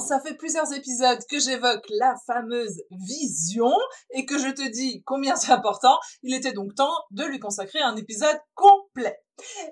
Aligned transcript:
Ça 0.00 0.20
fait 0.20 0.34
plusieurs 0.34 0.72
épisodes 0.72 1.18
que 1.28 1.38
j'évoque 1.38 1.86
la 1.90 2.14
fameuse 2.26 2.82
vision 2.90 3.72
et 4.10 4.24
que 4.26 4.38
je 4.38 4.48
te 4.48 4.68
dis 4.68 5.02
combien 5.04 5.36
c'est 5.36 5.52
important. 5.52 5.98
Il 6.22 6.34
était 6.34 6.52
donc 6.52 6.74
temps 6.74 6.94
de 7.10 7.24
lui 7.24 7.38
consacrer 7.38 7.80
un 7.80 7.96
épisode 7.96 8.38
complet. 8.54 9.18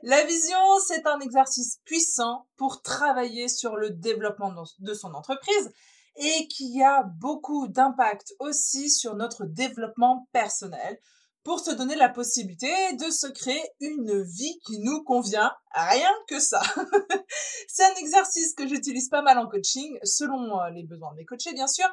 La 0.02 0.24
vision, 0.24 0.58
c'est 0.86 1.06
un 1.06 1.20
exercice 1.20 1.80
puissant 1.84 2.46
pour 2.56 2.82
travailler 2.82 3.48
sur 3.48 3.76
le 3.76 3.90
développement 3.90 4.52
de 4.78 4.94
son 4.94 5.14
entreprise 5.14 5.72
et 6.16 6.48
qui 6.48 6.82
a 6.82 7.02
beaucoup 7.20 7.68
d'impact 7.68 8.34
aussi 8.38 8.90
sur 8.90 9.16
notre 9.16 9.44
développement 9.44 10.28
personnel 10.32 10.98
pour 11.46 11.60
se 11.60 11.70
donner 11.70 11.94
la 11.94 12.08
possibilité 12.08 12.66
de 12.94 13.08
se 13.08 13.28
créer 13.28 13.62
une 13.78 14.20
vie 14.24 14.58
qui 14.66 14.80
nous 14.80 15.04
convient. 15.04 15.52
Rien 15.72 16.10
que 16.26 16.40
ça. 16.40 16.60
c'est 17.68 17.84
un 17.84 17.94
exercice 17.94 18.52
que 18.52 18.66
j'utilise 18.66 19.08
pas 19.08 19.22
mal 19.22 19.38
en 19.38 19.46
coaching, 19.46 19.96
selon 20.02 20.60
euh, 20.60 20.70
les 20.70 20.82
besoins 20.82 21.12
de 21.12 21.18
mes 21.18 21.24
coachés, 21.24 21.52
bien 21.54 21.68
sûr, 21.68 21.86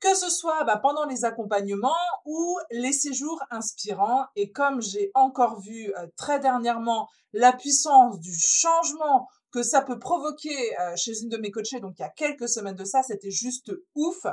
que 0.00 0.12
ce 0.16 0.28
soit 0.28 0.64
bah, 0.64 0.78
pendant 0.82 1.04
les 1.04 1.24
accompagnements 1.24 1.94
ou 2.24 2.58
les 2.72 2.92
séjours 2.92 3.40
inspirants. 3.52 4.24
Et 4.34 4.50
comme 4.50 4.82
j'ai 4.82 5.12
encore 5.14 5.60
vu 5.60 5.94
euh, 5.96 6.08
très 6.16 6.40
dernièrement 6.40 7.08
la 7.32 7.52
puissance 7.52 8.18
du 8.18 8.34
changement 8.36 9.28
que 9.52 9.62
ça 9.62 9.82
peut 9.82 10.00
provoquer 10.00 10.76
euh, 10.80 10.96
chez 10.96 11.16
une 11.20 11.28
de 11.28 11.36
mes 11.36 11.52
coachées, 11.52 11.78
donc 11.78 11.94
il 12.00 12.02
y 12.02 12.04
a 12.04 12.10
quelques 12.10 12.48
semaines 12.48 12.74
de 12.74 12.84
ça, 12.84 13.04
c'était 13.04 13.30
juste 13.30 13.70
ouf. 13.94 14.26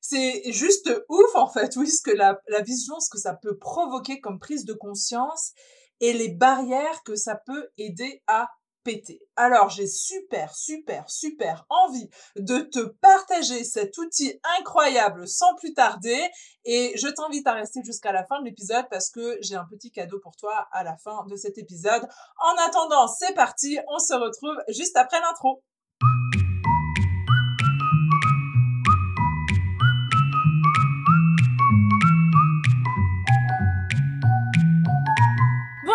C'est 0.00 0.50
juste 0.52 0.90
ouf 1.08 1.34
en 1.34 1.48
fait, 1.48 1.76
oui, 1.76 1.88
ce 1.88 2.02
que 2.02 2.10
la, 2.10 2.38
vision, 2.62 2.98
ce 3.00 3.10
que 3.10 3.18
ça 3.18 3.34
peut 3.34 3.58
provoquer 3.58 4.20
comme 4.20 4.38
prise 4.38 4.64
de 4.64 4.72
conscience 4.72 5.52
et 6.00 6.12
les 6.12 6.30
barrières 6.30 7.02
que 7.04 7.16
ça 7.16 7.36
peut 7.36 7.68
aider 7.76 8.22
à 8.26 8.48
péter. 8.82 9.20
Alors 9.36 9.68
j'ai 9.68 9.86
super, 9.86 10.54
super, 10.54 11.10
super 11.10 11.66
envie 11.68 12.08
de 12.36 12.60
te 12.60 12.80
partager 12.80 13.62
cet 13.62 13.98
outil 13.98 14.40
incroyable 14.58 15.28
sans 15.28 15.54
plus 15.56 15.74
tarder 15.74 16.28
et 16.64 16.92
je 16.96 17.08
t'invite 17.08 17.46
à 17.46 17.52
rester 17.52 17.80
jusqu'à 17.84 18.12
la 18.12 18.24
fin 18.24 18.40
de 18.40 18.46
l'épisode 18.46 18.86
parce 18.90 19.10
que 19.10 19.36
j'ai 19.42 19.56
un 19.56 19.66
petit 19.70 19.90
cadeau 19.90 20.18
pour 20.18 20.34
toi 20.36 20.66
à 20.72 20.82
la 20.82 20.96
fin 20.96 21.26
de 21.28 21.36
cet 21.36 21.58
épisode. 21.58 22.08
En 22.38 22.68
attendant, 22.68 23.06
c'est 23.06 23.34
parti, 23.34 23.78
on 23.88 23.98
se 23.98 24.14
retrouve 24.14 24.56
juste 24.68 24.96
après 24.96 25.20
l'intro. 25.20 25.62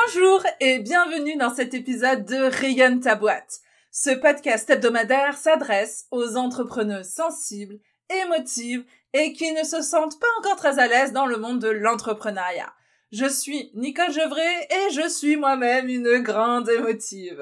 Bonjour 0.06 0.44
et 0.60 0.80
bienvenue 0.80 1.36
dans 1.36 1.54
cet 1.54 1.74
épisode 1.74 2.26
de 2.26 2.36
Rayonne 2.36 3.00
ta 3.00 3.16
boîte. 3.16 3.60
Ce 3.92 4.12
podcast 4.12 4.70
hebdomadaire 4.70 5.38
s'adresse 5.38 6.06
aux 6.12 6.38
entrepreneuses 6.38 7.10
sensibles, 7.10 7.80
émotives 8.24 8.84
et 9.14 9.34
qui 9.34 9.52
ne 9.54 9.64
se 9.64 9.82
sentent 9.82 10.20
pas 10.20 10.28
encore 10.40 10.58
très 10.58 10.80
à 10.80 10.88
l'aise 10.88 11.12
dans 11.12 11.26
le 11.26 11.38
monde 11.38 11.60
de 11.60 11.70
l'entrepreneuriat. 11.70 12.72
Je 13.12 13.26
suis 13.26 13.72
Nicole 13.74 14.12
Gevray 14.12 14.68
et 14.70 14.94
je 14.94 15.08
suis 15.10 15.38
moi-même 15.38 15.88
une 15.88 16.20
grande 16.20 16.70
émotive. 16.70 17.42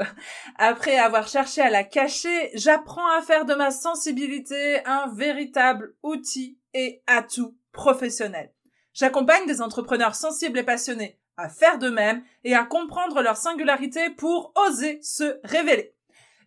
Après 0.57 0.97
avoir 0.97 1.27
cherché 1.27 1.61
à 1.61 1.69
la 1.69 1.83
cacher, 1.83 2.51
j'apprends 2.53 3.11
à 3.17 3.21
faire 3.21 3.45
de 3.45 3.55
ma 3.55 3.71
sensibilité 3.71 4.85
un 4.85 5.11
véritable 5.13 5.95
outil 6.01 6.59
et 6.73 7.01
atout 7.07 7.57
professionnel. 7.73 8.53
J'accompagne 8.93 9.47
des 9.47 9.61
entrepreneurs 9.61 10.15
sensibles 10.15 10.59
et 10.59 10.63
passionnés 10.63 11.19
à 11.37 11.49
faire 11.49 11.79
de 11.79 11.89
même 11.89 12.23
et 12.43 12.55
à 12.55 12.63
comprendre 12.63 13.21
leur 13.21 13.37
singularité 13.37 14.09
pour 14.09 14.53
oser 14.67 14.99
se 15.01 15.39
révéler. 15.43 15.93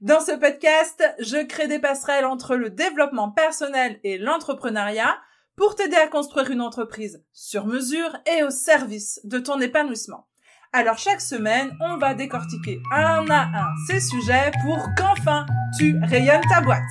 Dans 0.01 0.21
ce 0.21 0.33
podcast, 0.33 1.03
je 1.19 1.43
crée 1.45 1.69
des 1.69 1.79
passerelles 1.79 2.27
entre 2.27 2.57
le 2.57 2.71
développement 2.71 3.31
personnel 3.31 3.99
et 4.05 4.19
l'entrepreneuriat 4.19 5.17
pour 5.57 5.75
t'aider 5.75 5.97
à 5.97 6.07
construire 6.07 6.51
une 6.51 6.61
entreprise 6.61 7.25
sur 7.33 7.67
mesure 7.67 8.15
et 8.27 8.45
au 8.45 8.51
service 8.51 9.21
de 9.25 9.39
ton 9.39 9.59
épanouissement. 9.61 10.29
Alors 10.73 10.99
chaque 10.99 11.23
semaine, 11.23 11.75
on 11.81 11.97
va 11.97 12.15
décortiquer 12.15 12.83
un 12.93 13.27
à 13.31 13.45
un 13.45 13.75
ces 13.87 14.01
sujets 14.01 14.51
pour 14.63 14.79
qu'enfin 14.99 15.47
tu 15.79 15.99
rayonnes 16.03 16.45
ta 16.51 16.61
boîte. 16.61 16.83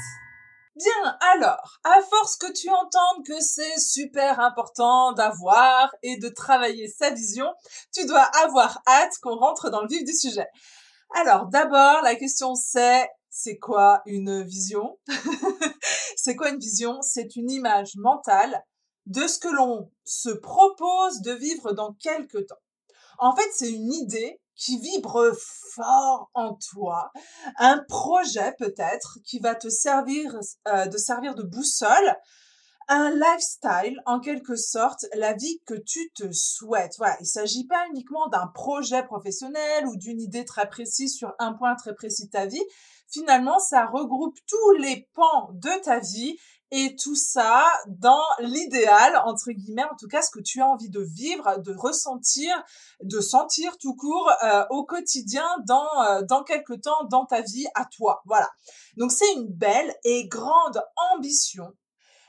Bien, 0.76 1.18
alors, 1.22 1.80
à 1.86 2.02
force 2.02 2.36
que 2.36 2.52
tu 2.52 2.70
entendes 2.70 3.26
que 3.26 3.40
c'est 3.40 3.80
super 3.80 4.42
important 4.42 5.14
d'avoir 5.14 5.90
et 6.04 6.18
de 6.18 6.28
travailler 6.28 6.90
sa 6.90 7.12
vision, 7.12 7.48
tu 7.94 8.06
dois 8.06 8.30
avoir 8.44 8.82
hâte 8.86 9.14
qu'on 9.22 9.38
rentre 9.38 9.70
dans 9.70 9.82
le 9.82 9.88
vif 9.88 10.04
du 10.04 10.14
sujet. 10.14 10.48
Alors, 11.16 11.46
d'abord, 11.48 12.02
la 12.02 12.16
question 12.16 12.56
c'est, 12.56 13.10
c'est 13.30 13.58
quoi 13.58 14.02
une 14.06 14.44
vision? 14.44 15.00
C'est 16.18 16.36
quoi 16.36 16.50
une 16.50 16.58
vision? 16.58 17.02
C'est 17.02 17.36
une 17.36 17.52
image 17.52 17.98
mentale 17.98 18.64
de 19.06 19.28
ce 19.28 19.38
que 19.38 19.48
l'on 19.48 19.92
se 20.06 20.30
propose 20.30 21.22
de 21.22 21.34
vivre 21.34 21.74
dans 21.74 21.94
quelques 21.94 22.48
temps. 22.48 22.62
En 23.20 23.36
fait, 23.36 23.48
c'est 23.54 23.70
une 23.70 23.94
idée 23.94 24.42
qui 24.56 24.80
vibre 24.80 25.32
fort 25.74 26.30
en 26.34 26.56
toi, 26.56 27.12
un 27.58 27.84
projet 27.88 28.54
peut-être 28.58 29.20
qui 29.26 29.40
va 29.40 29.56
te 29.56 29.70
servir 29.70 30.38
euh, 30.68 30.86
de 30.86 30.98
servir 30.98 31.36
de 31.36 31.44
boussole, 31.44 32.16
un 32.88 33.10
lifestyle 33.12 34.00
en 34.06 34.20
quelque 34.20 34.56
sorte, 34.56 35.06
la 35.16 35.34
vie 35.34 35.60
que 35.66 35.74
tu 35.74 36.12
te 36.14 36.32
souhaites. 36.32 36.94
Voilà, 36.98 37.18
il 37.20 37.26
s'agit 37.26 37.66
pas 37.66 37.88
uniquement 37.90 38.28
d'un 38.28 38.48
projet 38.48 39.04
professionnel 39.04 39.88
ou 39.88 39.98
d'une 39.98 40.22
idée 40.22 40.46
très 40.46 40.70
précise 40.70 41.16
sur 41.16 41.34
un 41.40 41.54
point 41.54 41.76
très 41.76 41.96
précis 41.96 42.28
de 42.28 42.32
ta 42.32 42.46
vie. 42.46 42.64
Finalement, 43.08 43.60
ça 43.60 43.86
regroupe 43.86 44.38
tous 44.48 44.72
les 44.80 45.10
pans 45.14 45.50
de 45.54 45.84
ta 45.84 46.00
vie 46.00 46.38
et 46.72 46.96
tout 46.96 47.16
ça 47.16 47.66
dans 47.88 48.24
l'idéal, 48.40 49.22
entre 49.26 49.52
guillemets, 49.52 49.84
en 49.84 49.96
tout 49.96 50.08
cas 50.08 50.22
ce 50.22 50.32
que 50.32 50.40
tu 50.40 50.62
as 50.62 50.68
envie 50.68 50.90
de 50.90 51.02
vivre, 51.02 51.60
de 51.60 51.74
ressentir, 51.74 52.52
de 53.02 53.20
sentir 53.20 53.78
tout 53.78 53.96
court 53.96 54.32
euh, 54.44 54.66
au 54.72 54.84
quotidien 54.84 55.48
dans, 55.66 55.88
euh, 56.04 56.22
dans 56.24 56.44
quelque 56.44 56.74
temps 56.74 57.06
dans 57.10 57.26
ta 57.26 57.42
vie 57.42 57.68
à 57.76 57.86
toi. 57.86 58.22
Voilà. 58.26 58.50
Donc 58.98 59.12
c'est 59.12 59.32
une 59.34 59.48
belle 59.48 59.94
et 60.04 60.28
grande 60.28 60.82
ambition. 61.14 61.72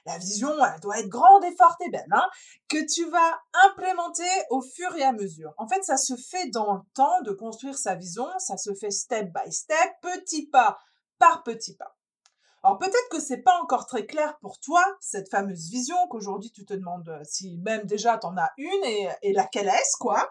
La 0.05 0.19
vision, 0.19 0.53
elle 0.65 0.81
doit 0.81 1.01
être 1.01 1.09
grande 1.09 1.45
et 1.45 1.57
forte 1.57 1.81
et 1.81 1.91
belle, 1.91 2.07
hein, 2.13 2.29
que 2.69 2.87
tu 2.87 3.11
vas 3.11 3.41
implémenter 3.67 4.23
au 4.51 4.63
fur 4.63 4.95
et 4.95 5.03
à 5.03 5.11
mesure. 5.13 5.53
En 5.59 5.67
fait, 5.67 5.83
ça 5.83 5.97
se 5.97 6.15
fait 6.15 6.47
dans 6.51 6.75
le 6.75 6.81
temps 6.95 7.23
de 7.23 7.33
construire 7.33 7.77
sa 7.77 7.97
vision, 7.97 8.27
ça 8.39 8.57
se 8.57 8.73
fait 8.75 8.93
step 8.93 9.33
by 9.33 9.53
step, 9.53 9.77
petit 10.03 10.47
pas 10.47 10.79
par 11.19 11.43
petit 11.43 11.75
pas. 11.75 11.96
Alors 12.67 12.81
peut-être 12.81 13.09
que 13.13 13.21
c'est 13.21 13.43
pas 13.43 13.57
encore 13.63 13.87
très 13.87 14.07
clair 14.07 14.37
pour 14.41 14.59
toi, 14.59 14.85
cette 14.99 15.31
fameuse 15.31 15.71
vision, 15.71 15.95
qu'aujourd'hui 16.11 16.51
tu 16.51 16.65
te 16.65 16.75
demandes 16.75 17.09
euh, 17.09 17.23
si 17.23 17.59
même 17.59 17.87
déjà 17.87 18.19
t'en 18.19 18.37
as 18.37 18.51
une 18.57 18.85
et, 19.23 19.33
laquelle 19.33 19.69
est-ce, 19.69 19.97
quoi? 20.01 20.29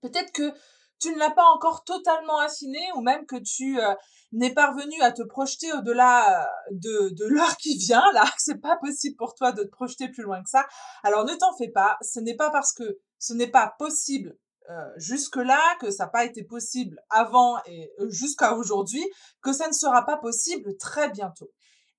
Peut-être 0.00 0.30
que 0.30 0.52
tu 1.00 1.12
ne 1.12 1.18
l'as 1.18 1.32
pas 1.32 1.46
encore 1.46 1.82
totalement 1.82 2.38
affinée 2.38 2.86
ou 2.94 3.00
même 3.00 3.26
que 3.26 3.34
tu 3.34 3.80
euh, 3.80 3.96
n'es 4.30 4.54
parvenu 4.54 4.94
à 5.02 5.10
te 5.10 5.24
projeter 5.24 5.72
au-delà 5.72 6.42
euh, 6.42 6.46
de, 6.70 7.08
de 7.08 7.24
l'heure 7.24 7.56
qui 7.56 7.78
vient, 7.78 8.12
là, 8.12 8.24
c'est 8.38 8.60
pas 8.60 8.76
possible 8.76 9.16
pour 9.16 9.34
toi 9.34 9.50
de 9.50 9.64
te 9.64 9.70
projeter 9.70 10.08
plus 10.10 10.22
loin 10.22 10.40
que 10.40 10.48
ça. 10.48 10.64
Alors 11.02 11.24
ne 11.24 11.34
t'en 11.34 11.52
fais 11.56 11.68
pas, 11.68 11.98
ce 12.00 12.20
n'est 12.20 12.36
pas 12.36 12.50
parce 12.50 12.72
que 12.72 13.00
ce 13.18 13.32
n'est 13.32 13.50
pas 13.50 13.74
possible 13.76 14.38
euh, 14.70 14.88
jusque-là, 14.96 15.60
que 15.80 15.90
ça 15.90 16.04
n'a 16.04 16.10
pas 16.10 16.24
été 16.24 16.42
possible 16.42 16.98
avant 17.10 17.58
et 17.66 17.92
euh, 18.00 18.08
jusqu'à 18.08 18.54
aujourd'hui, 18.54 19.04
que 19.42 19.52
ça 19.52 19.68
ne 19.68 19.72
sera 19.72 20.06
pas 20.06 20.16
possible 20.16 20.76
très 20.78 21.10
bientôt. 21.10 21.50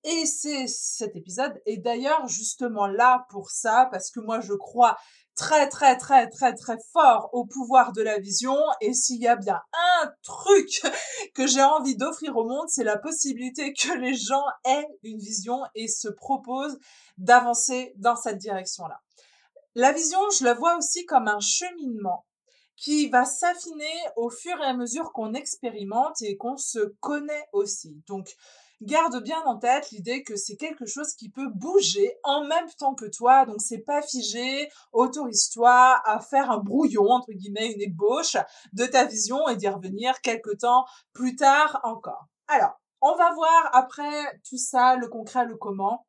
Et 0.04 0.26
c'est 0.26 0.68
cet 0.68 1.16
épisode 1.16 1.54
est 1.66 1.78
d'ailleurs 1.78 2.28
justement 2.28 2.88
là 2.88 3.26
pour 3.30 3.50
ça, 3.52 3.88
parce 3.92 4.10
que 4.10 4.20
moi 4.20 4.40
je 4.40 4.54
crois 4.54 4.98
très 5.36 5.68
très 5.68 5.98
très 5.98 6.30
très 6.30 6.54
très 6.54 6.78
fort 6.94 7.30
au 7.34 7.46
pouvoir 7.46 7.92
de 7.92 8.02
la 8.02 8.20
vision 8.20 8.58
et 8.82 8.94
s'il 8.94 9.22
y 9.22 9.28
a 9.28 9.36
bien 9.36 9.60
un 9.74 10.12
truc 10.24 10.82
que 11.36 11.46
j'ai 11.46 11.64
envie 11.64 11.98
d'offrir 11.98 12.36
au 12.38 12.48
monde, 12.48 12.68
c'est 12.70 12.84
la 12.84 12.98
possibilité 12.98 13.74
que 13.74 13.94
les 13.98 14.16
gens 14.16 14.46
aient 14.64 14.88
une 15.04 15.20
vision 15.20 15.60
et 15.76 15.88
se 15.88 16.08
proposent 16.08 16.80
d'avancer 17.18 17.94
dans 17.98 18.16
cette 18.16 18.38
direction-là. 18.38 19.00
La 19.76 19.92
vision, 19.92 20.20
je 20.40 20.46
la 20.46 20.54
vois 20.54 20.78
aussi 20.78 21.06
comme 21.06 21.28
un 21.28 21.42
cheminement 21.42 22.25
qui 22.78 23.10
va 23.10 23.26
s'affiner 23.26 23.94
au 24.16 24.30
fur 24.30 24.58
et 24.62 24.66
à 24.66 24.74
mesure 24.74 25.12
qu'on 25.14 25.34
expérimente 25.34 26.22
et 26.22 26.38
qu'on 26.38 26.58
se 26.58 26.80
connaît 27.00 27.48
aussi. 27.54 28.02
Donc, 28.08 28.36
garde 28.82 29.24
bien 29.24 29.42
en 29.46 29.58
tête 29.58 29.92
l'idée 29.92 30.24
que 30.24 30.36
c'est 30.36 30.58
quelque 30.58 30.86
chose 30.86 31.14
qui 31.14 31.30
peut 31.30 31.50
bouger 31.54 32.18
en 32.24 32.44
même 32.44 32.70
temps 32.78 32.96
que 32.96 33.06
toi. 33.06 33.46
Donc, 33.46 33.62
c'est 33.62 33.80
pas 33.80 34.02
figé. 34.02 34.70
Autorise-toi 34.92 36.02
à 36.04 36.20
faire 36.20 36.52
un 36.52 36.58
brouillon, 36.58 37.10
entre 37.10 37.32
guillemets, 37.32 37.72
une 37.72 37.82
ébauche 37.82 38.38
de 38.74 38.86
ta 38.86 39.06
vision 39.06 39.48
et 39.48 39.56
d'y 39.56 39.68
revenir 39.68 40.20
quelque 40.22 40.56
temps 40.56 40.86
plus 41.14 41.36
tard 41.36 41.80
encore. 41.84 42.28
Alors, 42.48 42.80
on 43.02 43.16
va 43.16 43.34
voir 43.34 43.70
après 43.74 44.42
tout 44.48 44.58
ça, 44.58 44.96
le 44.96 45.08
concret, 45.08 45.46
le 45.46 45.56
comment. 45.56 46.06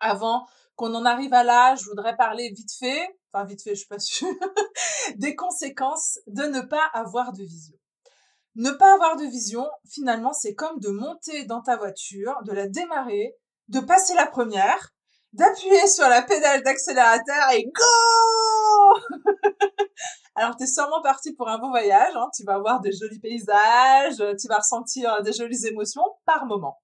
Avant 0.00 0.46
qu'on 0.78 0.94
en 0.94 1.04
arrive 1.04 1.34
à 1.34 1.44
là, 1.44 1.74
je 1.74 1.84
voudrais 1.84 2.16
parler 2.16 2.50
vite 2.56 2.72
fait 2.78 3.18
enfin 3.32 3.44
vite 3.44 3.62
fait, 3.62 3.70
je 3.70 3.80
suis 3.80 3.88
pas 3.88 3.98
sûre, 3.98 4.28
des 5.16 5.34
conséquences 5.34 6.18
de 6.26 6.44
ne 6.44 6.60
pas 6.60 6.84
avoir 6.92 7.32
de 7.32 7.42
vision. 7.42 7.76
Ne 8.56 8.70
pas 8.70 8.94
avoir 8.94 9.16
de 9.16 9.24
vision, 9.24 9.68
finalement, 9.88 10.32
c'est 10.32 10.54
comme 10.54 10.80
de 10.80 10.88
monter 10.88 11.44
dans 11.44 11.62
ta 11.62 11.76
voiture, 11.76 12.34
de 12.44 12.52
la 12.52 12.66
démarrer, 12.66 13.36
de 13.68 13.80
passer 13.80 14.14
la 14.14 14.26
première, 14.26 14.90
d'appuyer 15.32 15.86
sur 15.86 16.08
la 16.08 16.22
pédale 16.22 16.62
d'accélérateur 16.62 17.50
et 17.52 17.64
go 17.64 19.00
Alors, 20.34 20.56
tu 20.56 20.64
es 20.64 20.66
sûrement 20.66 21.02
parti 21.02 21.34
pour 21.34 21.48
un 21.48 21.58
beau 21.58 21.68
voyage, 21.68 22.14
hein. 22.16 22.28
tu 22.34 22.44
vas 22.44 22.58
voir 22.58 22.80
des 22.80 22.92
jolis 22.92 23.20
paysages, 23.20 24.22
tu 24.40 24.48
vas 24.48 24.58
ressentir 24.58 25.22
des 25.22 25.32
jolies 25.32 25.66
émotions 25.66 26.04
par 26.24 26.46
moment. 26.46 26.78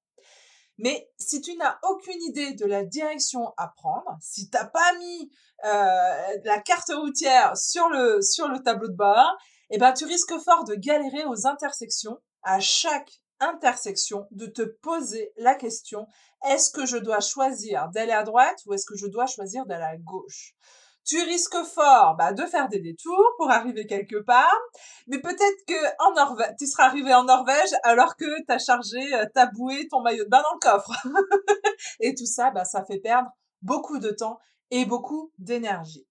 Mais 0.78 1.08
si 1.18 1.40
tu 1.40 1.56
n'as 1.56 1.78
aucune 1.88 2.20
idée 2.22 2.54
de 2.54 2.66
la 2.66 2.84
direction 2.84 3.52
à 3.56 3.68
prendre, 3.68 4.16
si 4.20 4.50
t'as 4.50 4.66
pas 4.66 4.92
mis 4.98 5.30
euh, 5.64 6.38
la 6.44 6.60
carte 6.60 6.92
routière 6.94 7.56
sur 7.56 7.88
le 7.88 8.20
sur 8.22 8.48
le 8.48 8.62
tableau 8.62 8.88
de 8.88 8.96
bord, 8.96 9.36
eh 9.70 9.78
ben 9.78 9.92
tu 9.92 10.04
risques 10.04 10.38
fort 10.44 10.64
de 10.64 10.74
galérer 10.74 11.24
aux 11.26 11.46
intersections. 11.46 12.18
À 12.42 12.60
chaque 12.60 13.22
intersection, 13.40 14.26
de 14.30 14.46
te 14.46 14.62
poser 14.62 15.32
la 15.36 15.54
question 15.54 16.06
est-ce 16.44 16.70
que 16.70 16.84
je 16.84 16.98
dois 16.98 17.20
choisir 17.20 17.88
d'aller 17.94 18.12
à 18.12 18.22
droite 18.22 18.58
ou 18.66 18.74
est-ce 18.74 18.84
que 18.84 18.96
je 18.96 19.06
dois 19.06 19.26
choisir 19.26 19.64
d'aller 19.66 19.84
à 19.84 19.96
gauche? 19.96 20.54
Tu 21.04 21.22
risques 21.22 21.62
fort 21.64 22.16
bah, 22.16 22.32
de 22.32 22.44
faire 22.46 22.68
des 22.68 22.80
détours 22.80 23.32
pour 23.36 23.50
arriver 23.50 23.86
quelque 23.86 24.22
part, 24.22 24.58
mais 25.06 25.20
peut-être 25.20 25.64
que 25.66 26.04
en 26.06 26.14
Norvège, 26.14 26.54
tu 26.58 26.66
seras 26.66 26.84
arrivé 26.84 27.14
en 27.14 27.24
Norvège 27.24 27.70
alors 27.82 28.16
que 28.16 28.24
tu 28.24 28.52
as 28.52 28.58
chargé 28.58 29.14
euh, 29.14 29.26
ta 29.34 29.46
bouée, 29.46 29.86
ton 29.88 30.00
maillot 30.00 30.24
de 30.24 30.30
bain 30.30 30.42
dans 30.42 30.54
le 30.54 30.58
coffre. 30.58 30.92
et 32.00 32.14
tout 32.14 32.26
ça, 32.26 32.50
bah, 32.50 32.64
ça 32.64 32.84
fait 32.84 33.00
perdre 33.00 33.28
beaucoup 33.62 33.98
de 33.98 34.10
temps 34.10 34.38
et 34.70 34.84
beaucoup 34.84 35.32
d'énergie. 35.38 36.06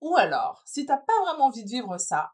Ou 0.00 0.16
alors, 0.16 0.62
si 0.66 0.84
t'as 0.84 0.98
pas 0.98 1.24
vraiment 1.24 1.46
envie 1.46 1.64
de 1.64 1.70
vivre 1.70 1.96
ça, 1.98 2.32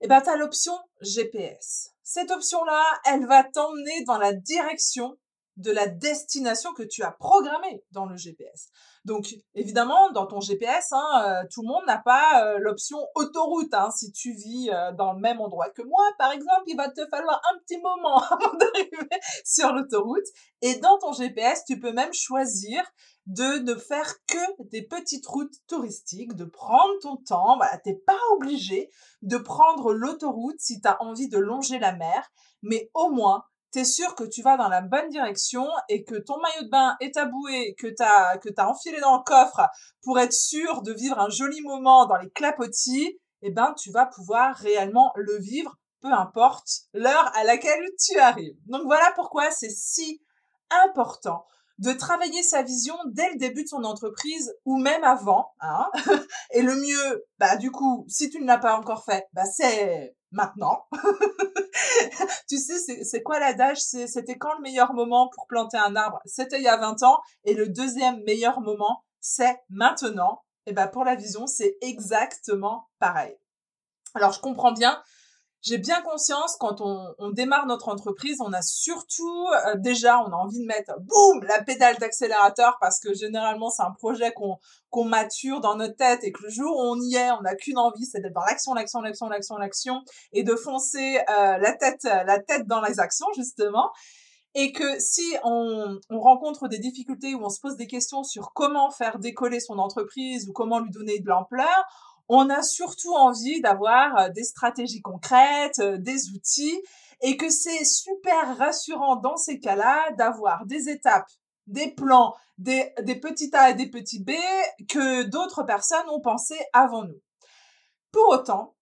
eh 0.00 0.08
ben, 0.08 0.22
as 0.26 0.36
l'option 0.36 0.78
GPS. 1.00 1.90
Cette 2.02 2.30
option-là, 2.30 2.84
elle 3.06 3.26
va 3.26 3.44
t'emmener 3.44 4.04
dans 4.04 4.18
la 4.18 4.32
direction 4.32 5.16
de 5.56 5.70
la 5.70 5.86
destination 5.86 6.72
que 6.72 6.82
tu 6.82 7.02
as 7.02 7.10
programmée 7.10 7.84
dans 7.92 8.06
le 8.06 8.16
GPS. 8.16 8.70
Donc 9.04 9.26
évidemment, 9.54 10.10
dans 10.12 10.26
ton 10.26 10.40
GPS, 10.40 10.92
hein, 10.92 11.24
euh, 11.26 11.48
tout 11.52 11.62
le 11.62 11.68
monde 11.68 11.82
n'a 11.86 11.98
pas 11.98 12.44
euh, 12.44 12.58
l'option 12.58 12.98
autoroute. 13.14 13.74
Hein. 13.74 13.90
Si 13.90 14.12
tu 14.12 14.32
vis 14.32 14.70
euh, 14.70 14.92
dans 14.92 15.12
le 15.12 15.20
même 15.20 15.40
endroit 15.40 15.68
que 15.70 15.82
moi, 15.82 16.02
par 16.18 16.32
exemple, 16.32 16.62
il 16.66 16.76
va 16.76 16.88
te 16.88 17.04
falloir 17.10 17.40
un 17.52 17.58
petit 17.58 17.80
moment 17.80 18.18
avant 18.30 18.56
d'arriver 18.56 19.20
sur 19.44 19.72
l'autoroute. 19.72 20.24
Et 20.62 20.76
dans 20.76 20.98
ton 20.98 21.12
GPS, 21.12 21.64
tu 21.66 21.78
peux 21.78 21.92
même 21.92 22.14
choisir 22.14 22.82
de 23.26 23.58
ne 23.58 23.74
faire 23.74 24.14
que 24.26 24.68
des 24.70 24.82
petites 24.82 25.26
routes 25.26 25.54
touristiques, 25.66 26.34
de 26.34 26.44
prendre 26.44 26.98
ton 27.02 27.16
temps. 27.16 27.56
Voilà, 27.56 27.76
t'es 27.78 28.00
pas 28.06 28.18
obligé 28.36 28.90
de 29.22 29.36
prendre 29.36 29.92
l'autoroute 29.92 30.60
si 30.60 30.80
tu 30.80 30.88
as 30.88 31.00
envie 31.02 31.28
de 31.28 31.38
longer 31.38 31.78
la 31.78 31.92
mer, 31.92 32.30
mais 32.62 32.90
au 32.94 33.10
moins 33.10 33.44
t'es 33.72 33.84
sûr 33.84 34.14
que 34.14 34.24
tu 34.24 34.42
vas 34.42 34.56
dans 34.56 34.68
la 34.68 34.82
bonne 34.82 35.08
direction 35.08 35.66
et 35.88 36.04
que 36.04 36.14
ton 36.14 36.38
maillot 36.40 36.64
de 36.64 36.70
bain 36.70 36.96
est 37.00 37.14
ta 37.14 37.24
bouée, 37.24 37.74
que 37.78 37.88
t'as 37.88 38.36
que 38.38 38.50
t'as 38.50 38.66
enfilé 38.66 39.00
dans 39.00 39.16
le 39.16 39.22
coffre 39.24 39.66
pour 40.02 40.18
être 40.20 40.32
sûr 40.32 40.82
de 40.82 40.92
vivre 40.92 41.18
un 41.18 41.30
joli 41.30 41.60
moment 41.62 42.06
dans 42.06 42.16
les 42.16 42.30
clapotis, 42.30 43.18
eh 43.40 43.50
ben 43.50 43.74
tu 43.76 43.90
vas 43.90 44.06
pouvoir 44.06 44.54
réellement 44.56 45.12
le 45.16 45.38
vivre, 45.38 45.76
peu 46.00 46.12
importe 46.12 46.68
l'heure 46.92 47.32
à 47.34 47.44
laquelle 47.44 47.84
tu 47.98 48.18
arrives. 48.18 48.56
Donc 48.66 48.82
voilà 48.84 49.10
pourquoi 49.16 49.50
c'est 49.50 49.70
si 49.70 50.22
important 50.86 51.46
de 51.78 51.92
travailler 51.92 52.42
sa 52.42 52.62
vision 52.62 52.94
dès 53.06 53.30
le 53.30 53.38
début 53.38 53.64
de 53.64 53.68
son 53.68 53.84
entreprise 53.84 54.54
ou 54.64 54.76
même 54.76 55.02
avant. 55.02 55.52
Hein 55.60 55.90
et 56.52 56.62
le 56.62 56.76
mieux, 56.76 57.24
bah 57.38 57.56
du 57.56 57.70
coup, 57.70 58.04
si 58.08 58.30
tu 58.30 58.40
ne 58.40 58.46
l'as 58.46 58.58
pas 58.58 58.76
encore 58.76 59.04
fait, 59.04 59.26
bah 59.32 59.46
c'est 59.46 60.14
maintenant. 60.32 60.86
tu 62.48 62.58
sais, 62.58 63.04
c'est 63.04 63.22
quoi 63.22 63.38
l'adage? 63.38 63.78
C'était 63.78 64.36
quand 64.36 64.54
le 64.54 64.62
meilleur 64.62 64.92
moment 64.94 65.30
pour 65.34 65.46
planter 65.46 65.76
un 65.76 65.96
arbre? 65.96 66.20
C'était 66.24 66.58
il 66.58 66.64
y 66.64 66.68
a 66.68 66.76
20 66.76 67.02
ans. 67.02 67.20
Et 67.44 67.54
le 67.54 67.68
deuxième 67.68 68.22
meilleur 68.24 68.60
moment, 68.60 69.04
c'est 69.20 69.58
maintenant. 69.70 70.42
Et 70.66 70.72
ben 70.72 70.88
pour 70.88 71.04
la 71.04 71.14
vision, 71.14 71.46
c'est 71.46 71.76
exactement 71.80 72.88
pareil. 72.98 73.36
Alors 74.14 74.32
je 74.32 74.40
comprends 74.40 74.72
bien 74.72 75.02
j'ai 75.62 75.78
bien 75.78 76.02
conscience 76.02 76.56
quand 76.58 76.80
on, 76.80 77.14
on, 77.18 77.30
démarre 77.30 77.66
notre 77.66 77.88
entreprise, 77.88 78.38
on 78.40 78.52
a 78.52 78.62
surtout 78.62 79.46
euh, 79.66 79.76
déjà, 79.76 80.20
on 80.20 80.32
a 80.32 80.36
envie 80.36 80.60
de 80.60 80.66
mettre 80.66 80.92
boum 81.00 81.44
la 81.44 81.62
pédale 81.62 81.96
d'accélérateur 81.98 82.76
parce 82.80 82.98
que 82.98 83.14
généralement 83.14 83.70
c'est 83.70 83.82
un 83.82 83.92
projet 83.92 84.32
qu'on 84.32 84.58
qu'on 84.90 85.04
mature 85.04 85.60
dans 85.60 85.76
notre 85.76 85.96
tête 85.96 86.22
et 86.24 86.32
que 86.32 86.42
le 86.42 86.50
jour 86.50 86.76
où 86.76 86.80
on 86.80 87.00
y 87.00 87.14
est, 87.14 87.30
on 87.30 87.42
n'a 87.42 87.54
qu'une 87.54 87.78
envie, 87.78 88.04
c'est 88.04 88.20
d'être 88.20 88.34
dans 88.34 88.44
l'action, 88.44 88.74
l'action, 88.74 89.00
l'action, 89.00 89.28
l'action, 89.28 89.56
l'action 89.56 90.02
et 90.32 90.42
de 90.42 90.54
foncer 90.56 91.18
euh, 91.30 91.58
la 91.58 91.72
tête 91.72 92.02
la 92.04 92.40
tête 92.40 92.66
dans 92.66 92.82
les 92.82 92.98
actions 92.98 93.28
justement. 93.36 93.90
Et 94.54 94.72
que 94.72 95.00
si 95.00 95.34
on, 95.44 95.98
on 96.10 96.20
rencontre 96.20 96.68
des 96.68 96.78
difficultés 96.78 97.34
ou 97.34 97.42
on 97.42 97.48
se 97.48 97.58
pose 97.58 97.76
des 97.76 97.86
questions 97.86 98.22
sur 98.22 98.52
comment 98.52 98.90
faire 98.90 99.18
décoller 99.18 99.60
son 99.60 99.78
entreprise 99.78 100.46
ou 100.46 100.52
comment 100.52 100.80
lui 100.80 100.90
donner 100.90 101.20
de 101.20 101.26
l'ampleur, 101.26 101.86
on 102.28 102.48
a 102.50 102.62
surtout 102.62 103.14
envie 103.14 103.60
d'avoir 103.60 104.16
euh, 104.18 104.28
des 104.30 104.44
stratégies 104.44 105.02
concrètes, 105.02 105.78
euh, 105.80 105.98
des 105.98 106.30
outils, 106.30 106.80
et 107.20 107.36
que 107.36 107.50
c'est 107.50 107.84
super 107.84 108.56
rassurant 108.58 109.16
dans 109.16 109.36
ces 109.36 109.60
cas-là 109.60 110.10
d'avoir 110.12 110.66
des 110.66 110.88
étapes, 110.88 111.28
des 111.66 111.92
plans, 111.94 112.34
des, 112.58 112.92
des 113.02 113.18
petits 113.18 113.50
A 113.54 113.70
et 113.70 113.74
des 113.74 113.88
petits 113.88 114.22
B 114.22 114.32
que 114.88 115.22
d'autres 115.24 115.62
personnes 115.62 116.08
ont 116.10 116.20
pensé 116.20 116.56
avant 116.72 117.04
nous. 117.04 117.20
Pour 118.10 118.28
autant, 118.28 118.76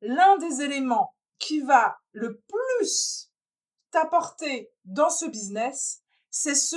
l'un 0.00 0.36
des 0.38 0.62
éléments 0.62 1.14
qui 1.38 1.60
va 1.60 1.98
le 2.12 2.42
plus 2.48 3.30
t'apporter 3.90 4.70
dans 4.84 5.10
ce 5.10 5.26
business, 5.26 6.02
c'est 6.30 6.54
ce, 6.54 6.76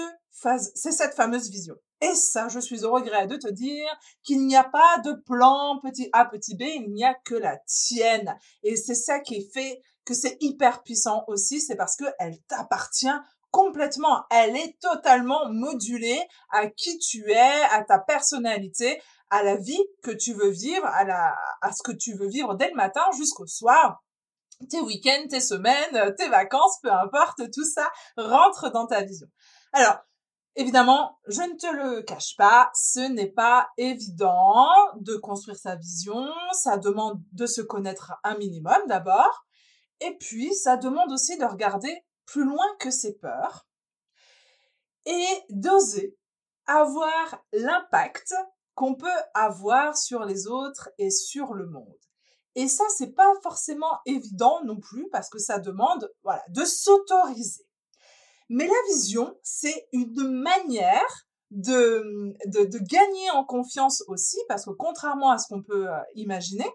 c'est 0.75 0.92
cette 0.92 1.15
fameuse 1.15 1.50
vision. 1.50 1.75
Et 2.01 2.15
ça, 2.15 2.48
je 2.50 2.59
suis 2.59 2.83
au 2.83 2.92
regret 2.92 3.27
de 3.27 3.38
te 3.38 3.48
dire 3.48 3.88
qu'il 4.24 4.45
n'y 4.48 4.56
a 4.56 4.63
pas 4.63 4.98
de 5.06 5.13
plan 5.13 5.80
petit 5.83 6.09
A, 6.13 6.25
petit 6.25 6.56
B, 6.56 6.63
il 6.63 6.92
n'y 6.92 7.06
a 7.06 7.13
que 7.13 7.36
la 7.36 7.57
tienne. 7.68 8.36
Et 8.63 8.75
c'est 8.75 8.95
ça 8.95 9.19
qui 9.19 9.48
fait 9.51 9.81
que 10.03 10.15
c'est 10.15 10.38
hyper 10.42 10.81
puissant 10.81 11.24
aussi, 11.27 11.62
c'est 11.62 11.75
parce 11.75 11.95
qu'elle 11.95 12.39
t'appartient 12.48 13.07
complètement. 13.51 14.24
Elle 14.31 14.56
est 14.56 14.80
totalement 14.81 15.48
modulée 15.50 16.21
à 16.50 16.68
qui 16.68 16.98
tu 16.98 17.30
es, 17.30 17.62
à 17.71 17.83
ta 17.83 18.00
personnalité, 18.00 19.01
à 19.30 19.44
la 19.44 19.56
vie 19.56 19.83
que 20.01 20.12
tu 20.12 20.33
veux 20.33 20.50
vivre, 20.50 20.86
à 20.88 21.04
la, 21.04 21.36
à 21.62 21.71
ce 21.71 21.83
que 21.83 21.92
tu 21.92 22.15
veux 22.15 22.27
vivre 22.27 22.56
dès 22.56 22.69
le 22.69 22.75
matin 22.75 23.04
jusqu'au 23.15 23.45
soir. 23.45 24.04
Tes 24.69 24.81
week-ends, 24.81 25.27
tes 25.30 25.39
semaines, 25.39 26.15
tes 26.18 26.30
vacances, 26.30 26.80
peu 26.81 26.92
importe, 26.92 27.50
tout 27.51 27.65
ça 27.65 27.92
rentre 28.18 28.71
dans 28.71 28.88
ta 28.88 29.04
vision. 29.04 29.27
Alors, 29.74 29.97
Évidemment, 30.56 31.18
je 31.27 31.42
ne 31.42 31.56
te 31.56 31.74
le 31.74 32.01
cache 32.01 32.35
pas, 32.37 32.69
ce 32.73 32.99
n'est 32.99 33.31
pas 33.31 33.69
évident 33.78 34.68
de 34.97 35.16
construire 35.16 35.57
sa 35.57 35.78
vision, 35.78 36.30
ça 36.52 36.78
demande 36.78 37.21
de 37.31 37.45
se 37.45 37.61
connaître 37.61 38.14
un 38.26 38.37
minimum 38.37 38.78
d'abord, 38.87 39.45
et 40.02 40.18
puis 40.18 40.54
ça 40.54 40.76
demande 40.76 41.11
aussi 41.11 41.37
de 41.37 41.45
regarder 41.45 42.04
plus 42.26 42.44
loin 42.44 42.66
que 42.80 42.92
ses 42.92 43.18
peurs 43.18 43.66
et 45.06 45.28
d'oser 45.49 46.18
avoir 46.68 47.44
l'impact 47.54 48.33
qu'on 48.76 48.95
peut 48.95 49.07
avoir 49.33 49.97
sur 49.97 50.26
les 50.26 50.47
autres 50.47 50.90
et 50.97 51.11
sur 51.11 51.54
le 51.54 51.68
monde. 51.68 51.97
Et 52.56 52.68
ça, 52.68 52.83
c'est 52.97 53.14
pas 53.14 53.31
forcément 53.42 53.99
évident 54.06 54.61
non 54.66 54.80
plus 54.80 55.07
parce 55.09 55.30
que 55.30 55.40
ça 55.40 55.59
demande, 55.59 56.11
voilà, 56.23 56.44
de 56.49 56.66
s'autoriser. 56.66 57.66
Mais 58.54 58.68
la 58.68 58.94
vision, 58.94 59.34
c'est 59.44 59.88
une 59.94 60.30
manière 60.30 61.26
de, 61.52 62.36
de, 62.48 62.80
gagner 62.80 63.30
en 63.31 63.46
confiance 63.46 64.04
aussi, 64.10 64.36
parce 64.50 64.66
que 64.66 64.72
contrairement 64.72 65.31
à 65.31 65.38
ce 65.38 65.48
qu'on 65.48 65.64
peut 65.64 65.90
euh, 65.90 65.98
imaginer, 66.16 66.70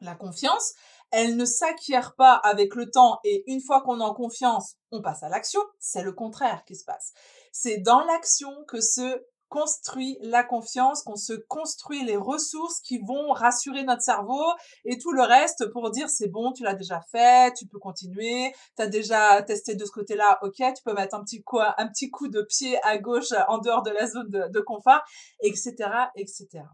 la 0.00 0.14
confiance, 0.14 0.74
elle 1.10 1.38
ne 1.38 1.46
s'acquiert 1.46 2.14
pas 2.14 2.34
avec 2.34 2.74
le 2.74 2.90
temps 2.90 3.20
et 3.24 3.42
une 3.46 3.62
fois 3.62 3.80
qu'on 3.80 4.00
a 4.00 4.04
en 4.04 4.12
confiance, 4.12 4.76
on 4.90 5.00
passe 5.00 5.22
à 5.22 5.30
l'action. 5.30 5.62
C'est 5.78 6.02
le 6.02 6.12
contraire 6.12 6.62
qui 6.66 6.76
se 6.76 6.84
passe. 6.84 7.14
C'est 7.52 7.78
dans 7.78 8.04
l'action 8.04 8.52
que 8.68 8.82
se 8.82 9.24
construit 9.52 10.16
la 10.22 10.44
confiance, 10.44 11.02
qu'on 11.02 11.14
se 11.14 11.34
construit 11.34 12.02
les 12.06 12.16
ressources 12.16 12.80
qui 12.80 12.98
vont 12.98 13.32
rassurer 13.32 13.84
notre 13.84 14.00
cerveau 14.00 14.42
et 14.86 14.96
tout 14.96 15.12
le 15.12 15.20
reste 15.20 15.70
pour 15.72 15.90
dire 15.90 16.08
c'est 16.08 16.28
bon, 16.28 16.52
tu 16.52 16.62
l'as 16.62 16.74
déjà 16.74 17.02
fait, 17.12 17.52
tu 17.52 17.66
peux 17.66 17.78
continuer, 17.78 18.54
tu 18.76 18.82
as 18.82 18.86
déjà 18.86 19.42
testé 19.42 19.74
de 19.74 19.84
ce 19.84 19.90
côté-là, 19.90 20.38
ok, 20.40 20.54
tu 20.56 20.82
peux 20.82 20.94
mettre 20.94 21.14
un 21.16 21.22
petit 21.22 21.42
coup, 21.42 21.60
un 21.60 21.86
petit 21.88 22.10
coup 22.10 22.28
de 22.28 22.40
pied 22.40 22.82
à 22.82 22.96
gauche 22.96 23.32
en 23.48 23.58
dehors 23.58 23.82
de 23.82 23.90
la 23.90 24.06
zone 24.06 24.30
de, 24.30 24.48
de 24.48 24.60
confort, 24.60 25.02
etc., 25.42 25.74
etc. 26.16 26.64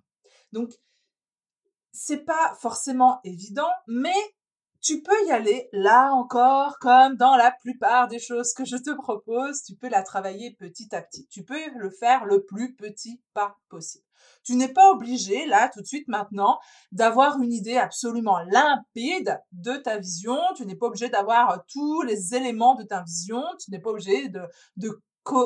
Donc, 0.52 0.70
c'est 1.90 2.24
pas 2.24 2.54
forcément 2.60 3.18
évident, 3.24 3.72
mais 3.88 4.14
tu 4.88 5.02
peux 5.02 5.26
y 5.26 5.30
aller, 5.30 5.68
là 5.72 6.14
encore, 6.14 6.78
comme 6.78 7.16
dans 7.16 7.36
la 7.36 7.50
plupart 7.50 8.08
des 8.08 8.18
choses 8.18 8.54
que 8.54 8.64
je 8.64 8.78
te 8.78 8.88
propose, 8.96 9.62
tu 9.62 9.74
peux 9.74 9.90
la 9.90 10.02
travailler 10.02 10.56
petit 10.58 10.94
à 10.94 11.02
petit. 11.02 11.26
Tu 11.28 11.44
peux 11.44 11.58
le 11.76 11.90
faire 11.90 12.24
le 12.24 12.42
plus 12.46 12.74
petit 12.74 13.20
pas 13.34 13.58
possible. 13.68 14.06
Tu 14.44 14.56
n'es 14.56 14.72
pas 14.72 14.90
obligé, 14.90 15.44
là, 15.44 15.68
tout 15.68 15.82
de 15.82 15.86
suite, 15.86 16.08
maintenant, 16.08 16.58
d'avoir 16.90 17.38
une 17.42 17.52
idée 17.52 17.76
absolument 17.76 18.38
limpide 18.38 19.38
de 19.52 19.76
ta 19.76 19.98
vision. 19.98 20.38
Tu 20.56 20.64
n'es 20.64 20.74
pas 20.74 20.86
obligé 20.86 21.10
d'avoir 21.10 21.62
tous 21.70 22.00
les 22.00 22.34
éléments 22.34 22.74
de 22.74 22.84
ta 22.84 23.02
vision. 23.02 23.42
Tu 23.62 23.70
n'es 23.70 23.80
pas 23.80 23.90
obligé 23.90 24.30
de, 24.30 24.40
de 24.78 25.02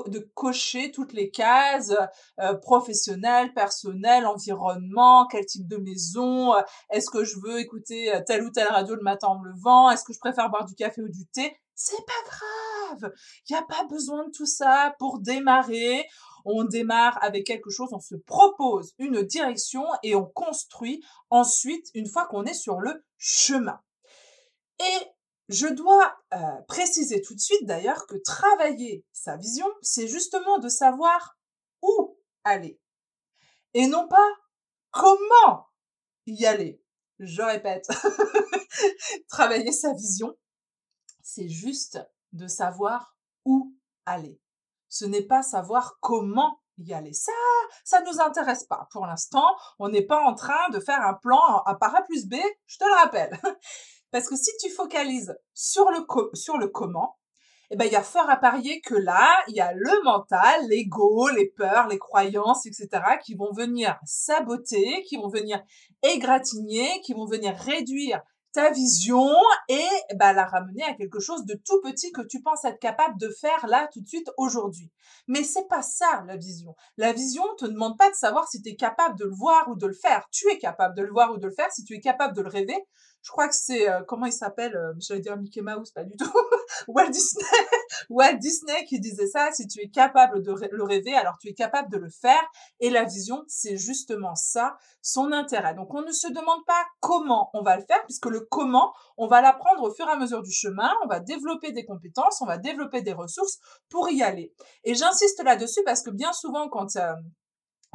de 0.07 0.31
cocher 0.35 0.91
toutes 0.91 1.13
les 1.13 1.31
cases 1.31 1.95
euh, 2.41 2.55
professionnelles, 2.55 3.53
personnelles, 3.55 4.27
environnement, 4.27 5.27
quel 5.27 5.47
type 5.47 5.67
de 5.67 5.77
maison, 5.77 6.55
euh, 6.55 6.61
est-ce 6.91 7.11
que 7.11 7.25
je 7.25 7.37
veux 7.43 7.59
écouter 7.59 8.15
euh, 8.15 8.21
telle 8.27 8.43
ou 8.45 8.51
telle 8.51 8.69
radio 8.69 8.95
le 8.95 9.03
matin 9.03 9.29
en 9.29 9.39
me 9.39 9.49
levant, 9.49 9.91
est-ce 9.91 10.05
que 10.05 10.13
je 10.13 10.19
préfère 10.19 10.51
boire 10.51 10.65
du 10.65 10.75
café 10.75 11.03
ou 11.03 11.09
du 11.09 11.27
thé? 11.27 11.57
C'est 11.75 12.05
pas 12.07 12.31
grave. 12.31 13.13
Il 13.49 13.55
n'y 13.55 13.59
a 13.59 13.63
pas 13.63 13.85
besoin 13.85 14.27
de 14.27 14.31
tout 14.31 14.47
ça 14.47 14.95
pour 14.99 15.19
démarrer. 15.19 16.07
On 16.45 16.65
démarre 16.65 17.19
avec 17.23 17.47
quelque 17.47 17.71
chose, 17.71 17.89
on 17.93 18.01
se 18.01 18.15
propose 18.15 18.93
une 18.99 19.23
direction 19.23 19.85
et 20.03 20.15
on 20.15 20.27
construit 20.27 21.03
ensuite 21.31 21.87
une 21.95 22.09
fois 22.09 22.27
qu'on 22.27 22.45
est 22.45 22.55
sur 22.55 22.81
le 22.81 23.05
chemin. 23.17 23.81
Et 24.81 25.07
je 25.53 25.67
dois 25.67 26.17
euh, 26.33 26.63
préciser 26.69 27.21
tout 27.23 27.35
de 27.35 27.41
suite 27.41 27.67
d'ailleurs 27.67 28.07
que 28.07 28.17
travailler 28.17 29.05
sa 29.13 29.37
vision, 29.37 29.67
c'est 29.83 30.09
justement 30.09 30.59
de 30.59 30.69
savoir 30.69 31.37
où 31.83 32.19
aller 32.45 32.81
et 33.75 33.87
non 33.87 34.09
pas 34.09 34.29
comment 34.91 35.69
y 36.27 36.47
aller. 36.47 36.83
Je 37.19 37.43
répète, 37.43 37.89
travailler 39.29 39.73
sa 39.73 39.93
vision, 39.93 40.35
c'est 41.23 41.49
juste 41.49 42.01
de 42.33 42.47
savoir 42.47 43.17
où 43.45 43.75
aller. 44.07 44.41
Ce 44.89 45.05
n'est 45.05 45.27
pas 45.27 45.43
savoir 45.43 45.99
comment 46.01 46.61
y 46.79 46.93
aller. 46.93 47.13
Ça, 47.13 47.33
ça 47.85 48.01
nous 48.03 48.21
intéresse 48.21 48.65
pas 48.65 48.89
pour 48.91 49.07
l'instant. 49.07 49.55
On 49.79 49.89
n'est 49.89 50.07
pas 50.07 50.21
en 50.21 50.35
train 50.35 50.69
de 50.71 50.81
faire 50.81 51.01
un 51.03 51.15
plan 51.15 51.63
à 51.65 51.77
para 51.77 52.03
plus 52.03 52.27
B, 52.27 52.35
je 52.67 52.79
te 52.79 52.85
le 52.85 52.95
rappelle. 52.95 53.39
Parce 54.13 54.29
que 54.29 54.37
si 54.37 54.51
tu 54.61 54.71
focalises 54.71 55.35
sur 55.55 55.91
le, 55.91 56.07
sur 56.35 56.59
le 56.59 56.69
comment, 56.69 57.17
eh 57.71 57.77
ben, 57.77 57.87
il 57.87 57.93
y 57.93 57.97
a 57.97 58.03
fort 58.03 58.29
à 58.29 58.37
parier 58.37 58.83
que 58.83 58.95
là, 58.95 59.35
il 59.49 59.57
y 59.57 59.61
a 59.61 59.73
le 59.73 60.05
mental, 60.05 60.69
l'ego, 60.69 61.29
les 61.31 61.49
peurs, 61.49 61.89
les 61.89 61.99
croyances, 61.99 62.67
etc., 62.67 62.89
qui 63.25 63.35
vont 63.35 63.51
venir 63.53 63.99
saboter, 64.05 65.03
qui 65.09 65.17
vont 65.17 65.31
venir 65.31 65.65
égratigner, 66.03 67.01
qui 67.01 67.15
vont 67.15 67.25
venir 67.25 67.57
réduire 67.57 68.21
ta 68.53 68.71
vision 68.71 69.31
et 69.69 69.89
bah, 70.17 70.35
la 70.35 70.45
ramener 70.45 70.83
à 70.83 70.95
quelque 70.95 71.21
chose 71.21 71.47
de 71.47 71.55
tout 71.55 71.81
petit 71.81 72.13
que 72.13 72.21
tu 72.21 72.43
penses 72.43 72.67
être 72.67 72.79
capable 72.79 73.19
de 73.19 73.31
faire 73.31 73.67
là 73.67 73.89
tout 73.93 74.03
de 74.03 74.07
suite 74.07 74.31
aujourd'hui. 74.37 74.91
Mais 75.27 75.43
c'est 75.43 75.67
pas 75.69 75.83
ça 75.83 76.25
la 76.27 76.37
vision. 76.37 76.75
La 76.99 77.15
vision 77.15 77.45
te 77.57 77.65
demande 77.65 77.97
pas 77.97 78.11
de 78.11 78.15
savoir 78.15 78.47
si 78.49 78.61
tu 78.61 78.69
es 78.69 78.77
capable 78.77 79.19
de 79.19 79.25
le 79.25 79.35
voir 79.35 79.69
ou 79.71 79.77
de 79.77 79.87
le 79.87 79.95
faire. 79.95 80.29
Tu 80.31 80.51
es 80.51 80.59
capable 80.59 80.95
de 80.95 81.03
le 81.03 81.11
voir 81.11 81.33
ou 81.33 81.39
de 81.39 81.47
le 81.47 81.55
faire 81.55 81.73
si 81.73 81.85
tu 81.85 81.95
es 81.95 82.01
capable 82.01 82.37
de 82.37 82.43
le 82.43 82.51
rêver. 82.51 82.77
Je 83.23 83.31
crois 83.31 83.47
que 83.47 83.55
c'est 83.55 83.89
euh, 83.89 84.03
comment 84.07 84.27
il 84.27 84.33
s'appelle 84.33 84.77
euh, 84.77 84.93
J'allais 84.99 85.21
dire 85.21 85.37
Mickey 85.37 85.61
Mouse, 85.61 85.93
pas 85.93 86.03
du 86.03 86.17
tout. 86.17 86.33
Walt 86.89 87.11
Disney. 87.11 87.45
Walt 88.11 88.35
Disney 88.35 88.85
qui 88.87 88.99
disait 88.99 89.29
ça. 89.29 89.53
Si 89.53 89.69
tu 89.69 89.81
es 89.81 89.89
capable 89.89 90.43
de 90.43 90.53
le 90.53 90.83
rêver, 90.83 91.15
alors 91.15 91.39
tu 91.41 91.49
es 91.49 91.55
capable 91.55 91.89
de 91.91 91.99
le 91.99 92.11
faire. 92.11 92.43
Et 92.81 92.91
la 92.91 93.05
vision, 93.05 93.45
c'est 93.47 93.77
justement 93.77 94.35
ça, 94.35 94.77
son 95.03 95.31
intérêt. 95.31 95.75
Donc 95.75 95.95
on 95.95 96.03
ne 96.03 96.11
se 96.11 96.27
demande 96.29 96.65
pas 96.67 96.85
comment 96.99 97.51
on 97.55 97.63
va 97.63 97.77
le 97.77 97.85
faire, 97.85 98.05
puisque 98.07 98.27
le 98.27 98.41
comment, 98.41 98.93
on 99.17 99.29
va 99.29 99.41
l'apprendre 99.41 99.83
au 99.83 99.95
fur 99.95 100.09
et 100.09 100.13
à 100.13 100.17
mesure 100.17 100.43
du 100.43 100.53
chemin. 100.53 100.93
On 101.05 101.07
va 101.07 101.21
développer 101.21 101.71
des 101.71 101.85
compétences, 101.85 102.41
on 102.43 102.47
va 102.47 102.59
développer 102.59 103.03
des 103.03 103.13
ressources 103.13 103.61
pour 103.89 104.11
y 104.11 104.23
aller. 104.23 104.53
Et 104.83 104.95
j'insiste 104.97 105.43
là-dessus 105.45 105.83
parce 105.85 106.03
que 106.03 106.11
bien 106.11 106.33
souvent, 106.33 106.69
quand 106.69 106.97
euh, 106.97 107.13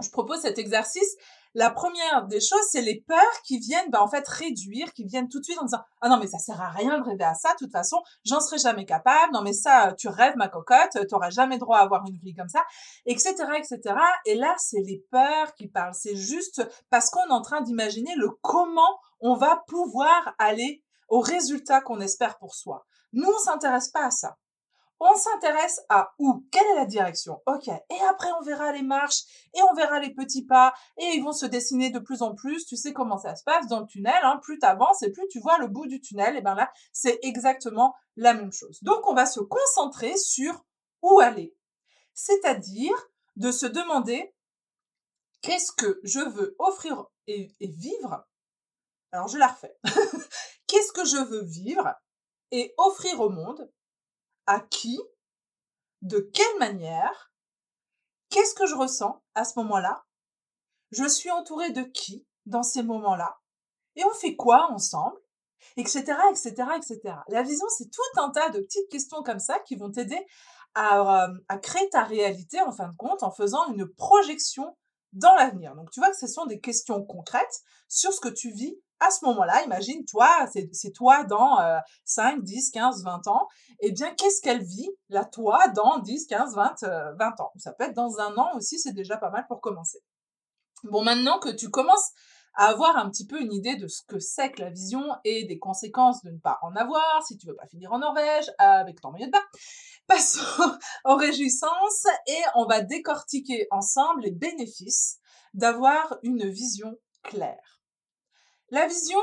je 0.02 0.10
propose 0.10 0.42
cet 0.42 0.58
exercice, 0.58 1.18
la 1.58 1.72
première 1.72 2.28
des 2.28 2.40
choses, 2.40 2.62
c'est 2.70 2.84
les 2.84 3.04
peurs 3.08 3.42
qui 3.44 3.58
viennent, 3.58 3.90
bah, 3.90 4.04
en 4.04 4.08
fait, 4.08 4.28
réduire, 4.28 4.94
qui 4.94 5.06
viennent 5.06 5.28
tout 5.28 5.40
de 5.40 5.44
suite 5.44 5.58
en 5.58 5.66
disant, 5.66 5.82
ah 6.02 6.08
non, 6.08 6.18
mais 6.20 6.28
ça 6.28 6.38
sert 6.38 6.62
à 6.62 6.70
rien 6.70 7.00
de 7.00 7.04
rêver 7.04 7.24
à 7.24 7.34
ça, 7.34 7.50
de 7.54 7.58
toute 7.58 7.72
façon, 7.72 7.98
j'en 8.24 8.40
serai 8.40 8.60
jamais 8.60 8.86
capable, 8.86 9.34
non, 9.34 9.42
mais 9.42 9.54
ça, 9.54 9.96
tu 9.98 10.08
rêves, 10.08 10.36
ma 10.38 10.50
cocotte, 10.50 11.08
t'auras 11.10 11.32
jamais 11.32 11.58
droit 11.58 11.80
à 11.80 11.82
avoir 11.82 12.06
une 12.06 12.20
vie 12.20 12.36
comme 12.36 12.48
ça, 12.48 12.64
etc., 13.08 13.34
etc. 13.58 13.96
Et 14.28 14.36
là, 14.36 14.54
c'est 14.60 14.82
les 14.82 15.04
peurs 15.10 15.56
qui 15.56 15.68
parlent. 15.68 15.96
C'est 15.96 16.16
juste 16.16 16.62
parce 16.92 17.10
qu'on 17.10 17.26
est 17.28 17.34
en 17.34 17.42
train 17.42 17.62
d'imaginer 17.62 18.14
le 18.18 18.30
comment 18.44 19.00
on 19.20 19.34
va 19.34 19.64
pouvoir 19.68 20.36
aller 20.38 20.84
au 21.10 21.22
résultat 21.22 21.82
qu'on 21.82 22.02
espère 22.02 22.38
pour 22.38 22.54
soi. 22.54 22.86
Nous, 23.14 23.28
on 23.28 23.40
s'intéresse 23.40 23.90
pas 23.90 24.06
à 24.06 24.12
ça 24.12 24.38
on 25.00 25.16
s'intéresse 25.16 25.82
à 25.90 26.14
où? 26.18 26.46
Quelle 26.52 26.66
est 26.68 26.76
la 26.76 26.86
direction? 26.86 27.42
Ok. 27.46 27.68
Et 27.68 28.02
après, 28.10 28.30
on 28.40 28.44
verra 28.44 28.72
les 28.72 28.82
marches 28.82 29.24
et 29.54 29.62
on 29.70 29.74
verra 29.76 30.00
les 30.00 30.14
petits 30.14 30.46
pas 30.46 30.74
et 30.98 31.06
ils 31.16 31.24
vont 31.24 31.34
se 31.34 31.46
dessiner 31.46 31.90
de 31.90 32.00
plus 32.00 32.22
en 32.22 32.34
plus. 32.34 32.66
Tu 32.66 32.76
sais 32.76 32.94
comment 32.94 33.18
ça 33.18 33.36
se 33.36 33.44
passe 33.44 33.68
dans 33.68 33.82
le 33.82 33.86
tunnel. 33.86 34.20
Hein. 34.24 34.40
Plus 34.42 34.60
tu 34.60 34.66
avances 34.66 35.04
et 35.04 35.12
plus 35.12 35.28
tu 35.30 35.40
vois 35.40 35.58
le 35.60 35.68
bout 35.68 35.88
du 35.88 36.02
tunnel. 36.02 36.36
Et 36.36 36.42
ben 36.42 36.56
là, 36.56 36.72
c'est 36.92 37.20
exactement 37.22 37.96
la 38.16 38.34
même 38.34 38.52
chose. 38.52 38.80
Donc, 38.82 39.08
on 39.08 39.14
va 39.14 39.26
se 39.26 39.40
concentrer 39.40 40.18
sur 40.18 40.66
où 41.02 41.20
aller. 41.20 41.56
C'est-à-dire 42.14 42.96
de 43.36 43.52
se 43.52 43.68
demander 43.68 44.34
qu'est-ce 45.42 45.72
que 45.72 46.00
je 46.04 46.20
veux 46.20 46.56
offrir 46.58 47.06
et 47.28 47.54
vivre. 47.60 48.26
Alors, 49.12 49.28
je 49.28 49.38
la 49.38 49.48
refais. 49.48 49.78
qu'est-ce 50.68 50.92
que 50.92 51.06
je 51.06 51.18
veux 51.18 51.44
vivre 51.44 51.94
et 52.52 52.74
offrir 52.78 53.20
au 53.22 53.30
monde 53.30 53.70
à 54.48 54.60
qui, 54.60 55.00
de 56.02 56.20
quelle 56.20 56.60
manière, 56.60 57.32
qu'est-ce 58.30 58.56
que 58.56 58.66
je 58.66 58.76
ressens 58.76 59.22
à 59.36 59.44
ce 59.44 59.60
moment-là, 59.60 60.06
je 60.92 61.08
suis 61.08 61.30
entourée 61.30 61.72
de 61.72 61.84
qui 61.84 62.26
dans 62.46 62.64
ces 62.64 62.82
moments-là, 62.82 63.40
et 63.96 64.06
on 64.06 64.14
fait 64.14 64.36
quoi 64.36 64.72
ensemble, 64.72 65.18
etc., 65.76 66.14
etc., 66.32 66.54
etc. 66.78 67.16
La 67.28 67.44
vision, 67.44 67.66
c'est 67.78 67.90
tout 67.92 68.22
un 68.22 68.30
tas 68.30 68.50
de 68.50 68.60
petites 68.62 68.90
questions 68.90 69.22
comme 69.24 69.40
ça 69.40 69.60
qui 69.60 69.76
vont 69.76 69.92
t'aider 69.92 70.26
à, 70.76 71.26
euh, 71.26 71.34
à 71.50 71.58
créer 71.58 71.90
ta 71.90 72.04
réalité, 72.04 72.62
en 72.62 72.72
fin 72.72 72.88
de 72.88 72.96
compte, 72.96 73.24
en 73.24 73.32
faisant 73.32 73.68
une 73.74 73.88
projection 73.88 74.78
dans 75.14 75.36
l'avenir. 75.36 75.76
Donc 75.76 75.90
tu 75.92 76.00
vois 76.00 76.12
que 76.12 76.18
ce 76.18 76.28
sont 76.28 76.46
des 76.46 76.60
questions 76.60 77.04
concrètes 77.04 77.62
sur 77.88 78.14
ce 78.14 78.22
que 78.22 78.30
tu 78.30 78.52
vis 78.52 78.80
à 79.00 79.12
ce 79.12 79.26
moment-là, 79.26 79.64
imagine, 79.64 80.06
toi, 80.06 80.30
c'est 80.72 80.92
toi 80.92 81.24
dans 81.24 81.58
5, 82.06 82.42
10, 82.44 82.72
15, 82.72 83.04
20 83.04 83.28
ans, 83.28 83.48
eh 83.80 83.92
bien, 83.92 84.14
qu'est-ce 84.16 84.42
qu'elle 84.42 84.64
vit, 84.64 84.90
la 85.10 85.26
toi, 85.26 85.68
dans 85.70 86.00
10, 86.00 86.28
15, 86.28 86.56
20, 86.56 86.84
20 87.18 87.42
ans? 87.42 87.52
Ça 87.58 87.74
peut 87.74 87.86
être 87.86 87.96
dans 87.96 88.20
un 88.20 88.36
an 88.38 88.56
aussi, 88.56 88.80
c'est 88.80 88.94
déjà 88.94 89.18
pas 89.18 89.30
mal 89.30 89.46
pour 89.48 89.62
commencer. 89.62 90.00
Bon, 90.84 91.04
maintenant 91.04 91.40
que 91.40 91.50
tu 91.50 91.70
commences 91.70 92.12
à 92.58 92.66
avoir 92.66 92.98
un 92.98 93.10
petit 93.10 93.26
peu 93.26 93.40
une 93.40 93.54
idée 93.54 93.76
de 93.76 93.88
ce 93.88 94.02
que 94.02 94.20
c'est 94.20 94.52
que 94.52 94.62
la 94.62 94.72
vision 94.72 95.04
et 95.24 95.46
des 95.46 95.60
conséquences 95.60 96.24
de 96.24 96.32
ne 96.32 96.40
pas 96.40 96.58
en 96.64 96.76
avoir, 96.76 97.24
si 97.26 97.38
tu 97.38 97.48
veux 97.48 97.56
pas 97.56 97.68
finir 97.68 97.94
en 97.94 98.00
Norvège 98.00 98.52
avec 98.58 99.00
ton 99.00 99.12
maillot 99.12 99.28
de 99.28 99.32
bain, 99.32 99.44
passons 100.08 100.78
aux 101.06 101.16
réjouissances 101.16 102.08
et 102.28 102.42
on 102.56 102.66
va 102.66 102.82
décortiquer 102.82 103.68
ensemble 103.70 104.22
les 104.22 104.32
bénéfices 104.32 105.20
d'avoir 105.54 106.18
une 106.24 106.50
vision 106.50 106.98
claire. 107.24 107.77
La 108.70 108.86
vision, 108.86 109.20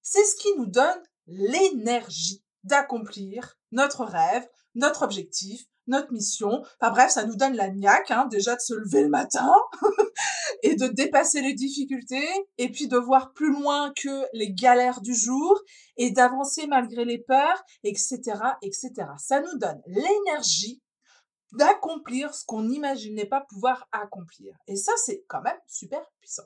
c'est 0.00 0.24
ce 0.24 0.36
qui 0.36 0.48
nous 0.56 0.66
donne 0.66 1.02
l'énergie 1.26 2.42
d'accomplir 2.64 3.58
notre 3.72 4.04
rêve, 4.04 4.48
notre 4.74 5.02
objectif, 5.02 5.66
notre 5.86 6.12
mission. 6.12 6.62
Enfin 6.80 6.90
bref, 6.90 7.10
ça 7.10 7.24
nous 7.24 7.36
donne 7.36 7.56
la 7.56 7.68
niaque, 7.68 8.10
hein, 8.10 8.26
déjà 8.30 8.56
de 8.56 8.60
se 8.60 8.72
lever 8.72 9.02
le 9.02 9.10
matin 9.10 9.52
et 10.62 10.76
de 10.76 10.86
dépasser 10.86 11.42
les 11.42 11.52
difficultés 11.52 12.28
et 12.56 12.70
puis 12.70 12.88
de 12.88 12.96
voir 12.96 13.32
plus 13.34 13.52
loin 13.52 13.92
que 13.94 14.24
les 14.32 14.52
galères 14.52 15.02
du 15.02 15.14
jour 15.14 15.60
et 15.98 16.10
d'avancer 16.10 16.66
malgré 16.66 17.04
les 17.04 17.18
peurs, 17.18 17.62
etc., 17.84 18.18
etc. 18.62 18.92
Ça 19.18 19.40
nous 19.40 19.58
donne 19.58 19.82
l'énergie 19.86 20.80
d'accomplir 21.52 22.32
ce 22.34 22.44
qu'on 22.44 22.62
n'imaginait 22.62 23.26
pas 23.26 23.44
pouvoir 23.48 23.88
accomplir. 23.92 24.54
Et 24.68 24.76
ça, 24.76 24.92
c'est 25.04 25.24
quand 25.28 25.42
même 25.42 25.58
super 25.66 26.00
puissant 26.20 26.44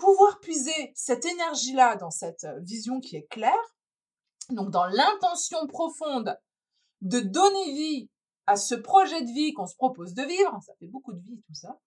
pouvoir 0.00 0.40
puiser 0.40 0.92
cette 0.96 1.24
énergie-là 1.24 1.96
dans 1.96 2.10
cette 2.10 2.46
vision 2.62 3.00
qui 3.00 3.16
est 3.16 3.28
claire, 3.30 3.76
donc 4.50 4.70
dans 4.70 4.86
l'intention 4.86 5.66
profonde 5.68 6.36
de 7.02 7.20
donner 7.20 7.72
vie 7.72 8.10
à 8.46 8.56
ce 8.56 8.74
projet 8.74 9.22
de 9.22 9.30
vie 9.30 9.52
qu'on 9.52 9.66
se 9.66 9.76
propose 9.76 10.14
de 10.14 10.22
vivre, 10.22 10.58
ça 10.66 10.72
fait 10.80 10.88
beaucoup 10.88 11.12
de 11.12 11.20
vie 11.20 11.40
tout 11.46 11.54
ça, 11.54 11.78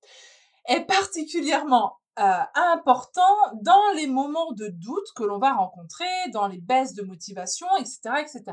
est 0.67 0.85
particulièrement 0.85 1.97
important 2.15 3.35
dans 3.61 3.91
les 3.95 4.07
moments 4.07 4.51
de 4.53 4.67
doute 4.67 5.07
que 5.15 5.23
l'on 5.23 5.39
va 5.39 5.53
rencontrer, 5.53 6.05
dans 6.31 6.47
les 6.47 6.59
baisses 6.59 6.93
de 6.93 7.01
motivation, 7.03 7.67
etc., 7.79 7.99
etc. 8.19 8.43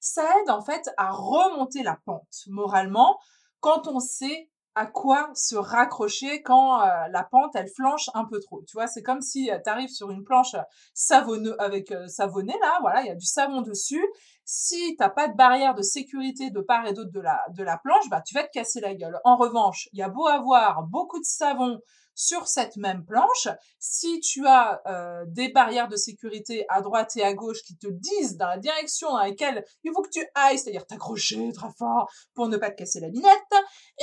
Ça 0.00 0.22
aide 0.22 0.50
en 0.50 0.62
fait 0.62 0.90
à 0.98 1.10
remonter 1.10 1.82
la 1.82 1.98
pente 2.04 2.44
moralement 2.46 3.18
quand 3.60 3.88
on 3.88 4.00
sait 4.00 4.50
à 4.76 4.84
quoi 4.86 5.30
se 5.34 5.56
raccrocher 5.56 6.42
quand 6.42 6.82
euh, 6.82 7.08
la 7.10 7.24
pente 7.24 7.56
elle 7.56 7.68
flanche 7.68 8.10
un 8.12 8.26
peu 8.26 8.38
trop. 8.40 8.62
Tu 8.68 8.76
vois, 8.76 8.86
c'est 8.86 9.02
comme 9.02 9.22
si 9.22 9.50
euh, 9.50 9.58
tu 9.64 9.70
arrives 9.70 9.88
sur 9.88 10.10
une 10.10 10.22
planche 10.22 10.54
savonneux 10.92 11.60
avec 11.60 11.90
euh, 11.90 12.06
savonné 12.06 12.54
là, 12.60 12.78
voilà, 12.82 13.00
il 13.00 13.06
y 13.06 13.10
a 13.10 13.14
du 13.14 13.24
savon 13.24 13.62
dessus. 13.62 14.04
si 14.44 14.94
t'as 14.98 15.08
pas 15.08 15.28
de 15.28 15.34
barrière 15.34 15.74
de 15.74 15.82
sécurité 15.82 16.50
de 16.50 16.60
part 16.60 16.86
et 16.86 16.92
d'autre 16.92 17.10
de 17.10 17.20
la, 17.20 17.40
de 17.56 17.64
la 17.64 17.78
planche, 17.78 18.08
bah, 18.10 18.20
tu 18.24 18.34
vas 18.34 18.44
te 18.44 18.50
casser 18.52 18.80
la 18.80 18.94
gueule. 18.94 19.18
En 19.24 19.36
revanche, 19.36 19.88
il 19.92 19.98
y 19.98 20.02
a 20.02 20.10
beau 20.10 20.26
avoir 20.26 20.82
beaucoup 20.82 21.18
de 21.18 21.24
savon 21.24 21.80
sur 22.16 22.48
cette 22.48 22.76
même 22.76 23.04
planche, 23.04 23.48
si 23.78 24.20
tu 24.20 24.46
as 24.46 24.80
euh, 24.86 25.24
des 25.28 25.50
barrières 25.50 25.88
de 25.88 25.96
sécurité 25.96 26.64
à 26.70 26.80
droite 26.80 27.14
et 27.16 27.22
à 27.22 27.34
gauche 27.34 27.62
qui 27.62 27.76
te 27.76 27.88
disent 27.88 28.36
dans 28.38 28.48
la 28.48 28.58
direction 28.58 29.10
dans 29.10 29.18
laquelle 29.18 29.64
il 29.84 29.92
faut 29.94 30.02
que 30.02 30.10
tu 30.10 30.26
ailles, 30.34 30.58
c'est-à-dire 30.58 30.86
t'accrocher 30.86 31.52
très 31.52 31.68
fort 31.78 32.10
pour 32.34 32.48
ne 32.48 32.56
pas 32.56 32.70
te 32.70 32.76
casser 32.76 33.00
la 33.00 33.10
binette, 33.10 33.54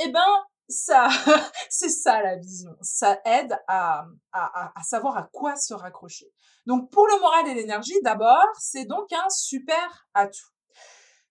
eh 0.04 0.08
ben 0.08 0.20
ça, 0.68 1.08
c'est 1.70 1.88
ça 1.88 2.22
la 2.22 2.36
vision. 2.36 2.74
Ça 2.80 3.20
aide 3.24 3.58
à, 3.68 4.06
à, 4.32 4.82
savoir 4.82 5.16
à 5.16 5.28
quoi 5.32 5.56
se 5.56 5.74
raccrocher. 5.74 6.32
Donc 6.66 6.90
pour 6.90 7.06
le 7.06 7.20
moral 7.20 7.48
et 7.48 7.54
l'énergie, 7.54 8.00
d'abord, 8.02 8.46
c'est 8.58 8.86
donc 8.86 9.12
un 9.12 9.28
super 9.30 10.08
atout. 10.14 10.50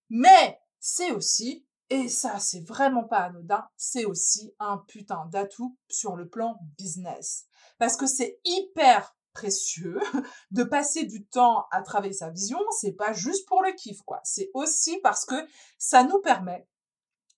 Mais 0.09 0.59
c'est 0.79 1.11
aussi, 1.11 1.65
et 1.89 2.07
ça 2.07 2.39
c'est 2.39 2.65
vraiment 2.67 3.03
pas 3.03 3.19
anodin, 3.19 3.67
c'est 3.77 4.05
aussi 4.05 4.53
un 4.59 4.77
putain 4.87 5.25
d'atout 5.31 5.77
sur 5.89 6.15
le 6.15 6.29
plan 6.29 6.59
business. 6.77 7.45
Parce 7.79 7.97
que 7.97 8.05
c'est 8.05 8.39
hyper 8.45 9.15
précieux 9.33 9.99
de 10.51 10.63
passer 10.63 11.05
du 11.05 11.25
temps 11.25 11.65
à 11.71 11.81
travailler 11.81 12.13
sa 12.13 12.29
vision, 12.29 12.59
c'est 12.79 12.91
pas 12.91 13.13
juste 13.13 13.47
pour 13.47 13.63
le 13.63 13.71
kiff 13.71 14.01
quoi, 14.03 14.19
c'est 14.23 14.51
aussi 14.53 14.99
parce 15.01 15.25
que 15.25 15.35
ça 15.79 16.03
nous 16.03 16.21
permet 16.21 16.67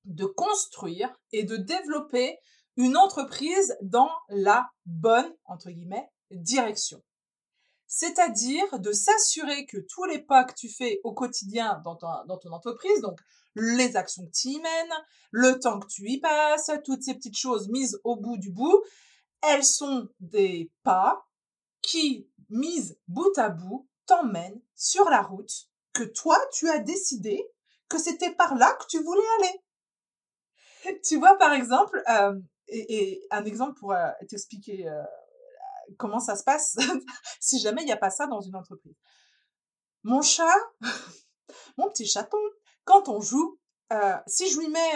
de 0.05 0.25
construire 0.25 1.13
et 1.31 1.43
de 1.43 1.57
développer 1.57 2.37
une 2.77 2.97
entreprise 2.97 3.75
dans 3.81 4.11
la 4.29 4.69
bonne, 4.85 5.31
entre 5.45 5.69
guillemets, 5.71 6.09
direction. 6.31 7.01
C'est-à-dire 7.87 8.79
de 8.79 8.91
s'assurer 8.91 9.65
que 9.65 9.77
tous 9.77 10.03
les 10.05 10.19
pas 10.19 10.43
que 10.43 10.53
tu 10.53 10.69
fais 10.69 10.99
au 11.03 11.13
quotidien 11.13 11.81
dans 11.85 11.95
ton, 11.95 12.07
dans 12.27 12.37
ton 12.37 12.51
entreprise, 12.51 13.01
donc 13.01 13.19
les 13.55 13.95
actions 13.95 14.25
que 14.25 14.31
tu 14.31 14.49
y 14.49 14.59
mènes, 14.59 14.93
le 15.31 15.59
temps 15.59 15.79
que 15.79 15.87
tu 15.87 16.09
y 16.09 16.19
passes, 16.19 16.71
toutes 16.83 17.03
ces 17.03 17.13
petites 17.13 17.37
choses 17.37 17.69
mises 17.69 17.99
au 18.03 18.17
bout 18.17 18.37
du 18.37 18.51
bout, 18.51 18.83
elles 19.41 19.63
sont 19.63 20.09
des 20.19 20.71
pas 20.83 21.25
qui, 21.81 22.27
mises 22.49 22.97
bout 23.07 23.37
à 23.37 23.49
bout, 23.49 23.87
t'emmènent 24.07 24.61
sur 24.75 25.09
la 25.09 25.21
route 25.21 25.69
que 25.93 26.03
toi, 26.03 26.37
tu 26.53 26.69
as 26.69 26.79
décidé 26.79 27.47
que 27.87 27.97
c'était 27.97 28.33
par 28.33 28.55
là 28.55 28.73
que 28.73 28.85
tu 28.87 29.01
voulais 29.01 29.21
aller 29.39 29.61
tu 31.03 31.17
vois, 31.17 31.37
par 31.37 31.53
exemple, 31.53 32.01
euh, 32.09 32.39
et, 32.67 33.25
un 33.31 33.45
exemple 33.45 33.79
pour 33.79 33.93
euh, 33.93 34.09
t'expliquer 34.27 34.87
euh, 34.87 35.03
comment 35.97 36.19
ça 36.19 36.35
se 36.35 36.43
passe 36.43 36.75
si 37.39 37.59
jamais 37.59 37.81
il 37.83 37.85
n'y 37.85 37.91
a 37.91 37.97
pas 37.97 38.09
ça 38.09 38.27
dans 38.27 38.41
une 38.41 38.55
entreprise. 38.55 38.95
Mon 40.03 40.21
chat, 40.21 40.55
mon 41.77 41.89
petit 41.89 42.05
chaton, 42.05 42.37
quand 42.83 43.09
on 43.09 43.21
joue, 43.21 43.59
si 44.27 44.49
je 44.49 44.59
lui 44.59 44.67
mets 44.67 44.93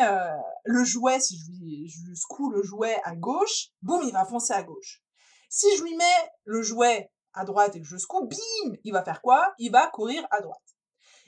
le 0.66 0.84
jouet, 0.84 1.20
si 1.20 1.38
je 1.38 1.52
lui, 1.52 1.88
je 1.88 2.14
secoue 2.16 2.50
le 2.50 2.62
jouet 2.64 3.00
à 3.04 3.16
gauche, 3.16 3.70
boum, 3.82 4.04
il 4.04 4.12
va 4.12 4.26
foncer 4.26 4.54
à 4.54 4.62
gauche. 4.62 5.04
Si 5.48 5.66
je 5.78 5.84
lui 5.84 5.96
mets 5.96 6.32
le 6.44 6.62
jouet 6.62 7.10
à 7.34 7.46
droite 7.46 7.76
et 7.76 7.82
que 7.82 7.88
je 7.88 7.98
secoue, 7.98 8.28
bim, 8.28 8.76
il 8.84 8.92
va 8.92 9.04
faire 9.04 9.22
quoi? 9.22 9.54
Il 9.58 9.72
va 9.72 9.88
courir 9.88 10.28
à 10.32 10.42
droite. 10.42 10.62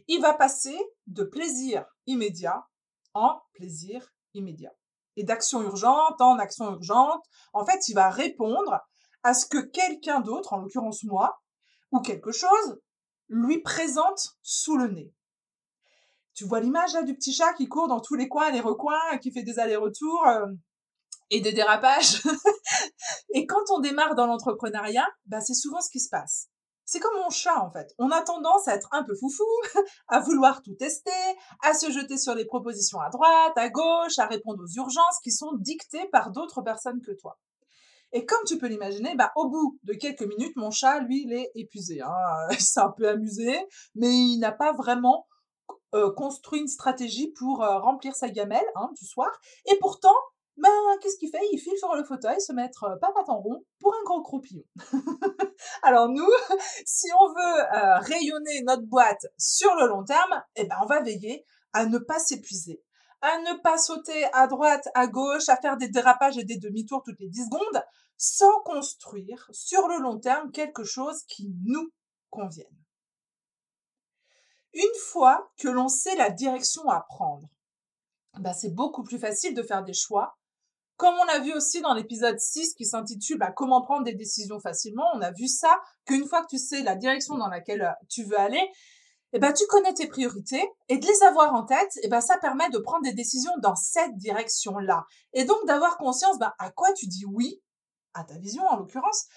Il 0.08 0.22
va 0.22 0.34
passer 0.34 0.77
de 1.08 1.24
plaisir 1.24 1.86
immédiat 2.08 2.68
en 3.13 3.41
plaisir 3.53 4.12
immédiat. 4.34 4.74
Et 5.18 5.24
d'action 5.24 5.62
urgente 5.62 6.22
en 6.22 6.40
action 6.40 6.72
urgente, 6.72 7.24
en 7.54 7.66
fait, 7.66 7.90
il 7.90 7.94
va 7.94 8.10
répondre 8.10 8.80
à 9.24 9.34
ce 9.34 9.46
que 9.46 9.60
quelqu'un 9.60 10.22
d'autre, 10.22 10.54
en 10.54 10.60
l'occurrence 10.60 11.04
moi, 11.04 11.42
ou 11.92 12.00
quelque 12.00 12.32
chose, 12.32 12.80
lui 13.28 13.60
présente 13.60 14.38
sous 14.42 14.78
le 14.78 14.88
nez. 14.88 15.14
Tu 16.34 16.46
vois 16.46 16.60
l'image 16.60 16.94
là 16.94 17.04
du 17.04 17.16
petit 17.16 17.34
chat 17.34 17.54
qui 17.54 17.68
court 17.68 17.88
dans 17.88 18.00
tous 18.00 18.16
les 18.16 18.30
coins, 18.30 18.52
les 18.52 18.62
recoins, 18.62 19.18
qui 19.22 19.32
fait 19.32 19.44
des 19.44 19.60
allers-retours 19.60 20.26
euh, 20.28 20.48
et 21.30 21.42
des 21.42 21.52
dérapages? 21.52 22.22
et 23.34 23.46
quand 23.46 23.70
on 23.70 23.80
démarre 23.80 24.16
dans 24.16 24.28
l'entrepreneuriat, 24.28 25.08
bah, 25.26 25.42
c'est 25.42 25.54
souvent 25.54 25.82
ce 25.82 25.90
qui 25.90 26.00
se 26.00 26.10
passe. 26.10 26.50
C'est 26.92 27.00
comme 27.00 27.16
mon 27.24 27.30
chat 27.30 27.58
en 27.64 27.72
fait. 27.72 27.96
On 28.00 28.12
a 28.12 28.22
tendance 28.22 28.68
à 28.68 28.76
être 28.76 28.90
un 28.92 29.06
peu 29.06 29.16
foufou, 29.16 29.46
à 30.10 30.20
vouloir 30.20 30.62
tout 30.62 30.74
tester, 30.74 31.10
à 31.64 31.74
se 31.74 31.90
jeter 31.90 32.18
sur 32.18 32.36
les 32.36 32.44
propositions 32.44 33.00
à 33.00 33.10
droite, 33.10 33.54
à 33.56 33.70
gauche, 33.70 34.20
à 34.20 34.26
répondre 34.26 34.62
aux 34.62 34.76
urgences 34.76 35.20
qui 35.24 35.32
sont 35.32 35.54
dictées 35.54 36.10
par 36.12 36.32
d'autres 36.32 36.62
personnes 36.62 37.00
que 37.00 37.14
toi. 37.14 37.40
Et 38.12 38.26
comme 38.26 38.44
tu 38.46 38.58
peux 38.58 38.68
l'imaginer, 38.68 39.16
bah, 39.16 39.32
au 39.38 39.48
bout 39.48 39.80
de 39.84 39.94
quelques 39.94 40.24
minutes, 40.24 40.58
mon 40.58 40.70
chat, 40.70 41.00
lui, 41.00 41.24
il 41.24 41.32
est 41.32 41.50
épuisé. 41.56 42.01
Hein. 42.01 42.12
Il 42.51 42.60
s'est 42.60 42.82
un 42.82 42.92
peu 42.92 43.08
amusé, 43.08 43.58
mais 43.96 44.14
il 44.14 44.40
n'a 44.40 44.51
pas 44.51 44.74
vraiment 44.74 45.27
euh, 45.96 46.12
construit 46.12 46.60
une 46.60 46.68
stratégie 46.68 47.32
pour 47.40 47.64
euh, 47.64 47.80
remplir 47.80 48.16
sa 48.16 48.27
gamelle 48.27 48.68
hein, 48.75 48.90
du 49.00 49.06
soir. 49.06 49.30
Et 49.72 49.77
pourtant, 49.80 50.18
ben, 50.57 50.70
qu'est-ce 51.01 51.18
qu'il 51.18 51.29
fait? 51.29 51.42
Il 51.51 51.59
file 51.59 51.77
sur 51.77 51.96
le 51.96 52.03
fauteuil, 52.03 52.40
se 52.42 52.53
mettre 52.53 52.83
euh, 52.83 53.24
en 53.27 53.42
rond 53.42 53.66
pour 53.79 53.96
un 53.96 54.03
gros 54.03 54.22
croupillon. 54.22 54.64
Alors 55.83 56.09
nous, 56.09 56.29
si 56.85 57.07
on 57.20 57.27
veut 57.29 57.59
euh, 57.74 57.98
rayonner 58.00 58.61
notre 58.64 58.83
boîte 58.83 59.25
sur 59.37 59.74
le 59.75 59.87
long 59.87 60.03
terme, 60.03 60.44
eh 60.55 60.66
ben 60.66 60.75
on 60.83 60.85
va 60.85 61.01
veiller 61.01 61.46
à 61.74 61.85
ne 61.85 61.98
pas 61.98 62.20
s'épuiser, 62.20 62.83
à 63.22 63.37
ne 63.40 63.61
pas 63.61 63.77
sauter 63.77 64.25
à 64.33 64.48
droite, 64.48 64.87
à 64.94 65.07
gauche, 65.07 65.50
à 65.50 65.57
faire 65.57 65.77
des 65.77 65.87
dérapages 65.87 66.37
et 66.37 66.44
des 66.44 66.57
demi-tours 66.57 67.03
toutes 67.03 67.20
les 67.20 67.29
10 67.29 67.46
secondes, 67.46 67.83
sans 68.18 68.61
construire 68.64 69.50
sur 69.51 69.87
le 69.87 70.00
long 70.00 70.20
terme 70.20 70.51
quelque 70.51 70.83
chose 70.83 71.24
qui 71.27 71.53
nous 71.64 71.92
convienne. 72.29 72.68
Une 74.74 75.00
fois 75.11 75.51
que 75.57 75.70
l'on 75.70 75.87
sait 75.87 76.16
la 76.16 76.29
direction 76.29 76.87
à 76.90 77.01
prendre, 77.01 77.50
ben 78.40 78.53
c'est 78.53 78.74
beaucoup 78.74 79.03
plus 79.03 79.20
facile 79.20 79.53
de 79.53 79.64
faire 79.64 79.83
des 79.83 79.94
choix 79.94 80.37
comme 80.98 81.16
on 81.16 81.27
a 81.30 81.40
vu 81.40 81.54
aussi 81.54 81.82
dans 81.82 81.94
l'épisode 81.94 82.40
6 82.40 82.75
qui 82.75 82.86
s'intitule 82.86 83.38
bah, 83.38 83.51
Comment 83.51 83.82
prendre 83.82 84.04
des 84.04 84.14
décisions 84.14 84.60
facilement, 84.60 85.06
on 85.16 85.22
a 85.22 85.32
vu 85.32 85.48
ça, 85.48 85.80
qu'une 86.06 86.27
fois 86.27 86.42
que 86.42 86.48
tu 86.50 86.58
sais 86.58 86.84
la 86.84 86.96
direction 86.96 87.38
dans 87.38 87.48
laquelle 87.48 87.82
euh, 87.82 88.06
tu 88.10 88.24
veux 88.24 88.40
aller, 88.40 88.62
eh 89.34 89.40
ben, 89.40 89.54
tu 89.54 89.66
connais 89.68 89.94
tes 89.94 90.08
priorités 90.08 90.64
et 90.90 90.98
de 90.98 91.06
les 91.06 91.24
avoir 91.24 91.54
en 91.54 91.64
tête, 91.66 91.98
eh 92.04 92.10
ben, 92.10 92.22
ça 92.22 92.38
permet 92.38 92.70
de 92.70 92.77
prendre 92.77 93.04
des 93.04 93.14
décisions 93.14 93.54
dans 93.62 93.75
cette 93.75 94.16
direction-là. 94.18 95.06
Et 95.34 95.46
donc 95.46 95.58
d'avoir 95.66 95.98
conscience 95.98 96.38
à 96.60 96.70
quoi 96.72 96.92
tu 96.94 97.08
dis 97.08 97.25
oui, 97.25 97.62
à 98.14 98.24
ta 98.24 98.38
vision 98.38 98.64
en 98.68 98.77
l'occurrence, 98.77 99.27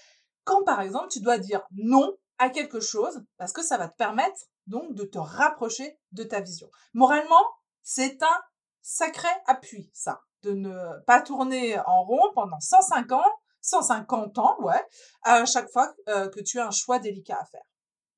quand 0.44 0.64
par 0.64 0.80
exemple 0.80 1.08
tu 1.10 1.20
dois 1.20 1.38
dire 1.38 1.62
non 1.72 2.12
à 2.38 2.50
quelque 2.50 2.80
chose, 2.80 3.22
parce 3.36 3.52
que 3.52 3.62
ça 3.62 3.78
va 3.78 3.88
te 3.88 3.96
permettre 3.96 4.38
donc 4.66 4.94
de 4.94 5.04
te 5.04 5.18
rapprocher 5.18 5.98
de 6.12 6.24
ta 6.24 6.40
vision. 6.40 6.68
Moralement, 6.92 7.44
c'est 7.82 8.22
un 8.22 8.40
sacré 8.82 9.28
appui, 9.46 9.90
ça 9.92 10.20
de 10.44 10.52
ne 10.52 11.00
pas 11.06 11.20
tourner 11.20 11.78
en 11.86 12.04
rond 12.04 12.32
pendant 12.34 12.60
105 12.60 13.12
ans, 13.12 13.32
150 13.62 14.38
ans, 14.38 14.56
ouais, 14.60 14.82
à 15.22 15.44
chaque 15.46 15.70
fois 15.70 15.94
euh, 16.08 16.28
que 16.28 16.40
tu 16.40 16.60
as 16.60 16.66
un 16.66 16.70
choix 16.70 16.98
délicat 16.98 17.38
à 17.40 17.44
faire. 17.46 17.64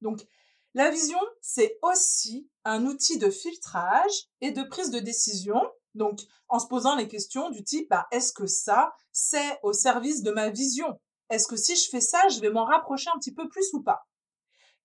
Donc, 0.00 0.26
la 0.74 0.90
vision, 0.90 1.18
c'est 1.40 1.78
aussi 1.82 2.50
un 2.64 2.84
outil 2.84 3.18
de 3.18 3.30
filtrage 3.30 4.28
et 4.40 4.50
de 4.50 4.62
prise 4.62 4.90
de 4.90 4.98
décision. 4.98 5.60
Donc, 5.94 6.20
en 6.48 6.58
se 6.58 6.66
posant 6.66 6.96
les 6.96 7.08
questions 7.08 7.48
du 7.50 7.64
type, 7.64 7.88
bah, 7.88 8.06
est-ce 8.10 8.32
que 8.32 8.46
ça, 8.46 8.92
c'est 9.12 9.58
au 9.62 9.72
service 9.72 10.22
de 10.22 10.32
ma 10.32 10.50
vision? 10.50 11.00
Est-ce 11.30 11.46
que 11.46 11.56
si 11.56 11.76
je 11.76 11.88
fais 11.88 12.02
ça, 12.02 12.28
je 12.28 12.40
vais 12.40 12.50
m'en 12.50 12.64
rapprocher 12.64 13.08
un 13.14 13.18
petit 13.18 13.32
peu 13.32 13.48
plus 13.48 13.72
ou 13.72 13.82
pas? 13.82 14.06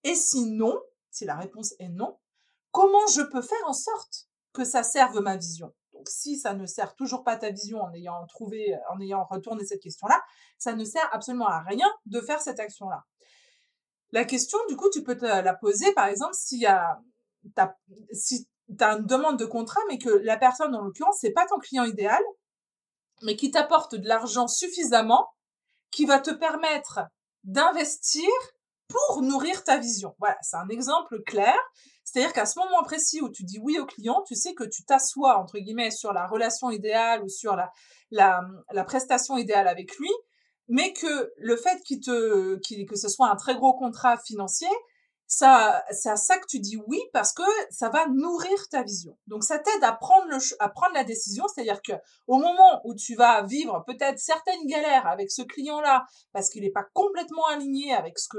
Et 0.03 0.15
si 0.15 0.45
non, 0.45 0.79
si 1.09 1.25
la 1.25 1.35
réponse 1.35 1.73
est 1.79 1.89
non, 1.89 2.17
comment 2.71 3.07
je 3.13 3.21
peux 3.21 3.41
faire 3.41 3.67
en 3.67 3.73
sorte 3.73 4.29
que 4.53 4.63
ça 4.63 4.83
serve 4.83 5.19
ma 5.19 5.35
vision? 5.35 5.73
Donc, 6.01 6.09
si 6.09 6.35
ça 6.39 6.55
ne 6.55 6.65
sert 6.65 6.95
toujours 6.95 7.23
pas 7.23 7.37
ta 7.37 7.51
vision 7.51 7.79
en 7.79 7.93
ayant 7.93 8.25
trouvé, 8.25 8.75
en 8.89 8.99
ayant 8.99 9.23
retourné 9.23 9.63
cette 9.63 9.83
question-là, 9.83 10.19
ça 10.57 10.73
ne 10.73 10.83
sert 10.83 11.07
absolument 11.13 11.45
à 11.45 11.59
rien 11.59 11.85
de 12.07 12.19
faire 12.21 12.41
cette 12.41 12.59
action-là. 12.59 13.05
La 14.11 14.25
question, 14.25 14.57
du 14.67 14.75
coup, 14.75 14.89
tu 14.89 15.03
peux 15.03 15.15
te 15.15 15.25
la 15.25 15.53
poser, 15.53 15.93
par 15.93 16.07
exemple, 16.07 16.33
si 16.33 16.65
tu 16.65 17.55
as 18.83 18.93
une 18.93 19.05
demande 19.05 19.37
de 19.37 19.45
contrat, 19.45 19.81
mais 19.89 19.99
que 19.99 20.09
la 20.09 20.37
personne, 20.37 20.73
en 20.73 20.81
l'occurrence, 20.81 21.17
c'est 21.21 21.33
pas 21.33 21.45
ton 21.45 21.59
client 21.59 21.83
idéal, 21.83 22.23
mais 23.21 23.35
qui 23.35 23.51
t'apporte 23.51 23.93
de 23.93 24.07
l'argent 24.07 24.47
suffisamment, 24.47 25.29
qui 25.91 26.05
va 26.05 26.19
te 26.19 26.31
permettre 26.31 27.01
d'investir 27.43 28.27
pour 28.87 29.21
nourrir 29.21 29.63
ta 29.63 29.77
vision. 29.77 30.15
Voilà, 30.17 30.37
c'est 30.41 30.57
un 30.57 30.69
exemple 30.69 31.21
clair. 31.27 31.55
C'est-à-dire 32.03 32.33
qu'à 32.33 32.45
ce 32.45 32.59
moment 32.59 32.83
précis 32.83 33.21
où 33.21 33.29
tu 33.29 33.43
dis 33.43 33.59
oui 33.61 33.79
au 33.79 33.85
client, 33.85 34.23
tu 34.27 34.35
sais 34.35 34.53
que 34.53 34.63
tu 34.63 34.83
t'assois, 34.83 35.37
entre 35.37 35.59
guillemets, 35.59 35.91
sur 35.91 36.13
la 36.13 36.27
relation 36.27 36.71
idéale 36.71 37.23
ou 37.23 37.29
sur 37.29 37.55
la, 37.55 37.71
la, 38.09 38.41
la 38.71 38.83
prestation 38.83 39.37
idéale 39.37 39.67
avec 39.67 39.95
lui, 39.97 40.09
mais 40.67 40.93
que 40.93 41.31
le 41.37 41.55
fait 41.55 41.79
qu'il 41.83 41.99
que 42.01 42.95
ce 42.95 43.09
soit 43.09 43.29
un 43.29 43.35
très 43.35 43.55
gros 43.55 43.73
contrat 43.73 44.17
financier, 44.17 44.69
ça, 45.31 45.81
c'est 45.91 46.09
à 46.09 46.17
ça 46.17 46.37
que 46.39 46.45
tu 46.45 46.59
dis 46.59 46.75
oui 46.87 46.99
parce 47.13 47.31
que 47.31 47.41
ça 47.69 47.87
va 47.87 48.05
nourrir 48.09 48.67
ta 48.69 48.83
vision. 48.83 49.17
Donc 49.27 49.45
ça 49.45 49.59
t'aide 49.59 49.81
à 49.81 49.93
prendre 49.93 50.27
le, 50.27 50.37
à 50.59 50.67
prendre 50.67 50.93
la 50.93 51.05
décision, 51.05 51.45
c'est-à-dire 51.47 51.81
que 51.81 51.93
au 52.27 52.35
moment 52.35 52.81
où 52.83 52.93
tu 52.95 53.15
vas 53.15 53.41
vivre 53.43 53.81
peut-être 53.87 54.19
certaines 54.19 54.67
galères 54.67 55.07
avec 55.07 55.31
ce 55.31 55.41
client-là 55.41 56.03
parce 56.33 56.49
qu'il 56.49 56.63
n'est 56.63 56.69
pas 56.69 56.85
complètement 56.93 57.45
aligné 57.45 57.93
avec 57.93 58.19
ce 58.19 58.27
que, 58.27 58.37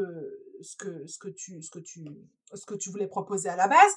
ce 0.61 0.77
que, 0.77 1.07
ce 1.07 1.19
que 1.19 1.29
tu, 1.31 1.63
ce 1.63 1.71
que 1.71 1.79
tu, 1.79 2.05
ce 2.53 2.67
que 2.67 2.75
tu 2.75 2.91
voulais 2.91 3.09
proposer 3.09 3.49
à 3.49 3.57
la 3.57 3.69
base. 3.69 3.95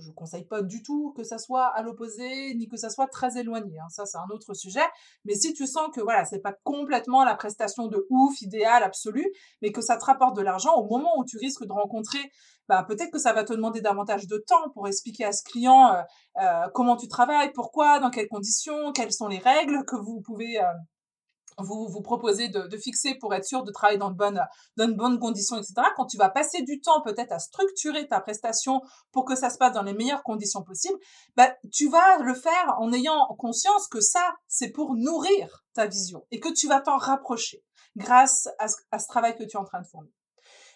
Je 0.00 0.10
conseille 0.10 0.44
pas 0.44 0.62
du 0.62 0.82
tout 0.82 1.12
que 1.16 1.22
ça 1.22 1.38
soit 1.38 1.66
à 1.66 1.82
l'opposé 1.82 2.54
ni 2.54 2.68
que 2.68 2.76
ça 2.76 2.90
soit 2.90 3.06
très 3.06 3.38
éloigné. 3.38 3.78
Hein. 3.78 3.88
Ça, 3.88 4.06
c'est 4.06 4.18
un 4.18 4.28
autre 4.32 4.54
sujet. 4.54 4.86
Mais 5.24 5.34
si 5.34 5.52
tu 5.52 5.66
sens 5.66 5.88
que 5.94 6.00
voilà, 6.00 6.24
c'est 6.24 6.40
pas 6.40 6.54
complètement 6.64 7.24
la 7.24 7.34
prestation 7.34 7.86
de 7.86 8.06
ouf, 8.10 8.40
idéale, 8.42 8.82
absolue, 8.82 9.26
mais 9.62 9.72
que 9.72 9.80
ça 9.80 9.96
te 9.96 10.04
rapporte 10.04 10.36
de 10.36 10.42
l'argent 10.42 10.74
au 10.74 10.88
moment 10.88 11.18
où 11.18 11.24
tu 11.24 11.38
risques 11.38 11.64
de 11.64 11.72
rencontrer, 11.72 12.30
bah, 12.68 12.84
peut-être 12.86 13.10
que 13.10 13.18
ça 13.18 13.32
va 13.32 13.42
te 13.42 13.52
demander 13.52 13.80
davantage 13.80 14.28
de 14.28 14.38
temps 14.38 14.70
pour 14.74 14.86
expliquer 14.86 15.24
à 15.24 15.32
ce 15.32 15.42
client 15.42 15.92
euh, 15.92 16.02
euh, 16.40 16.68
comment 16.72 16.96
tu 16.96 17.08
travailles, 17.08 17.50
pourquoi, 17.52 17.98
dans 17.98 18.10
quelles 18.10 18.28
conditions, 18.28 18.92
quelles 18.92 19.12
sont 19.12 19.26
les 19.26 19.38
règles 19.38 19.84
que 19.86 19.96
vous 19.96 20.20
pouvez 20.20 20.60
euh, 20.60 20.66
vous 21.58 21.88
vous 21.88 22.00
proposez 22.00 22.48
de, 22.48 22.76
fixer 22.76 23.14
pour 23.14 23.34
être 23.34 23.44
sûr 23.44 23.62
de 23.62 23.70
travailler 23.70 23.98
dans 23.98 24.10
de 24.10 24.16
bonnes, 24.16 24.42
dans 24.76 24.88
de 24.88 24.94
bonnes 24.94 25.18
conditions, 25.18 25.56
etc. 25.56 25.74
Quand 25.96 26.06
tu 26.06 26.16
vas 26.16 26.28
passer 26.28 26.62
du 26.62 26.80
temps 26.80 27.02
peut-être 27.02 27.32
à 27.32 27.38
structurer 27.38 28.06
ta 28.08 28.20
prestation 28.20 28.80
pour 29.12 29.24
que 29.24 29.36
ça 29.36 29.50
se 29.50 29.58
passe 29.58 29.72
dans 29.72 29.82
les 29.82 29.92
meilleures 29.92 30.22
conditions 30.22 30.62
possibles, 30.62 30.98
bah, 31.36 31.54
tu 31.72 31.88
vas 31.88 32.18
le 32.18 32.34
faire 32.34 32.76
en 32.78 32.92
ayant 32.92 33.26
conscience 33.38 33.88
que 33.88 34.00
ça, 34.00 34.36
c'est 34.46 34.70
pour 34.70 34.94
nourrir 34.94 35.64
ta 35.74 35.86
vision 35.86 36.26
et 36.30 36.40
que 36.40 36.52
tu 36.52 36.68
vas 36.68 36.80
t'en 36.80 36.96
rapprocher 36.96 37.62
grâce 37.96 38.48
à 38.58 38.68
ce, 38.68 39.08
travail 39.08 39.36
que 39.36 39.44
tu 39.44 39.56
es 39.56 39.60
en 39.60 39.64
train 39.64 39.80
de 39.80 39.86
fournir. 39.86 40.12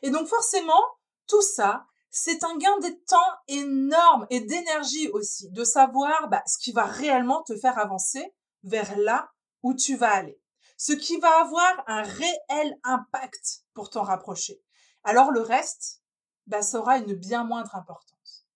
Et 0.02 0.10
donc 0.10 0.26
forcément, 0.26 0.82
tout 1.26 1.42
ça, 1.42 1.86
c'est 2.10 2.44
un 2.44 2.56
gain 2.56 2.78
de 2.78 2.90
temps 3.06 3.32
énorme 3.48 4.26
et 4.30 4.40
d'énergie 4.40 5.08
aussi, 5.08 5.50
de 5.50 5.64
savoir 5.64 6.28
bah, 6.28 6.42
ce 6.46 6.58
qui 6.58 6.72
va 6.72 6.84
réellement 6.84 7.42
te 7.42 7.56
faire 7.56 7.78
avancer 7.78 8.34
vers 8.62 8.96
là 8.98 9.30
où 9.62 9.74
tu 9.74 9.96
vas 9.96 10.12
aller 10.12 10.38
ce 10.76 10.92
qui 10.92 11.18
va 11.18 11.40
avoir 11.40 11.84
un 11.86 12.02
réel 12.02 12.78
impact 12.82 13.64
pour 13.74 13.90
t'en 13.90 14.02
rapprocher. 14.02 14.60
Alors 15.04 15.30
le 15.30 15.40
reste, 15.40 16.02
bah, 16.46 16.62
ça 16.62 16.78
aura 16.78 16.98
une 16.98 17.14
bien 17.14 17.44
moindre 17.44 17.74
importance. 17.74 18.46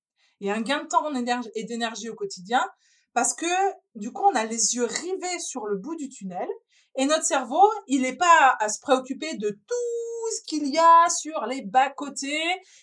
Et 0.40 0.50
un 0.50 0.60
gain 0.60 0.82
de 0.84 0.88
temps 0.88 1.12
et 1.54 1.64
d'énergie 1.64 2.08
au 2.08 2.14
quotidien, 2.14 2.64
parce 3.12 3.34
que 3.34 3.46
du 3.94 4.12
coup, 4.12 4.22
on 4.24 4.34
a 4.34 4.44
les 4.44 4.76
yeux 4.76 4.84
rivés 4.84 5.38
sur 5.40 5.66
le 5.66 5.76
bout 5.76 5.96
du 5.96 6.08
tunnel, 6.08 6.48
et 6.98 7.06
notre 7.06 7.24
cerveau, 7.24 7.62
il 7.86 8.02
n'est 8.02 8.16
pas 8.16 8.56
à 8.58 8.68
se 8.68 8.80
préoccuper 8.80 9.36
de 9.36 9.50
tout 9.50 10.34
ce 10.36 10.42
qu'il 10.42 10.66
y 10.66 10.78
a 10.78 11.08
sur 11.08 11.46
les 11.46 11.62
bas-côtés 11.62 12.42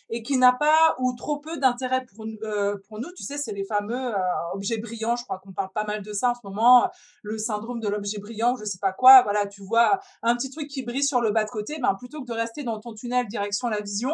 et 0.10 0.24
qui 0.24 0.38
n'a 0.38 0.54
pas 0.54 0.96
ou 1.00 1.14
trop 1.18 1.40
peu 1.40 1.58
d'intérêt 1.58 2.06
pour, 2.06 2.26
euh, 2.26 2.78
nous. 2.92 3.12
Tu 3.18 3.24
sais, 3.24 3.38
c'est 3.38 3.52
les 3.52 3.66
fameux 3.66 4.16
euh, 4.16 4.54
objets 4.54 4.78
brillants. 4.78 5.18
Je 5.18 5.26
crois 5.26 5.40
qu'on 5.40 5.52
parle 5.52 5.72
pas 5.76 5.84
mal 5.84 6.02
de 6.02 6.14
ça 6.14 6.32
en 6.32 6.34
ce 6.34 6.40
moment. 6.46 6.90
Le 7.24 7.38
syndrome 7.38 7.82
de 7.82 7.90
l'objet 7.90 8.20
brillant, 8.20 8.56
je 8.56 8.64
sais 8.64 8.80
pas 8.80 8.94
quoi. 8.94 9.22
Voilà, 9.24 9.48
tu 9.48 9.62
vois 9.62 10.00
un 10.24 10.38
petit 10.38 10.50
truc 10.50 10.70
qui 10.70 10.84
brille 10.84 11.04
sur 11.04 11.20
le 11.20 11.32
bas 11.32 11.44
de 11.44 11.50
côté. 11.50 11.78
Ben, 11.82 11.94
plutôt 11.96 12.22
que 12.22 12.28
de 12.28 12.34
rester 12.34 12.64
dans 12.64 12.80
ton 12.80 12.94
tunnel 12.94 13.28
direction 13.28 13.68
la 13.68 13.82
vision, 13.82 14.14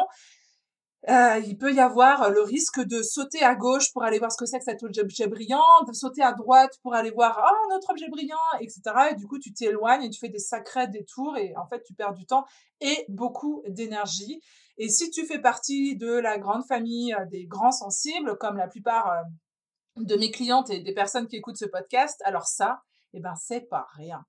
euh, 1.09 1.41
il 1.47 1.57
peut 1.57 1.73
y 1.73 1.79
avoir 1.79 2.29
le 2.29 2.41
risque 2.43 2.79
de 2.79 3.01
sauter 3.01 3.41
à 3.41 3.55
gauche 3.55 3.91
pour 3.91 4.03
aller 4.03 4.19
voir 4.19 4.31
ce 4.31 4.37
que 4.37 4.45
c'est 4.45 4.59
que 4.59 4.65
cet 4.65 4.83
objet 4.83 5.27
brillant, 5.27 5.63
de 5.87 5.93
sauter 5.93 6.21
à 6.21 6.31
droite 6.33 6.77
pour 6.83 6.93
aller 6.93 7.09
voir 7.09 7.41
oh, 7.43 7.71
un 7.71 7.75
autre 7.75 7.89
objet 7.89 8.07
brillant, 8.07 8.37
etc. 8.59 8.81
Et 9.11 9.15
du 9.15 9.25
coup, 9.25 9.39
tu 9.39 9.51
t'éloignes 9.51 10.03
et 10.03 10.09
tu 10.11 10.19
fais 10.19 10.29
des 10.29 10.39
sacrés 10.39 10.87
détours 10.87 11.37
et 11.37 11.55
en 11.57 11.65
fait, 11.65 11.81
tu 11.83 11.95
perds 11.95 12.13
du 12.13 12.27
temps 12.27 12.45
et 12.81 13.05
beaucoup 13.09 13.63
d'énergie. 13.67 14.41
Et 14.77 14.89
si 14.89 15.09
tu 15.09 15.25
fais 15.25 15.39
partie 15.39 15.95
de 15.97 16.11
la 16.11 16.37
grande 16.37 16.65
famille 16.65 17.13
euh, 17.13 17.25
des 17.25 17.45
grands 17.45 17.71
sensibles, 17.71 18.37
comme 18.37 18.57
la 18.57 18.67
plupart 18.67 19.11
euh, 19.11 20.03
de 20.03 20.15
mes 20.15 20.29
clientes 20.29 20.69
et 20.69 20.81
des 20.81 20.93
personnes 20.93 21.27
qui 21.27 21.37
écoutent 21.37 21.57
ce 21.57 21.65
podcast, 21.65 22.21
alors 22.25 22.45
ça, 22.45 22.83
eh 23.13 23.19
ben, 23.19 23.33
c'est 23.35 23.61
pas 23.61 23.87
rien. 23.95 24.23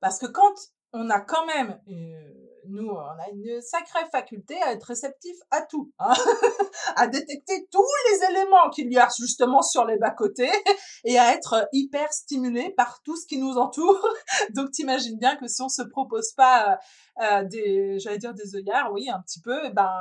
Parce 0.00 0.18
que 0.18 0.26
quand 0.26 0.54
on 0.92 1.10
a 1.10 1.20
quand 1.20 1.46
même, 1.46 1.80
euh, 1.88 2.60
nous, 2.68 2.88
on 2.88 2.98
a 2.98 3.28
une 3.32 3.60
sacrée 3.60 4.04
faculté 4.10 4.60
à 4.62 4.72
être 4.72 4.84
réceptif 4.84 5.36
à 5.50 5.62
tout, 5.62 5.90
hein 5.98 6.12
à 6.96 7.06
détecter 7.06 7.66
tous 7.70 7.84
les 8.10 8.30
éléments 8.30 8.70
qu'il 8.70 8.92
y 8.92 8.98
a 8.98 9.08
justement 9.18 9.62
sur 9.62 9.84
les 9.84 9.96
bas-côtés 9.96 10.50
et 11.04 11.18
à 11.18 11.32
être 11.32 11.68
hyper 11.72 12.12
stimulé 12.12 12.70
par 12.76 13.00
tout 13.04 13.16
ce 13.16 13.26
qui 13.26 13.38
nous 13.38 13.56
entoure. 13.56 14.06
Donc, 14.54 14.70
t'imagines 14.70 15.18
bien 15.18 15.36
que 15.36 15.48
si 15.48 15.62
on 15.62 15.68
se 15.68 15.82
propose 15.82 16.32
pas 16.32 16.72
euh, 16.72 17.22
euh 17.22 17.44
des, 17.44 17.98
j'allais 17.98 18.18
dire 18.18 18.34
des 18.34 18.54
œillards, 18.54 18.92
oui, 18.92 19.08
un 19.10 19.20
petit 19.20 19.40
peu, 19.40 19.70
ben 19.70 19.92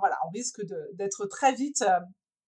voilà, 0.00 0.18
on 0.26 0.30
risque 0.30 0.60
d'être 0.94 1.26
très 1.26 1.52
vite 1.52 1.84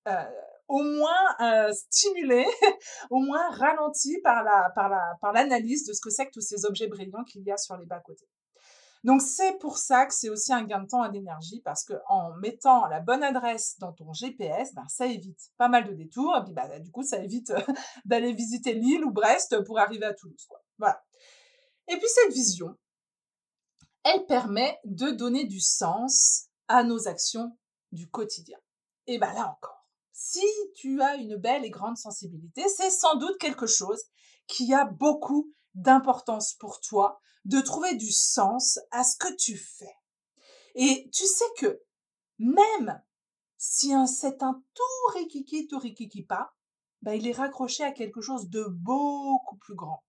euh 0.09 0.25
au 0.69 0.83
moins 0.83 1.37
euh, 1.41 1.73
stimulé, 1.73 2.45
au 3.11 3.21
moins 3.21 3.51
ralenti 3.51 4.19
par 4.23 4.43
la 4.43 4.71
par 4.75 4.89
la 4.89 5.17
par 5.21 5.33
l'analyse 5.33 5.87
de 5.87 5.93
ce 5.93 6.01
que 6.01 6.11
c'est 6.11 6.27
que 6.27 6.33
tous 6.33 6.41
ces 6.41 6.65
objets 6.65 6.87
brillants 6.87 7.25
qu'il 7.25 7.43
y 7.43 7.51
a 7.51 7.57
sur 7.57 7.77
les 7.77 7.87
bas 7.87 8.01
côtés. 8.01 8.29
Donc 9.05 9.21
c'est 9.21 9.59
pour 9.59 9.77
ça 9.77 10.07
que 10.07 10.15
c'est 10.15 10.31
aussi 10.31 10.51
un 10.53 10.65
gain 10.65 10.81
de 10.81 10.89
temps 10.89 11.05
et 11.05 11.11
d'énergie 11.11 11.61
parce 11.63 11.85
que 11.85 11.93
en 12.09 12.33
mettant 12.37 12.87
la 12.87 13.01
bonne 13.01 13.23
adresse 13.23 13.77
dans 13.79 13.93
ton 13.93 14.15
GPS, 14.15 14.75
ben, 14.75 14.87
ça 14.89 15.07
évite 15.07 15.51
pas 15.59 15.69
mal 15.69 15.87
de 15.87 15.93
détours 15.93 16.35
et 16.39 16.43
puis 16.43 16.55
bah, 16.55 16.79
du 16.81 16.91
coup 16.91 17.03
ça 17.03 17.19
évite 17.19 17.53
d'aller 18.07 18.33
visiter 18.33 18.73
Lille 18.73 19.05
ou 19.05 19.11
Brest 19.11 19.63
pour 19.65 19.79
arriver 19.79 20.07
à 20.07 20.15
Toulouse. 20.15 20.49
Voilà. 20.79 21.05
Et 21.89 21.99
puis 21.99 22.09
cette 22.09 22.33
vision, 22.33 22.75
elle 24.05 24.25
permet 24.25 24.79
de 24.85 25.11
donner 25.11 25.45
du 25.45 25.61
sens 25.61 26.47
à 26.69 26.83
nos 26.83 27.07
actions 27.07 27.59
du 27.93 28.09
quotidien. 28.09 28.59
Et 29.07 29.19
ben 29.19 29.35
là 29.35 29.51
encore 29.51 29.74
si 30.17 30.47
tu 30.77 31.03
as 31.03 31.17
une 31.17 31.37
belle 31.37 31.65
et 31.65 31.71
grande 31.71 31.97
sensibilité, 31.97 32.63
c'est 32.69 32.91
sans 32.91 33.17
doute 33.17 33.37
quelque 33.39 33.67
chose 33.67 34.01
qui 34.47 34.73
a 34.73 34.85
beaucoup 34.85 35.53
d'importance 35.75 36.55
pour 36.55 36.81
toi 36.81 37.21
de 37.45 37.61
trouver 37.61 37.97
du 37.97 38.13
sens 38.13 38.79
à 38.93 39.03
ce 39.03 39.17
que 39.17 39.35
tu 39.35 39.57
fais. 39.57 39.97
Et 40.77 41.11
tu 41.13 41.27
sais 41.27 41.45
que 41.59 41.83
même 42.39 43.03
si 43.59 43.93
c'est 44.07 44.43
un 44.45 44.63
tout 44.75 45.19
rikiki, 45.19 45.67
tout 45.67 45.81
rikiki 45.81 46.23
pas, 46.23 46.55
ben 47.03 47.15
il 47.15 47.27
est 47.27 47.33
raccroché 47.33 47.83
à 47.83 47.91
quelque 47.91 48.21
chose 48.21 48.49
de 48.49 48.65
beaucoup 48.69 49.57
plus 49.57 49.75
grand 49.75 50.05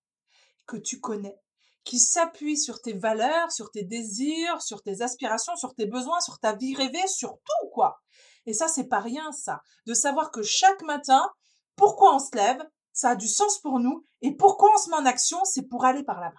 que 0.67 0.77
tu 0.77 0.99
connais, 0.99 1.39
qui 1.83 1.97
s'appuie 1.97 2.57
sur 2.57 2.79
tes 2.79 2.93
valeurs, 2.93 3.51
sur 3.51 3.71
tes 3.71 3.83
désirs, 3.83 4.61
sur 4.61 4.83
tes 4.83 5.01
aspirations, 5.01 5.55
sur 5.55 5.73
tes 5.73 5.87
besoins, 5.87 6.21
sur 6.21 6.39
ta 6.39 6.53
vie 6.55 6.75
rêvée, 6.75 7.07
sur 7.07 7.31
tout, 7.31 7.69
quoi. 7.73 8.01
Et 8.45 8.53
ça, 8.53 8.67
c'est 8.67 8.87
pas 8.87 8.99
rien, 8.99 9.31
ça. 9.31 9.61
De 9.85 9.93
savoir 9.93 10.31
que 10.31 10.43
chaque 10.43 10.81
matin, 10.83 11.29
pourquoi 11.75 12.15
on 12.15 12.19
se 12.19 12.35
lève, 12.35 12.61
ça 12.93 13.09
a 13.09 13.15
du 13.15 13.27
sens 13.27 13.59
pour 13.59 13.79
nous, 13.79 14.05
et 14.21 14.35
pourquoi 14.35 14.71
on 14.73 14.77
se 14.77 14.89
met 14.89 14.95
en 14.95 15.05
action, 15.05 15.43
c'est 15.43 15.67
pour 15.67 15.85
aller 15.85 16.03
par 16.03 16.21
là-bas. 16.21 16.35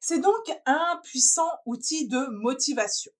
C'est 0.00 0.18
donc 0.18 0.60
un 0.66 1.00
puissant 1.04 1.50
outil 1.64 2.08
de 2.08 2.26
motivation. 2.42 3.12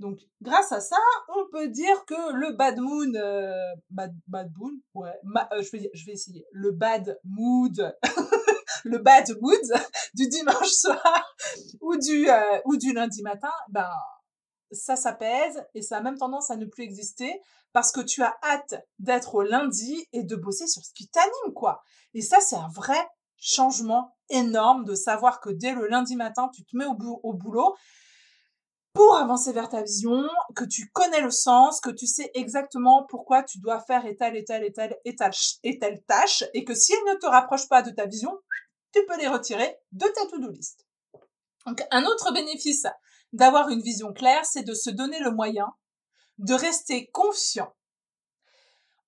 Donc, 0.00 0.18
grâce 0.42 0.72
à 0.72 0.80
ça, 0.80 0.96
on 1.28 1.46
peut 1.52 1.68
dire 1.68 2.04
que 2.06 2.32
le 2.32 2.52
bad 2.52 2.78
mood, 2.78 3.14
euh, 3.16 3.52
bad, 3.90 4.12
bad 4.26 4.50
mood, 4.56 4.74
ouais, 4.94 5.12
euh, 5.52 5.62
je, 5.62 5.70
vais, 5.70 5.90
je 5.94 6.06
vais 6.06 6.12
essayer, 6.12 6.44
le 6.50 6.72
bad 6.72 7.18
mood, 7.24 7.96
le 8.84 8.98
bad 8.98 9.28
mood 9.40 9.60
du 10.14 10.28
dimanche 10.28 10.70
soir 10.70 11.36
ou 11.80 11.96
du, 11.96 12.28
euh, 12.28 12.58
ou 12.64 12.76
du 12.76 12.92
lundi 12.92 13.22
matin, 13.22 13.52
ben, 13.68 13.88
ça 14.72 14.96
s'apaise 14.96 15.64
et 15.74 15.82
ça 15.82 15.98
a 15.98 16.00
même 16.00 16.18
tendance 16.18 16.50
à 16.50 16.56
ne 16.56 16.66
plus 16.66 16.84
exister 16.84 17.40
parce 17.72 17.90
que 17.92 18.00
tu 18.00 18.22
as 18.22 18.36
hâte 18.42 18.74
d'être 18.98 19.34
au 19.34 19.42
lundi 19.42 20.06
et 20.12 20.22
de 20.22 20.36
bosser 20.36 20.66
sur 20.66 20.84
ce 20.84 20.92
qui 20.94 21.08
t'anime, 21.08 21.54
quoi. 21.54 21.82
Et 22.14 22.22
ça, 22.22 22.40
c'est 22.40 22.56
un 22.56 22.68
vrai 22.68 23.08
changement 23.36 24.16
énorme 24.30 24.84
de 24.84 24.94
savoir 24.94 25.40
que 25.40 25.50
dès 25.50 25.72
le 25.72 25.88
lundi 25.88 26.16
matin, 26.16 26.48
tu 26.54 26.64
te 26.64 26.76
mets 26.76 26.86
au, 26.86 26.94
boulot 27.34 27.74
pour 28.92 29.16
avancer 29.16 29.52
vers 29.52 29.68
ta 29.68 29.82
vision, 29.82 30.22
que 30.54 30.64
tu 30.64 30.88
connais 30.92 31.20
le 31.20 31.32
sens, 31.32 31.80
que 31.80 31.90
tu 31.90 32.06
sais 32.06 32.30
exactement 32.34 33.04
pourquoi 33.08 33.42
tu 33.42 33.58
dois 33.58 33.80
faire 33.80 34.06
et 34.06 34.16
telle 34.16 34.36
et 34.36 34.44
telle 34.44 34.62
et 34.62 34.72
telle 34.72 34.96
et 35.04 35.16
telle, 35.16 35.32
et 35.64 35.78
tâche, 36.06 36.44
et 36.54 36.64
que 36.64 36.74
si 36.74 36.92
elle 36.92 37.14
ne 37.14 37.18
te 37.18 37.26
rapproche 37.26 37.68
pas 37.68 37.82
de 37.82 37.90
ta 37.90 38.06
vision, 38.06 38.38
tu 38.92 39.04
peux 39.06 39.18
les 39.18 39.26
retirer 39.26 39.76
de 39.90 40.06
ta 40.06 40.26
to-do 40.30 40.48
list. 40.50 40.86
Donc, 41.66 41.82
un 41.90 42.04
autre 42.04 42.32
bénéfice 42.32 42.86
d'avoir 43.34 43.68
une 43.68 43.82
vision 43.82 44.12
claire, 44.12 44.46
c'est 44.46 44.62
de 44.62 44.74
se 44.74 44.90
donner 44.90 45.18
le 45.18 45.32
moyen 45.32 45.66
de 46.38 46.54
rester 46.54 47.10
confiant. 47.10 47.72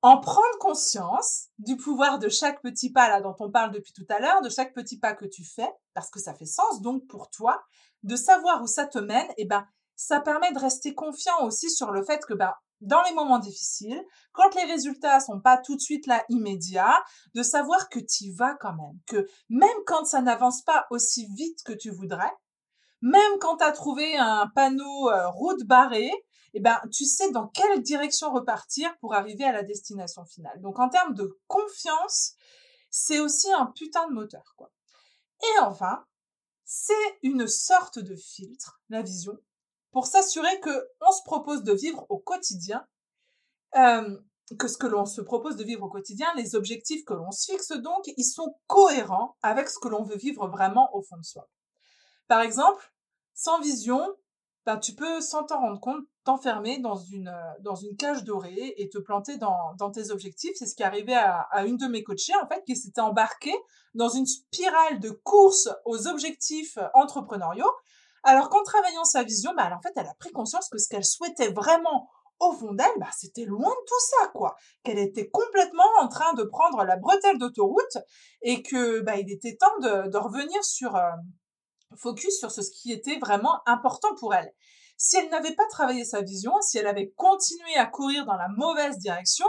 En 0.03 0.21
prendre 0.21 0.59
conscience 0.61 1.47
du 1.59 1.77
pouvoir 1.77 2.19
de 2.19 2.29
chaque 2.29 2.63
petit 2.63 2.93
pas 2.93 3.09
là 3.09 3.21
dont 3.21 3.35
on 3.41 3.51
parle 3.51 3.73
depuis 3.73 3.93
tout 3.93 4.07
à 4.09 4.21
l'heure, 4.21 4.43
de 4.43 4.51
chaque 4.51 4.75
petit 4.75 4.99
pas 4.99 5.15
que 5.15 5.25
tu 5.25 5.45
fais, 5.45 5.73
parce 5.95 6.11
que 6.11 6.21
ça 6.21 6.35
fait 6.35 6.45
sens 6.47 6.83
donc 6.83 7.07
pour 7.09 7.31
toi, 7.31 7.61
de 8.03 8.15
savoir 8.15 8.63
où 8.63 8.67
ça 8.67 8.87
te 8.87 8.99
mène, 8.99 9.27
et 9.37 9.47
ben 9.47 9.67
ça 9.97 10.21
permet 10.21 10.53
de 10.53 10.59
rester 10.59 10.95
confiant 10.95 11.45
aussi 11.45 11.71
sur 11.71 11.91
le 11.91 12.05
fait 12.05 12.25
que 12.27 12.35
ben 12.35 12.53
dans 12.83 13.03
les 13.03 13.15
moments 13.15 13.39
difficiles, 13.39 14.05
quand 14.33 14.55
les 14.55 14.71
résultats 14.71 15.19
sont 15.21 15.41
pas 15.41 15.57
tout 15.57 15.77
de 15.77 15.81
suite 15.81 16.07
là 16.07 16.25
immédiats, 16.29 17.03
de 17.35 17.43
savoir 17.43 17.89
que 17.89 17.99
tu 17.99 18.33
vas 18.33 18.55
quand 18.61 18.75
même, 18.75 19.01
que 19.07 19.27
même 19.49 19.79
quand 19.87 20.05
ça 20.05 20.21
n'avance 20.21 20.63
pas 20.63 20.87
aussi 20.91 21.27
vite 21.35 21.63
que 21.65 21.73
tu 21.73 21.91
voudrais, 21.91 22.33
même 23.07 23.39
quand 23.41 23.59
tu 23.59 23.65
as 23.65 23.71
trouvé 23.71 24.17
un 24.17 24.49
panneau 24.49 25.11
euh, 25.11 25.29
route 25.29 25.63
barrée, 25.63 26.11
eh 26.55 26.61
ben, 26.61 26.81
tu 26.93 27.05
sais 27.05 27.31
dans 27.31 27.47
quelle 27.47 27.81
direction 27.81 28.33
repartir 28.33 28.91
pour 28.99 29.15
arriver 29.15 29.45
à 29.45 29.53
la 29.53 29.63
destination 29.63 30.25
finale. 30.25 30.61
Donc, 30.61 30.81
en 30.81 30.89
termes 30.89 31.15
de 31.15 31.39
confiance, 31.47 32.35
c'est 32.91 33.21
aussi 33.21 33.53
un 33.53 33.67
putain 33.67 34.09
de 34.09 34.13
moteur, 34.13 34.55
quoi. 34.57 34.73
Et 35.41 35.61
enfin, 35.61 36.05
c'est 36.65 37.19
une 37.23 37.47
sorte 37.47 38.01
de 38.01 38.17
filtre, 38.17 38.81
la 38.89 39.03
vision, 39.03 39.39
pour 39.93 40.07
s'assurer 40.07 40.59
que 40.59 40.89
on 41.01 41.13
se 41.13 41.23
propose 41.23 41.63
de 41.63 41.75
vivre 41.75 42.07
au 42.09 42.19
quotidien 42.19 42.85
euh, 43.77 44.19
que 44.59 44.67
ce 44.67 44.79
que 44.79 44.87
l'on 44.89 45.07
se 45.07 45.21
propose 45.21 45.55
de 45.55 45.63
vivre 45.63 45.85
au 45.85 45.89
quotidien, 45.89 46.27
les 46.35 46.57
objectifs 46.57 47.05
que 47.05 47.15
l'on 47.15 47.31
se 47.31 47.53
fixe 47.53 47.71
donc, 47.71 48.11
ils 48.17 48.25
sont 48.25 48.59
cohérents 48.67 49.37
avec 49.43 49.69
ce 49.69 49.79
que 49.79 49.89
l'on 49.89 50.03
veut 50.03 50.17
vivre 50.17 50.49
vraiment 50.49 50.93
au 50.93 51.03
fond 51.03 51.19
de 51.19 51.25
soi. 51.25 51.49
Par 52.27 52.41
exemple, 52.41 52.93
sans 53.37 53.61
vision, 53.61 54.03
ben, 54.65 54.79
tu 54.79 54.95
peux, 54.95 55.21
sans 55.21 55.45
t'en 55.45 55.61
rendre 55.61 55.81
compte, 55.81 56.05
t'enfermer 56.25 56.79
dans 56.81 56.97
une, 56.97 57.29
euh, 57.29 57.53
dans 57.61 57.77
une 57.77 57.95
cage 57.97 58.25
dorée 58.25 58.75
et 58.79 58.89
te 58.89 58.99
planter 58.99 59.37
dans, 59.37 59.75
dans 59.79 59.93
tes 59.93 60.11
objectifs. 60.11 60.57
C'est 60.57 60.67
ce 60.67 60.75
qui 60.75 60.83
est 60.83 60.87
arrivé 60.87 61.15
à, 61.15 61.43
à, 61.53 61.65
une 61.65 61.77
de 61.77 61.87
mes 61.87 62.03
coachées, 62.03 62.35
en 62.43 62.49
fait, 62.49 62.65
qui 62.65 62.75
s'était 62.75 63.01
embarquée 63.01 63.55
dans 63.95 64.09
une 64.09 64.27
spirale 64.27 64.99
de 64.99 65.11
course 65.11 65.69
aux 65.85 66.09
objectifs 66.09 66.79
entrepreneuriaux. 66.95 67.71
Alors 68.25 68.49
qu'en 68.49 68.65
travaillant 68.65 69.05
sa 69.05 69.23
vision, 69.23 69.53
ben, 69.57 69.71
en 69.73 69.81
fait, 69.81 69.93
elle 69.95 70.09
a 70.09 70.15
pris 70.15 70.33
conscience 70.33 70.69
que 70.69 70.79
ce 70.79 70.89
qu'elle 70.89 71.05
souhaitait 71.05 71.53
vraiment 71.53 72.09
au 72.41 72.53
fond 72.53 72.73
d'elle, 72.73 72.99
bah, 72.99 73.09
c'était 73.17 73.45
loin 73.45 73.71
de 73.71 73.85
tout 73.87 74.05
ça, 74.11 74.29
quoi. 74.29 74.57
Qu'elle 74.83 74.99
était 74.99 75.29
complètement 75.29 75.85
en 76.01 76.09
train 76.09 76.35
de 76.35 76.43
prendre 76.43 76.85
la 76.85 76.97
bretelle 76.97 77.39
d'autoroute 77.39 77.99
et 78.43 78.63
que 78.63 79.01
bah, 79.01 79.17
il 79.17 79.31
était 79.31 79.57
temps 79.57 79.79
de, 79.81 80.11
de 80.11 80.19
revenir 80.19 80.63
sur 80.65 80.97
euh, 80.97 81.11
focus 81.97 82.39
sur 82.39 82.51
ce 82.51 82.61
qui 82.63 82.93
était 82.93 83.19
vraiment 83.19 83.61
important 83.67 84.15
pour 84.19 84.35
elle. 84.35 84.53
Si 84.97 85.17
elle 85.17 85.29
n'avait 85.31 85.55
pas 85.55 85.67
travaillé 85.69 86.05
sa 86.05 86.23
vision, 86.23 86.53
si 86.63 86.79
elle 86.79 86.87
avait 86.87 87.13
continué 87.17 87.77
à 87.77 87.87
courir 87.87 88.25
dans 88.25 88.37
la 88.37 88.49
mauvaise 88.49 88.99
direction, 88.99 89.47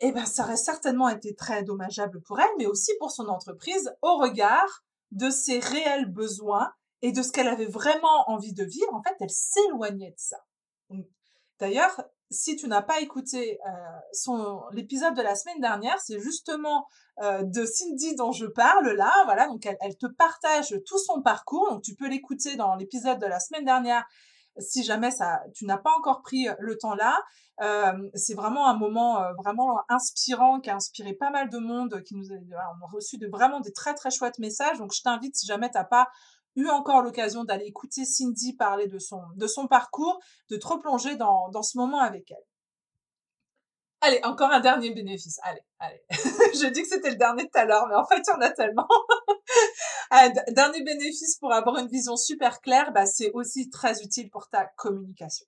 eh 0.00 0.10
ben, 0.10 0.26
ça 0.26 0.42
aurait 0.42 0.56
certainement 0.56 1.08
été 1.08 1.34
très 1.34 1.62
dommageable 1.62 2.20
pour 2.22 2.40
elle, 2.40 2.50
mais 2.58 2.66
aussi 2.66 2.90
pour 2.98 3.12
son 3.12 3.28
entreprise 3.28 3.94
au 4.02 4.16
regard 4.16 4.84
de 5.12 5.30
ses 5.30 5.60
réels 5.60 6.06
besoins 6.06 6.72
et 7.02 7.12
de 7.12 7.22
ce 7.22 7.30
qu'elle 7.30 7.48
avait 7.48 7.66
vraiment 7.66 8.28
envie 8.28 8.52
de 8.52 8.64
vivre. 8.64 8.92
En 8.94 9.02
fait, 9.02 9.14
elle 9.20 9.30
s'éloignait 9.30 10.10
de 10.10 10.18
ça. 10.18 10.38
D'ailleurs, 11.60 12.02
si 12.32 12.56
tu 12.56 12.66
n'as 12.66 12.82
pas 12.82 13.00
écouté 13.00 13.58
euh, 13.66 13.70
son 14.12 14.62
l'épisode 14.72 15.14
de 15.14 15.22
la 15.22 15.34
semaine 15.34 15.60
dernière, 15.60 16.00
c'est 16.00 16.18
justement 16.18 16.86
euh, 17.22 17.42
de 17.42 17.64
Cindy 17.64 18.14
dont 18.16 18.32
je 18.32 18.46
parle 18.46 18.88
là. 18.90 19.12
Voilà, 19.24 19.46
donc 19.46 19.66
elle, 19.66 19.96
te 19.96 20.06
partage 20.06 20.74
tout 20.86 20.98
son 20.98 21.22
parcours. 21.22 21.70
Donc 21.70 21.82
tu 21.82 21.94
peux 21.94 22.08
l'écouter 22.08 22.56
dans 22.56 22.74
l'épisode 22.74 23.18
de 23.18 23.26
la 23.26 23.38
semaine 23.38 23.64
dernière 23.64 24.04
si 24.58 24.82
jamais 24.82 25.10
ça, 25.10 25.40
tu 25.54 25.64
n'as 25.64 25.78
pas 25.78 25.92
encore 25.96 26.22
pris 26.22 26.46
le 26.58 26.76
temps 26.76 26.94
là. 26.94 27.18
Euh, 27.60 27.92
c'est 28.14 28.34
vraiment 28.34 28.66
un 28.68 28.76
moment 28.76 29.22
euh, 29.22 29.32
vraiment 29.38 29.80
inspirant 29.88 30.58
qui 30.58 30.70
a 30.70 30.76
inspiré 30.76 31.12
pas 31.12 31.30
mal 31.30 31.48
de 31.48 31.58
monde, 31.58 32.02
qui 32.02 32.14
nous 32.14 32.32
a, 32.32 32.36
on 32.36 32.84
a 32.84 32.88
reçu 32.90 33.18
de 33.18 33.28
vraiment 33.28 33.60
des 33.60 33.72
très 33.72 33.94
très 33.94 34.10
chouettes 34.10 34.38
messages. 34.38 34.78
Donc 34.78 34.92
je 34.94 35.02
t'invite 35.02 35.36
si 35.36 35.46
jamais 35.46 35.70
t'as 35.70 35.84
pas 35.84 36.08
eu 36.56 36.68
encore 36.68 37.02
l'occasion 37.02 37.44
d'aller 37.44 37.66
écouter 37.66 38.04
Cindy 38.04 38.54
parler 38.54 38.86
de 38.86 38.98
son, 38.98 39.22
de 39.36 39.46
son 39.46 39.66
parcours, 39.66 40.18
de 40.50 40.56
te 40.56 40.66
replonger 40.66 41.16
dans, 41.16 41.48
dans 41.50 41.62
ce 41.62 41.78
moment 41.78 42.00
avec 42.00 42.30
elle. 42.30 42.44
Allez, 44.04 44.20
encore 44.24 44.50
un 44.50 44.58
dernier 44.58 44.90
bénéfice. 44.90 45.38
Allez, 45.44 45.60
allez. 45.78 46.02
Je 46.10 46.68
dis 46.70 46.82
que 46.82 46.88
c'était 46.88 47.10
le 47.10 47.16
dernier 47.16 47.44
tout 47.44 47.58
à 47.58 47.64
l'heure, 47.64 47.86
mais 47.88 47.94
en 47.94 48.04
fait, 48.04 48.20
il 48.26 48.30
y 48.30 48.34
en 48.34 48.40
a 48.40 48.50
tellement. 48.50 48.88
un 50.10 50.28
dernier 50.52 50.82
bénéfice 50.82 51.38
pour 51.38 51.52
avoir 51.52 51.78
une 51.78 51.86
vision 51.86 52.16
super 52.16 52.60
claire, 52.60 52.92
bah, 52.92 53.06
c'est 53.06 53.30
aussi 53.30 53.70
très 53.70 54.02
utile 54.02 54.28
pour 54.28 54.48
ta 54.48 54.66
communication. 54.76 55.46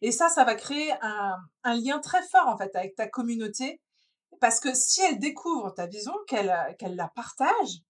Et 0.00 0.10
ça, 0.10 0.28
ça 0.28 0.42
va 0.42 0.56
créer 0.56 0.92
un, 1.00 1.36
un 1.62 1.74
lien 1.74 2.00
très 2.00 2.22
fort, 2.26 2.48
en 2.48 2.58
fait, 2.58 2.74
avec 2.74 2.96
ta 2.96 3.06
communauté. 3.06 3.80
Parce 4.40 4.58
que 4.58 4.74
si 4.74 5.00
elle 5.02 5.20
découvre 5.20 5.70
ta 5.70 5.86
vision, 5.86 6.12
qu'elle 6.26 6.52
qu'elle 6.80 6.96
la 6.96 7.06
partage, 7.14 7.82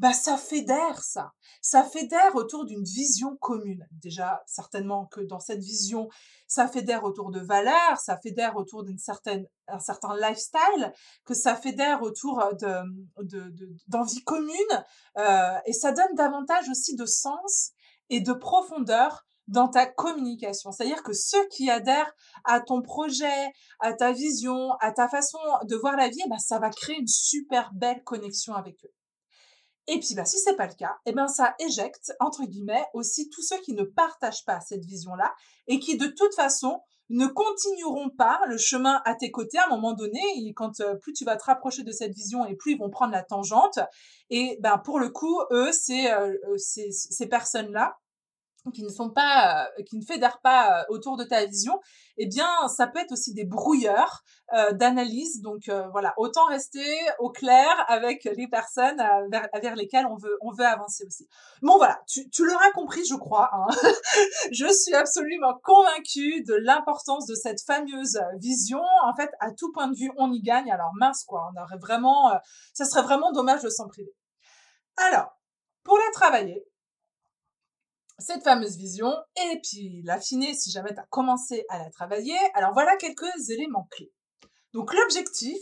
bah 0.00 0.14
ça 0.14 0.38
fédère 0.38 1.02
ça. 1.02 1.32
Ça 1.60 1.84
fédère 1.84 2.34
autour 2.34 2.64
d'une 2.64 2.82
vision 2.82 3.36
commune. 3.36 3.86
Déjà, 3.92 4.42
certainement 4.46 5.04
que 5.04 5.20
dans 5.20 5.40
cette 5.40 5.60
vision, 5.60 6.08
ça 6.48 6.66
fédère 6.68 7.04
autour 7.04 7.30
de 7.30 7.38
valeurs, 7.38 8.00
ça 8.00 8.16
fédère 8.16 8.56
autour 8.56 8.82
d'une 8.82 8.98
certaine 8.98 9.46
un 9.68 9.78
certain 9.78 10.16
lifestyle, 10.16 10.92
que 11.26 11.34
ça 11.34 11.54
fédère 11.54 12.00
autour 12.00 12.42
de 12.54 12.82
d'envie 13.88 14.20
de, 14.20 14.24
commune, 14.24 14.84
euh, 15.18 15.58
et 15.66 15.74
ça 15.74 15.92
donne 15.92 16.14
davantage 16.14 16.70
aussi 16.70 16.96
de 16.96 17.04
sens 17.04 17.72
et 18.08 18.20
de 18.20 18.32
profondeur 18.32 19.26
dans 19.48 19.68
ta 19.68 19.84
communication. 19.84 20.72
C'est-à-dire 20.72 21.02
que 21.02 21.12
ceux 21.12 21.46
qui 21.48 21.68
adhèrent 21.68 22.12
à 22.44 22.60
ton 22.60 22.80
projet, 22.80 23.52
à 23.80 23.92
ta 23.92 24.12
vision, 24.12 24.72
à 24.80 24.92
ta 24.92 25.08
façon 25.08 25.38
de 25.64 25.76
voir 25.76 25.94
la 25.94 26.08
vie, 26.08 26.24
bah, 26.30 26.38
ça 26.38 26.58
va 26.58 26.70
créer 26.70 26.96
une 26.98 27.06
super 27.06 27.70
belle 27.74 28.02
connexion 28.02 28.54
avec 28.54 28.82
eux. 28.86 28.94
Et 29.86 29.98
puis, 29.98 30.14
bah, 30.14 30.24
si 30.24 30.38
c'est 30.38 30.56
pas 30.56 30.66
le 30.66 30.74
cas, 30.74 30.96
eh 31.06 31.12
ben, 31.12 31.26
ça 31.26 31.54
éjecte, 31.58 32.12
entre 32.20 32.44
guillemets, 32.44 32.84
aussi 32.94 33.28
tous 33.30 33.42
ceux 33.42 33.58
qui 33.62 33.72
ne 33.72 33.82
partagent 33.82 34.44
pas 34.44 34.60
cette 34.60 34.84
vision-là 34.84 35.34
et 35.66 35.80
qui, 35.80 35.96
de 35.96 36.06
toute 36.06 36.34
façon, 36.34 36.80
ne 37.08 37.26
continueront 37.26 38.08
pas 38.10 38.40
le 38.46 38.56
chemin 38.56 39.02
à 39.04 39.14
tes 39.14 39.32
côtés 39.32 39.58
à 39.58 39.66
un 39.66 39.70
moment 39.70 39.94
donné. 39.94 40.20
Et 40.36 40.54
quand 40.54 40.80
euh, 40.80 40.94
plus 40.94 41.12
tu 41.12 41.24
vas 41.24 41.36
te 41.36 41.44
rapprocher 41.44 41.82
de 41.82 41.90
cette 41.90 42.14
vision 42.14 42.46
et 42.46 42.54
plus 42.54 42.72
ils 42.72 42.78
vont 42.78 42.90
prendre 42.90 43.12
la 43.12 43.24
tangente. 43.24 43.80
Et 44.30 44.58
ben, 44.60 44.78
pour 44.78 45.00
le 45.00 45.10
coup, 45.10 45.40
eux, 45.50 45.72
c'est 45.72 46.12
euh, 46.12 46.34
euh 46.48 46.56
ces 46.56 47.26
personnes-là 47.26 47.96
qui 48.72 48.82
ne 48.82 48.90
sont 48.90 49.10
pas, 49.10 49.64
euh, 49.78 49.82
qui 49.84 49.96
ne 49.96 50.04
fédèrent 50.04 50.40
pas 50.42 50.80
euh, 50.80 50.84
autour 50.90 51.16
de 51.16 51.24
ta 51.24 51.46
vision, 51.46 51.80
eh 52.18 52.26
bien, 52.26 52.46
ça 52.68 52.86
peut 52.86 52.98
être 52.98 53.12
aussi 53.12 53.32
des 53.32 53.46
brouilleurs 53.46 54.22
euh, 54.54 54.72
d'analyse. 54.72 55.40
Donc 55.40 55.70
voilà, 55.92 56.12
autant 56.18 56.44
rester 56.46 56.84
au 57.18 57.30
clair 57.30 57.68
avec 57.88 58.24
les 58.24 58.46
personnes 58.48 59.02
vers, 59.30 59.48
vers, 59.62 59.74
lesquelles 59.74 60.06
on 60.06 60.16
veut, 60.16 60.36
on 60.42 60.52
veut 60.52 60.66
avancer 60.66 61.04
aussi. 61.06 61.26
Bon 61.62 61.78
voilà, 61.78 61.98
tu, 62.06 62.28
tu 62.28 62.44
l'auras 62.44 62.70
compris, 62.72 63.02
je 63.08 63.14
crois. 63.14 63.48
Hein. 63.52 63.66
je 64.52 64.66
suis 64.66 64.94
absolument 64.94 65.58
convaincue 65.64 66.42
de 66.42 66.54
l'importance 66.54 67.26
de 67.26 67.34
cette 67.34 67.62
fameuse 67.62 68.20
vision. 68.38 68.82
En 69.04 69.14
fait, 69.14 69.30
à 69.40 69.52
tout 69.52 69.72
point 69.72 69.88
de 69.88 69.96
vue, 69.96 70.10
on 70.18 70.30
y 70.32 70.42
gagne. 70.42 70.70
Alors 70.70 70.90
mince 70.98 71.24
quoi, 71.24 71.48
on 71.54 71.62
aurait 71.62 71.78
vraiment, 71.78 72.38
ça 72.74 72.84
serait 72.84 73.02
vraiment 73.02 73.32
dommage 73.32 73.62
de 73.62 73.70
s'en 73.70 73.88
priver. 73.88 74.12
Alors, 74.96 75.40
pour 75.84 75.96
la 75.96 76.10
travailler, 76.12 76.69
cette 78.20 78.44
fameuse 78.44 78.76
vision 78.76 79.12
et 79.50 79.60
puis 79.62 80.02
l'affiner 80.04 80.54
si 80.54 80.70
jamais 80.70 80.94
tu 80.94 81.00
as 81.00 81.06
commencé 81.10 81.64
à 81.68 81.78
la 81.78 81.90
travailler. 81.90 82.36
Alors 82.54 82.72
voilà 82.72 82.96
quelques 82.96 83.50
éléments 83.50 83.88
clés. 83.90 84.12
Donc 84.72 84.94
l'objectif, 84.94 85.60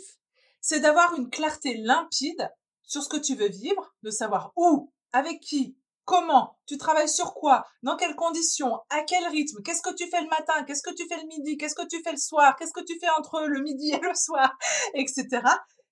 c'est 0.61 0.81
d'avoir 0.81 1.15
une 1.15 1.31
clarté 1.31 1.75
limpide 1.77 2.51
sur 2.83 3.03
ce 3.03 3.09
que 3.09 3.17
tu 3.17 3.35
veux 3.35 3.49
vivre, 3.49 3.95
de 4.03 4.11
savoir 4.11 4.53
où, 4.57 4.93
avec 5.13 5.41
qui, 5.41 5.77
comment, 6.05 6.59
tu 6.67 6.79
travailles 6.79 7.09
sur 7.09 7.35
quoi, 7.35 7.67
dans 7.83 7.97
quelles 7.97 8.17
conditions, 8.17 8.81
à 8.91 9.03
quel 9.03 9.27
rythme, 9.29 9.63
qu'est-ce 9.63 9.83
que 9.83 9.95
tu 9.95 10.09
fais 10.09 10.23
le 10.23 10.29
matin, 10.29 10.65
qu'est-ce 10.65 10.83
que 10.83 10.95
tu 10.95 11.07
fais 11.07 11.21
le 11.21 11.27
midi, 11.27 11.57
qu'est-ce 11.59 11.75
que 11.75 11.87
tu 11.87 12.03
fais 12.03 12.13
le 12.13 12.19
soir, 12.19 12.57
qu'est-ce 12.57 12.73
que 12.73 12.85
tu 12.85 12.99
fais 12.99 13.11
entre 13.19 13.43
le 13.47 13.61
midi 13.61 13.93
et 13.93 14.01
le 14.01 14.15
soir, 14.15 14.57
etc. 14.95 15.27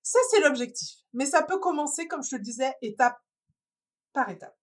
Ça, 0.01 0.19
c'est 0.31 0.39
l'objectif. 0.39 0.89
Mais 1.13 1.25
ça 1.25 1.43
peut 1.43 1.59
commencer, 1.59 2.07
comme 2.07 2.23
je 2.23 2.31
te 2.31 2.35
le 2.35 2.41
disais, 2.41 2.73
étape 2.81 3.17
par 4.13 4.29
étape. 4.29 4.57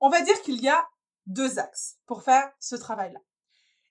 On 0.00 0.10
va 0.10 0.20
dire 0.20 0.40
qu'il 0.42 0.60
y 0.60 0.68
a 0.68 0.86
deux 1.28 1.58
axes 1.58 1.98
pour 2.06 2.22
faire 2.22 2.50
ce 2.58 2.74
travail-là. 2.74 3.20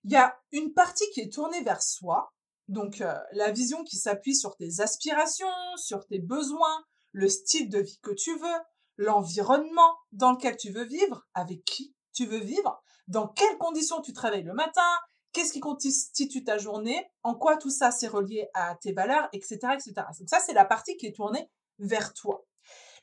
Il 0.04 0.12
y 0.12 0.16
a 0.16 0.38
une 0.52 0.74
partie 0.74 1.10
qui 1.14 1.22
est 1.22 1.32
tournée 1.32 1.62
vers 1.64 1.82
soi, 1.82 2.34
donc 2.68 3.02
euh, 3.02 3.18
la 3.32 3.52
vision 3.52 3.84
qui 3.84 3.98
s'appuie 3.98 4.36
sur 4.36 4.56
tes 4.58 4.82
aspirations, 4.82 5.48
sur 5.78 6.06
tes 6.08 6.20
besoins, 6.20 6.84
le 7.14 7.30
style 7.30 7.70
de 7.70 7.80
vie 7.80 8.00
que 8.02 8.12
tu 8.12 8.38
veux, 8.38 8.60
l'environnement 8.98 9.96
dans 10.12 10.32
lequel 10.34 10.58
tu 10.58 10.72
veux 10.72 10.84
vivre, 10.84 11.26
avec 11.34 11.64
qui 11.64 11.96
tu 12.14 12.26
veux 12.26 12.40
vivre, 12.40 12.84
dans 13.08 13.28
quelles 13.28 13.58
conditions 13.58 14.02
tu 14.02 14.12
travailles 14.12 14.44
le 14.44 14.54
matin, 14.54 14.90
qu'est-ce 15.32 15.54
qui 15.54 15.60
constitue 15.60 16.44
ta 16.44 16.58
journée, 16.58 17.06
en 17.24 17.36
quoi 17.36 17.58
tout 17.58 17.70
ça 17.70 17.92
c'est 17.92 18.08
relié 18.08 18.50
à 18.54 18.76
tes 18.76 18.92
valeurs, 18.92 19.30
etc., 19.34 19.60
etc. 19.74 19.94
Donc 20.20 20.30
ça, 20.30 20.40
c'est 20.40 20.54
la 20.54 20.66
partie 20.66 20.98
qui 20.98 21.06
est 21.06 21.16
tournée 21.16 21.50
vers 21.80 22.14
toi. 22.14 22.46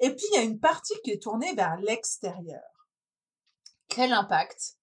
Et 0.00 0.10
puis, 0.10 0.26
il 0.32 0.36
y 0.36 0.38
a 0.38 0.42
une 0.42 0.58
partie 0.58 0.94
qui 1.04 1.10
est 1.10 1.22
tournée 1.22 1.54
vers 1.54 1.76
l'extérieur 1.76 2.73
quel 3.94 4.12
impact 4.12 4.74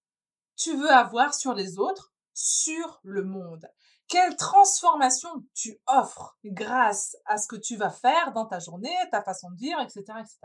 tu 0.56 0.78
veux 0.78 0.90
avoir 0.90 1.34
sur 1.34 1.54
les 1.54 1.80
autres, 1.80 2.14
sur 2.34 3.02
le 3.04 3.24
monde? 3.24 3.68
Quelle 4.08 4.38
transformation 4.38 5.30
tu 5.54 5.78
offres 5.86 6.38
grâce 6.46 7.18
à 7.26 7.38
ce 7.38 7.48
que 7.48 7.58
tu 7.58 7.76
vas 7.76 7.90
faire 7.90 8.32
dans 8.34 8.46
ta 8.46 8.60
journée, 8.60 8.96
ta 9.12 9.22
façon 9.22 9.50
de 9.52 9.58
vivre, 9.58 9.82
etc., 9.82 10.04
etc. 10.20 10.38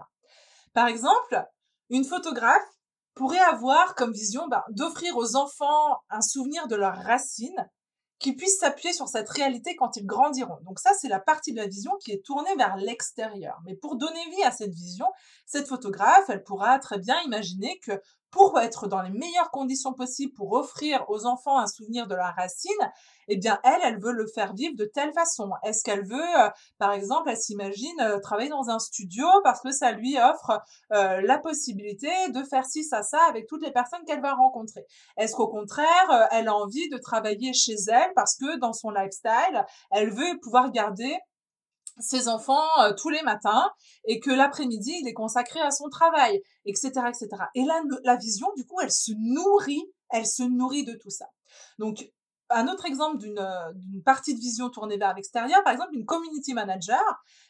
Par 0.72 0.88
exemple, 0.88 1.44
une 1.90 2.04
photographe 2.04 2.66
pourrait 3.14 3.38
avoir 3.38 3.94
comme 3.94 4.12
vision 4.12 4.48
bah, 4.48 4.64
d'offrir 4.70 5.16
aux 5.16 5.36
enfants 5.36 6.02
un 6.10 6.20
souvenir 6.20 6.66
de 6.66 6.74
leurs 6.74 7.02
racines 7.02 7.70
qu'ils 8.18 8.36
puissent 8.36 8.58
s'appuyer 8.58 8.92
sur 8.92 9.08
cette 9.08 9.28
réalité 9.28 9.76
quand 9.76 9.96
ils 9.96 10.06
grandiront. 10.06 10.58
Donc 10.62 10.78
ça, 10.78 10.90
c'est 11.00 11.08
la 11.08 11.20
partie 11.20 11.52
de 11.52 11.58
la 11.58 11.66
vision 11.66 11.92
qui 12.00 12.12
est 12.12 12.24
tournée 12.24 12.54
vers 12.56 12.76
l'extérieur. 12.76 13.58
Mais 13.64 13.74
pour 13.76 13.96
donner 13.96 14.24
vie 14.30 14.42
à 14.42 14.50
cette 14.50 14.72
vision, 14.72 15.06
cette 15.44 15.68
photographe, 15.68 16.24
elle 16.28 16.42
pourra 16.42 16.78
très 16.78 16.98
bien 16.98 17.20
imaginer 17.22 17.78
que 17.80 18.00
pour 18.30 18.58
être 18.58 18.86
dans 18.86 19.02
les 19.02 19.10
meilleures 19.10 19.50
conditions 19.50 19.92
possibles 19.92 20.32
pour 20.34 20.52
offrir 20.52 21.04
aux 21.08 21.26
enfants 21.26 21.58
un 21.58 21.66
souvenir 21.66 22.06
de 22.06 22.14
la 22.14 22.30
racine, 22.32 22.70
eh 23.28 23.36
bien 23.36 23.58
elle, 23.64 23.80
elle 23.82 24.00
veut 24.00 24.12
le 24.12 24.26
faire 24.26 24.54
vivre 24.54 24.76
de 24.76 24.84
telle 24.84 25.12
façon. 25.12 25.50
Est-ce 25.64 25.82
qu'elle 25.82 26.04
veut, 26.04 26.40
euh, 26.40 26.50
par 26.78 26.92
exemple, 26.92 27.30
elle 27.30 27.36
s'imagine 27.36 28.00
euh, 28.00 28.18
travailler 28.20 28.50
dans 28.50 28.68
un 28.68 28.78
studio 28.78 29.26
parce 29.42 29.60
que 29.60 29.72
ça 29.72 29.92
lui 29.92 30.18
offre 30.18 30.60
euh, 30.92 31.20
la 31.22 31.38
possibilité 31.38 32.10
de 32.30 32.42
faire 32.42 32.66
ci, 32.66 32.84
ça, 32.84 33.02
ça 33.02 33.20
avec 33.28 33.46
toutes 33.46 33.62
les 33.62 33.72
personnes 33.72 34.04
qu'elle 34.06 34.22
va 34.22 34.34
rencontrer? 34.34 34.84
Est-ce 35.16 35.34
qu'au 35.34 35.48
contraire, 35.48 36.28
elle 36.30 36.48
a 36.48 36.54
envie 36.54 36.88
de 36.88 36.98
travailler 36.98 37.52
chez 37.52 37.76
elle 37.88 38.12
parce 38.14 38.36
que 38.36 38.58
dans 38.58 38.72
son 38.72 38.90
lifestyle, 38.90 39.64
elle 39.90 40.10
veut 40.10 40.38
pouvoir 40.42 40.70
garder 40.70 41.16
ses 41.98 42.28
enfants 42.28 42.68
tous 42.98 43.08
les 43.08 43.22
matins 43.22 43.70
et 44.04 44.20
que 44.20 44.30
l'après-midi 44.30 44.94
il 45.00 45.08
est 45.08 45.14
consacré 45.14 45.60
à 45.60 45.70
son 45.70 45.88
travail, 45.88 46.42
etc., 46.64 46.90
etc. 47.08 47.28
Et 47.54 47.64
là, 47.64 47.80
la 48.04 48.16
vision, 48.16 48.48
du 48.56 48.66
coup, 48.66 48.80
elle 48.82 48.92
se 48.92 49.12
nourrit, 49.16 49.84
elle 50.10 50.26
se 50.26 50.42
nourrit 50.42 50.84
de 50.84 50.94
tout 50.94 51.10
ça. 51.10 51.26
Donc, 51.78 52.10
un 52.50 52.68
autre 52.68 52.86
exemple 52.86 53.18
euh, 53.26 53.72
d'une 53.74 54.02
partie 54.02 54.34
de 54.34 54.40
vision 54.40 54.70
tournée 54.70 54.96
vers 54.96 55.14
l'extérieur, 55.14 55.62
par 55.64 55.72
exemple, 55.72 55.94
une 55.94 56.04
community 56.04 56.54
manager, 56.54 57.02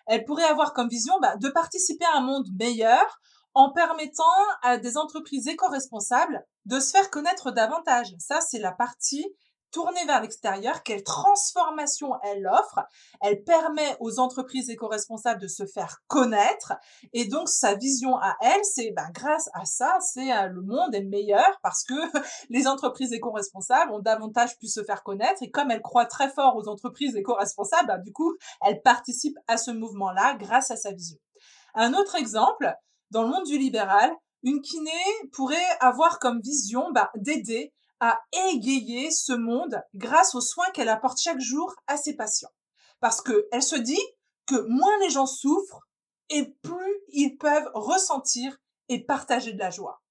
elle 0.07 0.25
pourrait 0.25 0.45
avoir 0.45 0.73
comme 0.73 0.89
vision 0.89 1.15
bah, 1.21 1.37
de 1.37 1.49
participer 1.49 2.05
à 2.07 2.19
un 2.19 2.23
monde 2.23 2.49
meilleur 2.59 3.21
en 3.55 3.73
permettant 3.73 4.25
à 4.63 4.77
des 4.77 4.97
entreprises 4.97 5.49
éco-responsables 5.49 6.45
de 6.67 6.79
se 6.79 6.91
faire 6.91 7.11
connaître 7.11 7.51
davantage. 7.51 8.15
Ça, 8.19 8.41
c'est 8.41 8.59
la 8.59 8.73
partie 8.73 9.27
tournée 9.71 10.05
vers 10.07 10.21
l'extérieur, 10.21 10.83
quelle 10.83 11.03
transformation 11.03 12.13
elle 12.23 12.47
offre. 12.47 12.81
Elle 13.21 13.43
permet 13.45 13.97
aux 14.01 14.19
entreprises 14.19 14.71
éco-responsables 14.71 15.41
de 15.41 15.49
se 15.49 15.67
faire 15.67 16.03
connaître. 16.07 16.75
Et 17.13 17.27
donc, 17.27 17.49
sa 17.49 17.75
vision 17.75 18.17
à 18.17 18.37
elle, 18.41 18.65
c'est 18.65 18.93
ben, 18.93 19.09
grâce 19.13 19.49
à 19.55 19.65
ça, 19.65 19.99
c'est 20.01 20.33
euh, 20.33 20.49
le 20.49 20.63
monde 20.63 20.95
est 20.95 21.05
meilleur 21.05 21.59
parce 21.63 21.85
que 21.85 21.95
les 22.51 22.67
entreprises 22.67 23.13
éco-responsables 23.13 23.93
ont 23.93 24.01
davantage 24.01 24.59
pu 24.59 24.67
se 24.67 24.83
faire 24.85 25.03
connaître. 25.03 25.43
Et 25.43 25.51
comme 25.51 25.71
elle 25.71 25.83
croit 25.83 26.07
très 26.07 26.31
fort 26.31 26.57
aux 26.57 26.69
entreprises 26.69 27.17
éco-responsables, 27.17 27.89
ben, 27.89 27.99
du 27.99 28.13
coup, 28.13 28.35
elle 28.65 28.81
participe 28.83 29.37
à 29.49 29.57
ce 29.57 29.71
mouvement-là 29.71 30.35
grâce 30.35 30.71
à 30.71 30.77
sa 30.77 30.93
vision. 30.93 31.19
Un 31.75 31.93
autre 31.93 32.15
exemple, 32.15 32.73
dans 33.11 33.23
le 33.23 33.29
monde 33.29 33.45
du 33.45 33.59
libéral, 33.59 34.11
une 34.43 34.61
kiné 34.61 34.91
pourrait 35.33 35.57
avoir 35.81 36.19
comme 36.19 36.41
vision 36.41 36.91
ben, 36.93 37.09
d'aider 37.17 37.73
à 38.01 38.21
égayer 38.51 39.11
ce 39.11 39.33
monde 39.33 39.83
grâce 39.95 40.35
aux 40.35 40.41
soins 40.41 40.71
qu'elle 40.75 40.89
apporte 40.89 41.21
chaque 41.21 41.41
jour 41.41 41.75
à 41.87 41.97
ses 41.97 42.15
patients. 42.15 42.51
Parce 43.01 43.23
qu'elle 43.23 43.63
se 43.63 43.77
dit 43.77 44.03
que 44.47 44.61
moins 44.69 44.99
les 45.01 45.11
gens 45.11 45.27
souffrent 45.27 45.87
et 46.29 46.55
plus 46.63 46.95
ils 47.09 47.37
peuvent 47.37 47.71
ressentir 47.75 48.59
et 48.89 49.05
partager 49.05 49.53
de 49.53 49.59
la 49.59 49.71
joie. 49.71 50.03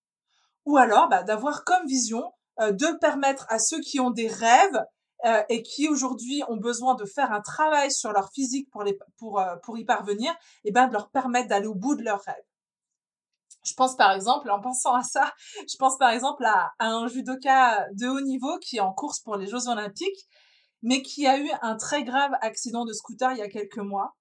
Ou 0.65 0.77
alors 0.77 1.09
bah, 1.09 1.23
d'avoir 1.23 1.63
comme 1.63 1.85
vision 1.87 2.31
euh, 2.59 2.71
de 2.71 2.97
permettre 2.99 3.45
à 3.49 3.59
ceux 3.59 3.79
qui 3.79 3.99
ont 3.99 4.11
des 4.11 4.27
rêves 4.27 4.83
euh, 5.25 5.43
et 5.49 5.63
qui 5.63 5.87
aujourd'hui 5.87 6.43
ont 6.47 6.57
besoin 6.57 6.95
de 6.95 7.05
faire 7.05 7.31
un 7.31 7.41
travail 7.41 7.91
sur 7.91 8.11
leur 8.11 8.31
physique 8.31 8.69
pour, 8.71 8.83
les, 8.83 8.97
pour, 9.17 9.39
euh, 9.39 9.55
pour 9.63 9.77
y 9.77 9.85
parvenir, 9.85 10.33
et 10.63 10.71
ben 10.71 10.87
de 10.87 10.93
leur 10.93 11.09
permettre 11.09 11.49
d'aller 11.49 11.67
au 11.67 11.75
bout 11.75 11.95
de 11.95 12.03
leurs 12.03 12.21
rêves. 12.21 12.35
Je 13.65 13.73
pense 13.73 13.95
par 13.95 14.11
exemple, 14.11 14.49
en 14.49 14.61
pensant 14.61 14.93
à 14.93 15.03
ça, 15.03 15.33
je 15.69 15.75
pense 15.77 15.97
par 15.97 16.11
exemple 16.11 16.45
à, 16.45 16.71
un 16.79 17.07
judoka 17.07 17.85
de 17.93 18.07
haut 18.07 18.21
niveau 18.21 18.57
qui 18.59 18.77
est 18.77 18.81
en 18.81 18.93
course 18.93 19.19
pour 19.19 19.35
les 19.35 19.47
Jeux 19.47 19.67
Olympiques, 19.67 20.27
mais 20.81 21.01
qui 21.01 21.25
a 21.25 21.39
eu 21.39 21.49
un 21.61 21.75
très 21.75 22.03
grave 22.03 22.31
accident 22.41 22.85
de 22.85 22.93
scooter 22.93 23.31
il 23.31 23.39
y 23.39 23.41
a 23.41 23.49
quelques 23.49 23.77
mois. 23.77 24.15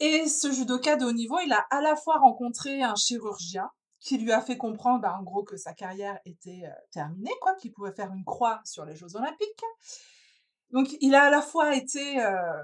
Et 0.00 0.28
ce 0.28 0.52
judoka 0.52 0.96
de 0.96 1.06
haut 1.06 1.12
niveau, 1.12 1.38
il 1.40 1.52
a 1.52 1.66
à 1.70 1.80
la 1.80 1.96
fois 1.96 2.18
rencontré 2.18 2.82
un 2.82 2.94
chirurgien 2.94 3.68
qui 4.00 4.18
lui 4.18 4.32
a 4.32 4.40
fait 4.40 4.56
comprendre, 4.56 5.00
bah, 5.00 5.16
en 5.18 5.22
gros, 5.22 5.42
que 5.42 5.56
sa 5.56 5.74
carrière 5.74 6.18
était 6.24 6.62
euh, 6.64 6.70
terminée, 6.92 7.34
quoi, 7.40 7.54
qu'il 7.56 7.72
pouvait 7.72 7.92
faire 7.92 8.12
une 8.12 8.24
croix 8.24 8.60
sur 8.64 8.84
les 8.84 8.94
Jeux 8.94 9.16
Olympiques. 9.16 9.64
Donc, 10.70 10.88
il 11.00 11.14
a 11.14 11.24
à 11.24 11.30
la 11.30 11.42
fois 11.42 11.74
été 11.74 12.20
euh, 12.20 12.62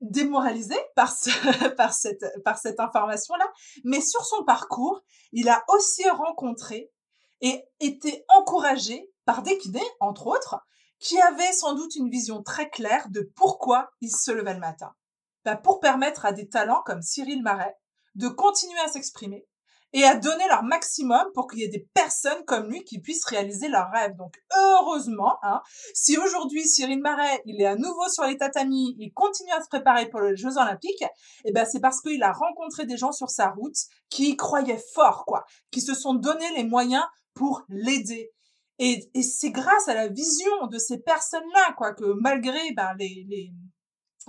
démoralisé 0.00 0.76
par, 0.94 1.12
par 1.76 1.92
cette, 1.92 2.24
par 2.44 2.58
cette 2.58 2.80
information-là, 2.80 3.50
mais 3.84 4.00
sur 4.00 4.24
son 4.24 4.44
parcours, 4.44 5.02
il 5.32 5.48
a 5.48 5.64
aussi 5.68 6.08
rencontré 6.08 6.90
et 7.40 7.64
été 7.80 8.24
encouragé 8.28 9.10
par 9.24 9.42
des 9.42 9.58
kinés, 9.58 9.80
entre 10.00 10.26
autres, 10.26 10.60
qui 10.98 11.20
avaient 11.20 11.52
sans 11.52 11.74
doute 11.74 11.94
une 11.94 12.10
vision 12.10 12.42
très 12.42 12.70
claire 12.70 13.08
de 13.10 13.30
pourquoi 13.36 13.90
il 14.00 14.10
se 14.10 14.32
levait 14.32 14.54
le 14.54 14.60
matin. 14.60 14.94
Ben, 15.44 15.56
pour 15.56 15.80
permettre 15.80 16.24
à 16.24 16.32
des 16.32 16.48
talents 16.48 16.82
comme 16.84 17.02
Cyril 17.02 17.42
Marais 17.42 17.76
de 18.16 18.28
continuer 18.28 18.80
à 18.80 18.88
s'exprimer, 18.88 19.46
et 19.92 20.04
à 20.04 20.16
donner 20.16 20.46
leur 20.48 20.62
maximum 20.62 21.24
pour 21.34 21.48
qu'il 21.48 21.60
y 21.60 21.64
ait 21.64 21.68
des 21.68 21.88
personnes 21.94 22.44
comme 22.46 22.70
lui 22.70 22.84
qui 22.84 23.00
puissent 23.00 23.24
réaliser 23.24 23.68
leurs 23.68 23.90
rêves. 23.90 24.16
Donc 24.16 24.34
heureusement, 24.54 25.36
hein, 25.42 25.60
si 25.94 26.18
aujourd'hui 26.18 26.66
Cyril 26.66 27.00
Marais, 27.00 27.42
il 27.46 27.60
est 27.60 27.66
à 27.66 27.76
nouveau 27.76 28.08
sur 28.08 28.24
les 28.24 28.36
tatamis, 28.36 28.96
il 28.98 29.12
continue 29.12 29.52
à 29.52 29.62
se 29.62 29.68
préparer 29.68 30.08
pour 30.08 30.20
les 30.20 30.36
Jeux 30.36 30.56
Olympiques, 30.58 31.04
eh 31.44 31.52
ben 31.52 31.64
c'est 31.64 31.80
parce 31.80 32.00
qu'il 32.00 32.22
a 32.22 32.32
rencontré 32.32 32.86
des 32.86 32.96
gens 32.96 33.12
sur 33.12 33.30
sa 33.30 33.50
route 33.50 33.76
qui 34.10 34.30
y 34.30 34.36
croyaient 34.36 34.82
fort, 34.94 35.24
quoi, 35.26 35.44
qui 35.70 35.80
se 35.80 35.94
sont 35.94 36.14
donné 36.14 36.44
les 36.56 36.64
moyens 36.64 37.04
pour 37.34 37.62
l'aider. 37.68 38.30
Et, 38.80 39.10
et 39.14 39.22
c'est 39.22 39.50
grâce 39.50 39.88
à 39.88 39.94
la 39.94 40.08
vision 40.08 40.66
de 40.70 40.78
ces 40.78 40.98
personnes-là, 40.98 41.74
quoi, 41.76 41.94
que 41.94 42.04
malgré 42.20 42.72
ben, 42.76 42.94
les, 42.98 43.26
les 43.28 43.52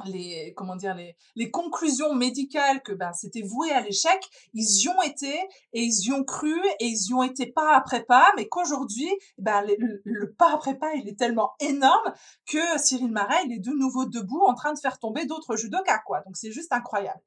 les 0.05 0.53
comment 0.55 0.75
dire 0.75 0.95
les, 0.95 1.15
les 1.35 1.51
conclusions 1.51 2.13
médicales 2.13 2.81
que 2.83 2.93
ben 2.93 3.11
c'était 3.13 3.41
voué 3.41 3.71
à 3.71 3.81
l'échec 3.81 4.19
ils 4.53 4.83
y 4.83 4.89
ont 4.89 5.01
été 5.01 5.33
et 5.73 5.81
ils 5.81 6.07
y 6.07 6.11
ont 6.11 6.23
cru 6.23 6.55
et 6.79 6.85
ils 6.85 7.09
y 7.09 7.13
ont 7.13 7.23
été 7.23 7.47
pas 7.47 7.75
après 7.75 8.03
pas 8.03 8.31
mais 8.35 8.47
qu'aujourd'hui 8.47 9.09
ben 9.37 9.65
le, 9.77 10.33
pas 10.33 10.53
après 10.53 10.77
pas 10.77 10.93
il 10.95 11.07
est 11.07 11.17
tellement 11.17 11.51
énorme 11.59 12.13
que 12.45 12.79
Cyril 12.79 13.11
Marais 13.11 13.43
il 13.45 13.53
est 13.53 13.59
de 13.59 13.71
nouveau 13.71 14.05
debout 14.05 14.43
en 14.45 14.53
train 14.53 14.73
de 14.73 14.79
faire 14.79 14.99
tomber 14.99 15.25
d'autres 15.25 15.55
judokas 15.55 15.99
quoi. 16.05 16.21
Donc 16.25 16.37
c'est 16.37 16.51
juste 16.51 16.71
incroyable. 16.73 17.21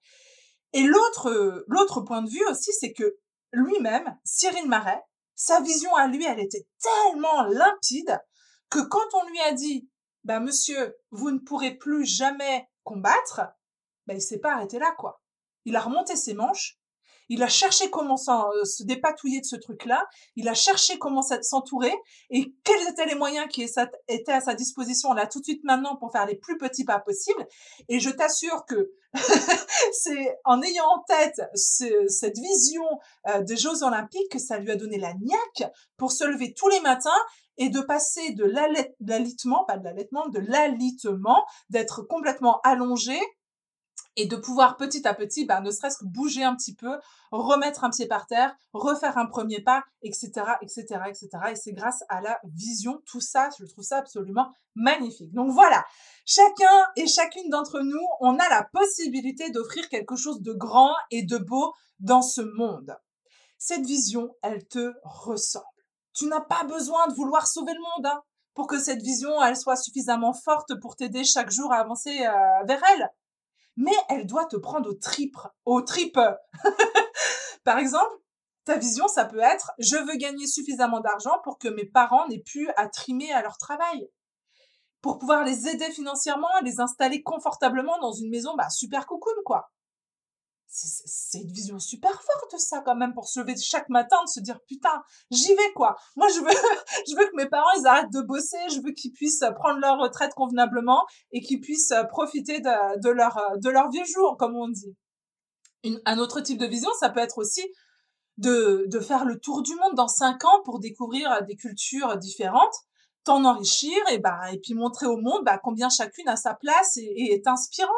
Et 0.72 0.82
l'autre 0.82 1.64
l'autre 1.68 2.00
point 2.00 2.22
de 2.22 2.30
vue 2.30 2.44
aussi 2.50 2.72
c'est 2.78 2.92
que 2.92 3.16
lui-même 3.52 4.16
Cyril 4.24 4.68
Marais 4.68 5.02
sa 5.34 5.60
vision 5.60 5.94
à 5.94 6.06
lui 6.06 6.24
elle 6.24 6.40
était 6.40 6.66
tellement 6.80 7.42
limpide 7.44 8.18
que 8.70 8.80
quand 8.80 9.14
on 9.14 9.28
lui 9.28 9.40
a 9.40 9.52
dit 9.52 9.88
bah 10.24 10.40
monsieur, 10.40 10.96
vous 11.10 11.30
ne 11.30 11.38
pourrez 11.38 11.74
plus 11.74 12.04
jamais 12.04 12.68
combattre, 12.84 13.40
bah 14.06 14.14
il 14.14 14.22
s'est 14.22 14.38
pas 14.38 14.54
arrêté 14.54 14.78
là 14.78 14.92
quoi. 14.98 15.22
Il 15.64 15.76
a 15.76 15.80
remonté 15.80 16.16
ses 16.16 16.34
manches, 16.34 16.78
il 17.28 17.42
a 17.42 17.48
cherché 17.48 17.88
comment 17.88 18.16
euh, 18.28 18.64
se 18.64 18.82
dépatouiller 18.82 19.40
de 19.40 19.46
ce 19.46 19.56
truc-là, 19.56 20.04
il 20.36 20.48
a 20.48 20.54
cherché 20.54 20.98
comment 20.98 21.22
s'entourer. 21.22 21.94
Et 22.28 22.54
quels 22.62 22.88
étaient 22.88 23.06
les 23.06 23.14
moyens 23.14 23.48
qui 23.48 23.62
étaient 23.62 24.32
à 24.32 24.40
sa 24.42 24.54
disposition? 24.54 25.14
Là 25.14 25.26
tout 25.26 25.38
de 25.38 25.44
suite 25.44 25.64
maintenant 25.64 25.96
pour 25.96 26.12
faire 26.12 26.26
les 26.26 26.36
plus 26.36 26.58
petits 26.58 26.84
pas 26.84 26.98
possibles. 26.98 27.46
Et 27.88 28.00
je 28.00 28.10
t'assure 28.10 28.66
que 28.66 28.92
c'est 29.92 30.36
en 30.44 30.60
ayant 30.62 30.84
en 30.84 31.02
tête 31.04 31.40
cette 31.54 32.38
vision 32.38 32.84
euh, 33.28 33.40
des 33.42 33.56
Jeux 33.56 33.82
Olympiques 33.82 34.30
que 34.30 34.38
ça 34.38 34.58
lui 34.58 34.70
a 34.70 34.76
donné 34.76 34.98
la 34.98 35.14
niaque 35.14 35.72
pour 35.96 36.12
se 36.12 36.24
lever 36.24 36.52
tous 36.52 36.68
les 36.68 36.80
matins 36.80 37.10
et 37.58 37.68
de 37.68 37.80
passer 37.80 38.32
de 38.32 38.44
l'alitement, 39.00 39.64
pas 39.64 39.78
de 39.78 39.84
l'allaitement, 39.84 40.28
de 40.28 40.38
l'alitement, 40.38 41.44
d'être 41.70 42.02
complètement 42.02 42.60
allongé 42.62 43.18
et 44.16 44.26
de 44.26 44.36
pouvoir 44.36 44.76
petit 44.76 45.06
à 45.06 45.14
petit, 45.14 45.46
bah, 45.46 45.60
ne 45.60 45.70
serait-ce 45.70 45.98
que 45.98 46.04
bouger 46.04 46.44
un 46.44 46.54
petit 46.54 46.74
peu, 46.74 46.98
remettre 47.30 47.84
un 47.84 47.90
pied 47.90 48.06
par 48.06 48.26
terre, 48.26 48.54
refaire 48.72 49.16
un 49.16 49.26
premier 49.26 49.62
pas, 49.62 49.84
etc., 50.02 50.30
etc., 50.60 50.84
etc. 51.08 51.28
Et 51.50 51.56
c'est 51.56 51.72
grâce 51.72 52.04
à 52.08 52.20
la 52.20 52.38
vision, 52.44 53.00
tout 53.06 53.20
ça, 53.20 53.48
je 53.58 53.64
trouve 53.64 53.84
ça 53.84 53.98
absolument 53.98 54.52
magnifique. 54.74 55.32
Donc 55.32 55.50
voilà, 55.50 55.84
chacun 56.26 56.86
et 56.96 57.06
chacune 57.06 57.48
d'entre 57.48 57.80
nous, 57.80 58.06
on 58.20 58.38
a 58.38 58.48
la 58.50 58.68
possibilité 58.72 59.50
d'offrir 59.50 59.88
quelque 59.88 60.16
chose 60.16 60.42
de 60.42 60.52
grand 60.52 60.92
et 61.10 61.22
de 61.22 61.38
beau 61.38 61.72
dans 62.00 62.22
ce 62.22 62.42
monde. 62.42 62.94
Cette 63.56 63.86
vision, 63.86 64.34
elle 64.42 64.66
te 64.66 64.92
ressemble. 65.04 65.71
Tu 66.14 66.26
n'as 66.26 66.40
pas 66.40 66.64
besoin 66.64 67.06
de 67.08 67.14
vouloir 67.14 67.46
sauver 67.46 67.72
le 67.72 67.80
monde 67.80 68.06
hein, 68.06 68.22
pour 68.54 68.66
que 68.66 68.78
cette 68.78 69.02
vision, 69.02 69.42
elle 69.42 69.56
soit 69.56 69.76
suffisamment 69.76 70.34
forte 70.34 70.78
pour 70.80 70.96
t'aider 70.96 71.24
chaque 71.24 71.50
jour 71.50 71.72
à 71.72 71.78
avancer 71.78 72.26
euh, 72.26 72.64
vers 72.64 72.82
elle. 72.92 73.10
Mais 73.76 73.94
elle 74.08 74.26
doit 74.26 74.44
te 74.44 74.56
prendre 74.56 74.90
au 74.90 74.94
tripes, 74.94 75.38
au 75.64 75.80
tripes. 75.80 76.20
Par 77.64 77.78
exemple, 77.78 78.12
ta 78.64 78.76
vision, 78.76 79.08
ça 79.08 79.24
peut 79.24 79.40
être 79.40 79.72
je 79.78 79.96
veux 79.96 80.16
gagner 80.16 80.46
suffisamment 80.46 81.00
d'argent 81.00 81.38
pour 81.42 81.58
que 81.58 81.68
mes 81.68 81.86
parents 81.86 82.28
n'aient 82.28 82.42
plus 82.44 82.68
à 82.76 82.88
trimer 82.88 83.32
à 83.32 83.42
leur 83.42 83.56
travail. 83.56 84.08
Pour 85.00 85.18
pouvoir 85.18 85.44
les 85.44 85.66
aider 85.68 85.90
financièrement 85.90 86.48
et 86.60 86.64
les 86.64 86.80
installer 86.80 87.22
confortablement 87.22 87.98
dans 87.98 88.12
une 88.12 88.30
maison 88.30 88.54
bah, 88.54 88.70
super 88.70 89.06
cocoon, 89.06 89.42
quoi 89.44 89.70
c'est 90.74 91.40
une 91.40 91.52
vision 91.52 91.78
super 91.78 92.10
forte 92.10 92.58
ça 92.58 92.80
quand 92.80 92.94
même 92.96 93.12
pour 93.12 93.28
se 93.28 93.40
lever 93.40 93.54
chaque 93.56 93.90
matin 93.90 94.16
de 94.24 94.28
se 94.28 94.40
dire 94.40 94.58
putain 94.66 95.02
j'y 95.30 95.54
vais 95.54 95.72
quoi. 95.74 95.96
Moi 96.16 96.28
je 96.28 96.40
veux 96.40 96.46
je 97.08 97.14
veux 97.16 97.26
que 97.26 97.36
mes 97.36 97.48
parents 97.48 97.70
ils 97.78 97.86
arrêtent 97.86 98.12
de 98.12 98.22
bosser. 98.22 98.56
Je 98.70 98.80
veux 98.80 98.92
qu'ils 98.92 99.12
puissent 99.12 99.44
prendre 99.56 99.80
leur 99.80 99.98
retraite 99.98 100.32
convenablement 100.34 101.02
et 101.30 101.40
qu'ils 101.40 101.60
puissent 101.60 101.94
profiter 102.08 102.60
de, 102.60 103.00
de 103.00 103.10
leur 103.10 103.38
de 103.58 103.68
leur 103.68 103.90
vieux 103.90 104.04
jour 104.04 104.36
comme 104.38 104.56
on 104.56 104.68
dit. 104.68 104.96
Un 106.06 106.18
autre 106.18 106.40
type 106.40 106.58
de 106.58 106.66
vision 106.66 106.90
ça 106.98 107.10
peut 107.10 107.20
être 107.20 107.38
aussi 107.38 107.62
de, 108.38 108.86
de 108.88 109.00
faire 109.00 109.24
le 109.24 109.38
tour 109.38 109.62
du 109.62 109.74
monde 109.76 109.94
dans 109.94 110.08
cinq 110.08 110.44
ans 110.44 110.62
pour 110.64 110.80
découvrir 110.80 111.44
des 111.44 111.54
cultures 111.54 112.16
différentes, 112.16 112.74
t'en 113.24 113.44
enrichir 113.44 113.96
et 114.10 114.18
bah 114.18 114.50
et 114.52 114.58
puis 114.58 114.74
montrer 114.74 115.06
au 115.06 115.18
monde 115.18 115.44
bah, 115.44 115.60
combien 115.62 115.90
chacune 115.90 116.28
a 116.28 116.36
sa 116.36 116.54
place 116.54 116.96
et, 116.96 117.32
est 117.32 117.46
inspirante. 117.46 117.92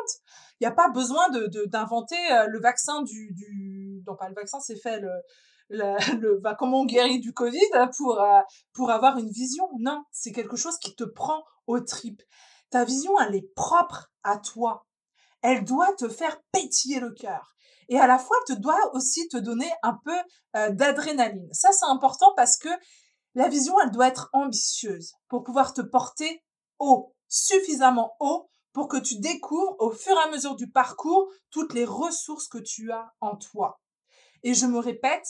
Il 0.61 0.64
n'y 0.64 0.68
a 0.68 0.72
pas 0.72 0.88
besoin 0.88 1.28
de 1.30 1.66
d'inventer 1.66 2.16
euh, 2.32 2.46
le 2.46 2.61
vaccin 2.61 3.02
du 3.02 3.34
non 4.07 4.16
pas 4.16 4.28
le 4.28 4.34
vaccin 4.34 4.61
c'est 4.61 4.76
fait 4.76 5.00
le 5.00 5.11
bah, 6.42 6.55
comment 6.59 6.80
on 6.80 6.86
guérit 6.86 7.20
du 7.20 7.32
Covid 7.32 7.59
pour 7.96 8.20
euh, 8.20 8.40
pour 8.72 8.90
avoir 8.90 9.18
une 9.18 9.30
vision. 9.30 9.68
Non, 9.78 10.05
c'est 10.12 10.32
quelque 10.32 10.57
chose 10.57 10.78
qui 10.78 10.94
te 10.94 11.05
prend 11.05 11.42
aux 11.66 11.80
tripes. 11.80 12.22
Ta 12.70 12.84
vision, 12.84 13.18
elle 13.20 13.34
est 13.34 13.55
propre 13.55 14.11
à 14.22 14.38
toi. 14.38 14.86
Elle 15.42 15.64
doit 15.64 15.92
te 15.94 16.09
faire 16.09 16.40
pétiller 16.52 17.00
le 17.00 17.12
cœur. 17.12 17.55
Et 17.88 17.98
à 17.98 18.07
la 18.07 18.18
fois, 18.18 18.36
elle 18.40 18.57
te 18.57 18.61
doit 18.61 18.94
aussi 18.94 19.28
te 19.28 19.36
donner 19.36 19.70
un 19.82 19.98
peu 20.05 20.16
euh, 20.57 20.70
d'adrénaline. 20.70 21.48
Ça, 21.52 21.70
c'est 21.72 21.86
important 21.86 22.32
parce 22.34 22.57
que 22.57 22.70
la 23.34 23.48
vision, 23.48 23.74
elle 23.80 23.90
doit 23.90 24.09
être 24.09 24.30
ambitieuse 24.32 25.12
pour 25.28 25.42
pouvoir 25.42 25.74
te 25.74 25.82
porter 25.82 26.42
haut, 26.78 27.14
suffisamment 27.28 28.16
haut 28.20 28.48
pour 28.74 28.88
que 28.88 28.98
tu 28.98 29.18
découvres 29.18 29.76
au 29.78 29.92
fur 29.92 30.12
et 30.12 30.28
à 30.28 30.30
mesure 30.30 30.56
du 30.56 30.68
parcours 30.68 31.30
toutes 31.50 31.72
les 31.72 31.86
ressources 31.86 32.48
que 32.48 32.58
tu 32.58 32.92
as 32.92 33.14
en 33.20 33.36
toi. 33.36 33.80
Et 34.42 34.52
je 34.52 34.66
me 34.66 34.78
répète, 34.78 35.26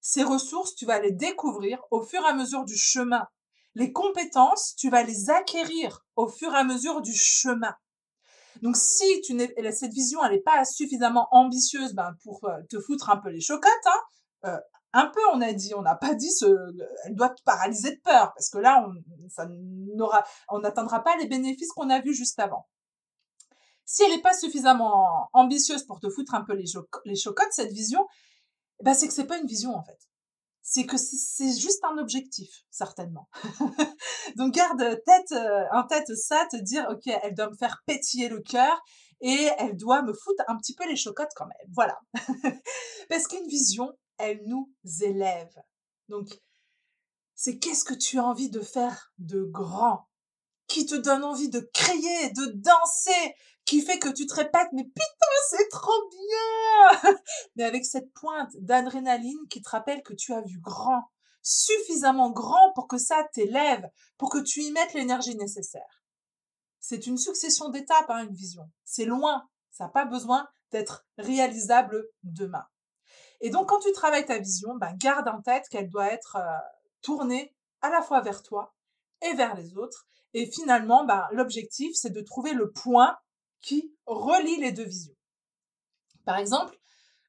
ces 0.00 0.22
ressources, 0.22 0.74
tu 0.74 0.84
vas 0.84 1.00
les 1.00 1.10
découvrir 1.10 1.82
au 1.90 2.02
fur 2.02 2.22
et 2.22 2.28
à 2.28 2.34
mesure 2.34 2.64
du 2.64 2.76
chemin. 2.76 3.26
Les 3.74 3.92
compétences, 3.92 4.76
tu 4.76 4.90
vas 4.90 5.02
les 5.02 5.30
acquérir 5.30 6.04
au 6.16 6.28
fur 6.28 6.52
et 6.52 6.58
à 6.58 6.64
mesure 6.64 7.00
du 7.00 7.14
chemin. 7.14 7.74
Donc 8.60 8.76
si 8.76 9.22
tu 9.22 9.36
cette 9.72 9.92
vision, 9.92 10.22
elle 10.22 10.32
n'est 10.32 10.40
pas 10.40 10.64
suffisamment 10.66 11.28
ambitieuse 11.30 11.94
ben, 11.94 12.14
pour 12.22 12.44
euh, 12.44 12.60
te 12.68 12.78
foutre 12.78 13.08
un 13.08 13.16
peu 13.16 13.30
les 13.30 13.40
chocottes, 13.40 13.70
hein, 13.86 14.00
euh, 14.44 14.58
un 14.92 15.06
peu 15.06 15.20
on 15.32 15.40
a 15.40 15.54
dit, 15.54 15.74
on 15.74 15.80
n'a 15.80 15.94
pas 15.94 16.14
dit 16.14 16.30
ce, 16.30 16.46
elle 17.06 17.14
doit 17.14 17.30
te 17.30 17.42
paralyser 17.42 17.96
de 17.96 18.00
peur 18.02 18.34
parce 18.34 18.50
que 18.50 18.58
là 18.58 18.86
on 20.48 20.58
n'atteindra 20.58 21.02
pas 21.02 21.16
les 21.16 21.26
bénéfices 21.26 21.72
qu'on 21.72 21.88
a 21.88 22.00
vus 22.00 22.14
juste 22.14 22.38
avant. 22.38 22.68
Si 23.84 24.02
elle 24.02 24.12
n'est 24.12 24.22
pas 24.22 24.36
suffisamment 24.36 25.28
ambitieuse 25.32 25.84
pour 25.84 26.00
te 26.00 26.08
foutre 26.08 26.34
un 26.34 26.42
peu 26.42 26.54
les, 26.54 26.66
chocottes, 27.16 27.52
cette 27.52 27.72
vision, 27.72 28.06
eh 28.80 28.84
ben 28.84 28.94
c'est 28.94 29.08
que 29.08 29.14
c'est 29.14 29.26
pas 29.26 29.38
une 29.38 29.46
vision 29.46 29.74
en 29.74 29.82
fait 29.82 29.98
c'est 30.62 30.86
que 30.86 30.96
c'est 30.96 31.58
juste 31.58 31.84
un 31.84 31.98
objectif, 31.98 32.64
certainement. 32.70 33.28
Donc 34.36 34.54
garde 34.54 35.02
tête, 35.04 35.32
euh, 35.32 35.64
en 35.72 35.84
tête 35.86 36.14
ça, 36.16 36.46
te 36.50 36.56
dire, 36.56 36.86
ok, 36.88 37.12
elle 37.22 37.34
doit 37.34 37.50
me 37.50 37.56
faire 37.56 37.82
pétiller 37.84 38.28
le 38.28 38.40
cœur 38.40 38.80
et 39.20 39.48
elle 39.58 39.76
doit 39.76 40.02
me 40.02 40.12
foutre 40.12 40.44
un 40.46 40.56
petit 40.56 40.74
peu 40.74 40.88
les 40.88 40.96
chocottes 40.96 41.32
quand 41.34 41.46
même. 41.46 41.72
Voilà. 41.74 41.98
Parce 43.08 43.26
qu'une 43.26 43.46
vision, 43.48 43.92
elle 44.18 44.40
nous 44.46 44.72
élève. 45.00 45.52
Donc, 46.08 46.28
c'est 47.34 47.58
qu'est-ce 47.58 47.84
que 47.84 47.94
tu 47.94 48.18
as 48.18 48.24
envie 48.24 48.50
de 48.50 48.60
faire 48.60 49.12
de 49.18 49.42
grand? 49.42 50.08
Qui 50.68 50.86
te 50.86 50.94
donne 50.94 51.24
envie 51.24 51.50
de 51.50 51.60
crier, 51.74 52.30
de 52.30 52.52
danser, 52.54 53.34
qui 53.64 53.80
fait 53.82 53.98
que 53.98 54.08
tu 54.08 54.26
te 54.26 54.34
répètes, 54.34 54.68
mais 54.72 54.84
putain, 54.84 55.26
c'est 55.50 55.68
trop 55.68 56.08
bien! 56.10 57.14
mais 57.56 57.64
avec 57.64 57.84
cette 57.84 58.12
pointe 58.12 58.52
d'adrénaline 58.58 59.46
qui 59.48 59.62
te 59.62 59.68
rappelle 59.68 60.02
que 60.02 60.14
tu 60.14 60.32
as 60.32 60.42
vu 60.42 60.58
grand, 60.60 61.04
suffisamment 61.42 62.30
grand 62.30 62.72
pour 62.74 62.88
que 62.88 62.98
ça 62.98 63.24
t'élève, 63.32 63.88
pour 64.18 64.30
que 64.30 64.38
tu 64.38 64.62
y 64.62 64.72
mettes 64.72 64.94
l'énergie 64.94 65.36
nécessaire. 65.36 66.02
C'est 66.80 67.06
une 67.06 67.18
succession 67.18 67.68
d'étapes, 67.68 68.10
hein, 68.10 68.26
une 68.26 68.34
vision. 68.34 68.68
C'est 68.84 69.04
loin. 69.04 69.48
Ça 69.70 69.84
n'a 69.84 69.90
pas 69.90 70.04
besoin 70.04 70.48
d'être 70.72 71.06
réalisable 71.16 72.04
demain. 72.24 72.66
Et 73.40 73.50
donc, 73.50 73.68
quand 73.68 73.80
tu 73.80 73.92
travailles 73.92 74.26
ta 74.26 74.38
vision, 74.38 74.74
ben, 74.76 74.94
garde 74.96 75.28
en 75.28 75.42
tête 75.42 75.68
qu'elle 75.68 75.88
doit 75.88 76.12
être 76.12 76.36
euh, 76.36 76.58
tournée 77.00 77.54
à 77.80 77.90
la 77.90 78.02
fois 78.02 78.20
vers 78.20 78.42
toi 78.42 78.74
et 79.20 79.34
vers 79.34 79.54
les 79.56 79.76
autres. 79.76 80.06
Et 80.34 80.50
finalement, 80.50 81.04
ben, 81.04 81.26
l'objectif, 81.32 81.92
c'est 81.94 82.10
de 82.10 82.20
trouver 82.20 82.52
le 82.52 82.70
point 82.70 83.16
qui 83.62 83.94
relie 84.06 84.58
les 84.58 84.72
deux 84.72 84.84
visions. 84.84 85.14
Par 86.24 86.36
exemple, 86.36 86.78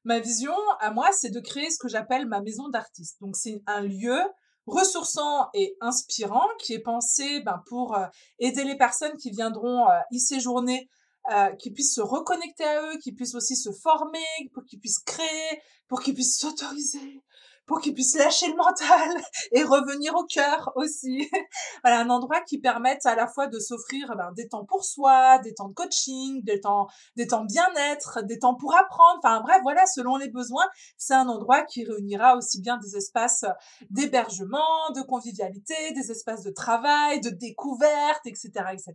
ma 0.04 0.20
vision 0.20 0.54
à 0.80 0.90
moi, 0.90 1.10
c'est 1.12 1.30
de 1.30 1.40
créer 1.40 1.70
ce 1.70 1.78
que 1.78 1.88
j'appelle 1.88 2.26
ma 2.26 2.40
maison 2.40 2.68
d'artiste. 2.68 3.20
Donc 3.20 3.36
c'est 3.36 3.62
un 3.66 3.80
lieu 3.80 4.20
ressourçant 4.66 5.48
et 5.54 5.76
inspirant 5.80 6.46
qui 6.58 6.74
est 6.74 6.82
pensé 6.82 7.40
ben, 7.40 7.62
pour 7.68 7.96
euh, 7.96 8.06
aider 8.38 8.64
les 8.64 8.76
personnes 8.76 9.16
qui 9.16 9.30
viendront 9.30 9.88
euh, 9.88 9.98
y 10.10 10.20
séjourner 10.20 10.88
euh, 11.32 11.50
qui 11.56 11.70
puissent 11.70 11.94
se 11.94 12.02
reconnecter 12.02 12.64
à 12.64 12.82
eux, 12.82 12.98
qui 12.98 13.12
puissent 13.12 13.34
aussi 13.34 13.56
se 13.56 13.72
former, 13.72 14.20
pour 14.52 14.62
qu'ils 14.64 14.78
puissent 14.78 14.98
créer, 14.98 15.62
pour 15.88 16.02
qu'ils 16.02 16.12
puissent 16.12 16.38
s'autoriser, 16.38 17.22
pour 17.66 17.80
qu'ils 17.80 17.94
puissent 17.94 18.16
lâcher 18.16 18.48
le 18.48 18.56
mental 18.56 19.10
et 19.52 19.62
revenir 19.62 20.14
au 20.14 20.24
cœur 20.24 20.72
aussi. 20.76 21.30
voilà, 21.82 22.00
un 22.00 22.10
endroit 22.10 22.40
qui 22.42 22.58
permette 22.58 23.04
à 23.06 23.14
la 23.14 23.26
fois 23.26 23.46
de 23.46 23.58
s'offrir 23.58 24.14
ben, 24.16 24.32
des 24.32 24.48
temps 24.48 24.64
pour 24.64 24.84
soi, 24.84 25.38
des 25.38 25.54
temps 25.54 25.68
de 25.68 25.74
coaching, 25.74 26.42
des 26.44 26.60
temps, 26.60 26.86
des 27.16 27.26
temps 27.26 27.44
bien-être, 27.44 28.22
des 28.24 28.38
temps 28.38 28.54
pour 28.54 28.74
apprendre. 28.76 29.20
Enfin 29.22 29.40
bref, 29.40 29.60
voilà, 29.62 29.86
selon 29.86 30.16
les 30.16 30.28
besoins, 30.28 30.66
c'est 30.96 31.14
un 31.14 31.28
endroit 31.28 31.62
qui 31.62 31.84
réunira 31.84 32.36
aussi 32.36 32.60
bien 32.60 32.78
des 32.78 32.96
espaces 32.96 33.44
d'hébergement, 33.90 34.90
de 34.94 35.02
convivialité, 35.02 35.74
des 35.94 36.10
espaces 36.10 36.42
de 36.42 36.50
travail, 36.50 37.20
de 37.20 37.30
découverte, 37.30 38.26
etc., 38.26 38.50
etc. 38.72 38.94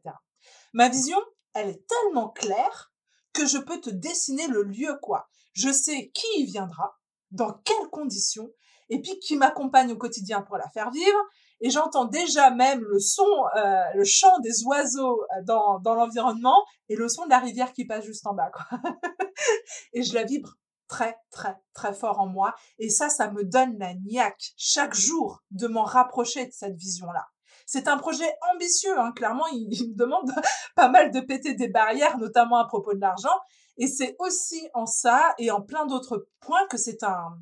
Ma 0.74 0.90
vision, 0.90 1.18
elle 1.54 1.70
est 1.70 1.86
tellement 1.88 2.30
claire 2.30 2.92
que 3.34 3.46
je 3.46 3.58
peux 3.58 3.80
te 3.80 3.90
dessiner 3.90 4.48
le 4.48 4.64
lieu, 4.64 4.98
quoi. 5.02 5.28
Je 5.54 5.72
sais 5.72 6.12
qui 6.14 6.42
y 6.42 6.46
viendra, 6.46 6.99
dans 7.32 7.54
quelles 7.64 7.90
conditions, 7.92 8.50
et 8.90 9.02
puis 9.02 9.20
qui 9.20 9.38
m'accompagne 9.38 9.92
au 9.92 9.98
quotidien 9.98 10.42
pour 10.42 10.58
la 10.58 10.68
faire 10.70 10.92
vivre. 10.92 11.20
Et 11.62 11.70
j'entends 11.70 12.06
déjà 12.06 12.52
même 12.52 12.82
le 12.82 13.00
son, 13.00 13.28
euh, 13.58 13.84
le 13.96 14.04
chant 14.06 14.40
des 14.40 14.64
oiseaux 14.64 15.22
euh, 15.22 15.44
dans, 15.44 15.80
dans 15.80 15.94
l'environnement 15.94 16.64
et 16.88 16.96
le 16.96 17.10
son 17.10 17.26
de 17.26 17.30
la 17.30 17.40
rivière 17.40 17.74
qui 17.74 17.86
passe 17.86 18.06
juste 18.06 18.26
en 18.26 18.34
bas. 18.34 18.52
Et 19.94 20.04
je 20.04 20.14
la 20.14 20.24
vibre 20.24 20.56
très, 20.88 21.18
très, 21.32 21.56
très 21.74 21.94
fort 21.94 22.20
en 22.20 22.28
moi. 22.28 22.56
Et 22.80 22.90
ça, 22.90 23.10
ça 23.10 23.30
me 23.30 23.44
donne 23.44 23.78
la 23.78 23.94
niaque 23.94 24.54
chaque 24.58 24.96
jour 24.96 25.44
de 25.52 25.68
m'en 25.68 25.84
rapprocher 25.84 26.46
de 26.46 26.52
cette 26.52 26.76
vision-là. 26.76 27.28
C'est 27.66 27.88
un 27.88 27.98
projet 27.98 28.34
ambitieux, 28.54 29.00
hein. 29.00 29.12
clairement, 29.16 29.46
il, 29.48 29.68
il, 29.72 29.92
me 29.92 29.96
demande 29.96 30.32
pas 30.76 30.90
mal 30.90 31.12
de 31.12 31.20
péter 31.20 31.54
des 31.54 31.68
barrières, 31.68 32.18
notamment 32.18 32.58
à 32.58 32.66
propos 32.66 32.94
de 32.94 33.00
l'argent. 33.00 33.38
Et 33.80 33.88
c'est 33.88 34.16
aussi 34.20 34.70
en 34.74 34.86
ça 34.86 35.34
et 35.40 35.52
en 35.52 35.62
plein 35.62 35.86
d'autres 35.86 36.28
points 36.42 36.68
que 36.68 36.78
c'est 36.78 37.02
un, 37.04 37.40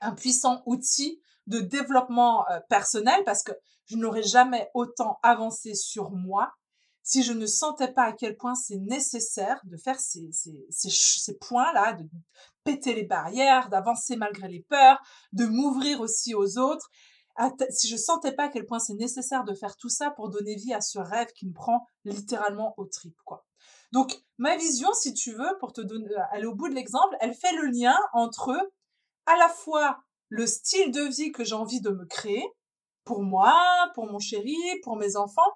un 0.00 0.12
puissant 0.12 0.62
outil 0.66 1.20
de 1.46 1.60
développement 1.60 2.48
euh, 2.50 2.60
personnel 2.68 3.22
parce 3.24 3.42
que 3.42 3.52
je 3.86 3.96
n'aurais 3.96 4.22
jamais 4.22 4.70
autant 4.74 5.18
avancé 5.22 5.74
sur 5.74 6.10
moi 6.10 6.52
si 7.02 7.22
je 7.22 7.32
ne 7.32 7.44
sentais 7.44 7.92
pas 7.92 8.04
à 8.04 8.12
quel 8.12 8.36
point 8.36 8.54
c'est 8.54 8.78
nécessaire 8.78 9.60
de 9.64 9.76
faire 9.76 10.00
ces, 10.00 10.30
points-là, 11.38 11.92
de 11.92 12.08
péter 12.64 12.94
les 12.94 13.04
barrières, 13.04 13.68
d'avancer 13.68 14.16
malgré 14.16 14.48
les 14.48 14.62
peurs, 14.62 14.98
de 15.32 15.44
m'ouvrir 15.44 16.00
aussi 16.00 16.34
aux 16.34 16.56
autres. 16.56 16.90
Si 17.68 17.88
je 17.88 17.96
sentais 17.96 18.32
pas 18.32 18.44
à 18.44 18.48
quel 18.48 18.64
point 18.64 18.78
c'est 18.78 18.94
nécessaire 18.94 19.44
de 19.44 19.52
faire 19.54 19.76
tout 19.76 19.90
ça 19.90 20.12
pour 20.12 20.30
donner 20.30 20.54
vie 20.54 20.72
à 20.72 20.80
ce 20.80 20.98
rêve 20.98 21.28
qui 21.34 21.46
me 21.46 21.52
prend 21.52 21.86
littéralement 22.06 22.72
au 22.78 22.86
trip, 22.86 23.14
quoi. 23.26 23.44
Donc, 23.94 24.20
ma 24.38 24.56
vision, 24.56 24.92
si 24.92 25.14
tu 25.14 25.32
veux, 25.34 25.56
pour 25.60 25.72
te 25.72 25.80
donner, 25.80 26.10
euh, 26.10 26.20
aller 26.32 26.46
au 26.46 26.54
bout 26.56 26.68
de 26.68 26.74
l'exemple, 26.74 27.16
elle 27.20 27.32
fait 27.32 27.52
le 27.52 27.66
lien 27.66 27.96
entre 28.12 28.50
à 29.26 29.36
la 29.36 29.48
fois 29.48 30.02
le 30.30 30.48
style 30.48 30.90
de 30.90 31.02
vie 31.02 31.30
que 31.30 31.44
j'ai 31.44 31.54
envie 31.54 31.80
de 31.80 31.90
me 31.90 32.04
créer, 32.04 32.44
pour 33.04 33.22
moi, 33.22 33.54
pour 33.94 34.10
mon 34.10 34.18
chéri, 34.18 34.56
pour 34.82 34.96
mes 34.96 35.16
enfants, 35.16 35.52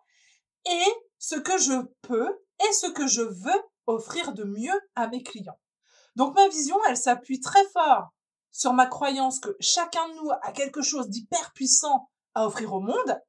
et 0.71 0.85
ce 1.19 1.35
que 1.35 1.59
je 1.59 1.83
peux 2.03 2.29
et 2.61 2.73
ce 2.75 2.87
que 2.87 3.09
je 3.09 3.23
veux 3.23 3.63
offrir 3.89 4.33
de 4.33 4.45
mieux 4.45 4.81
à 4.95 5.09
mes 5.09 5.25
clients. 5.25 5.59
Donc 6.15 6.37
ma 6.37 6.47
vision, 6.47 6.77
elle 6.89 6.97
s'appuie 6.97 7.41
très 7.41 7.65
fort 7.73 8.11
sur 8.53 8.73
ma 8.73 8.87
croyance 8.87 9.41
que 9.41 9.57
chacun 9.59 10.09
de 10.11 10.15
nous 10.15 10.31
a 10.31 10.53
quelque 10.53 10.83
chose 10.83 11.09
d'hyper 11.09 11.53
puissant 11.55 12.09
à 12.35 12.47
offrir 12.47 12.73
au 12.73 12.81
monde, 12.81 13.21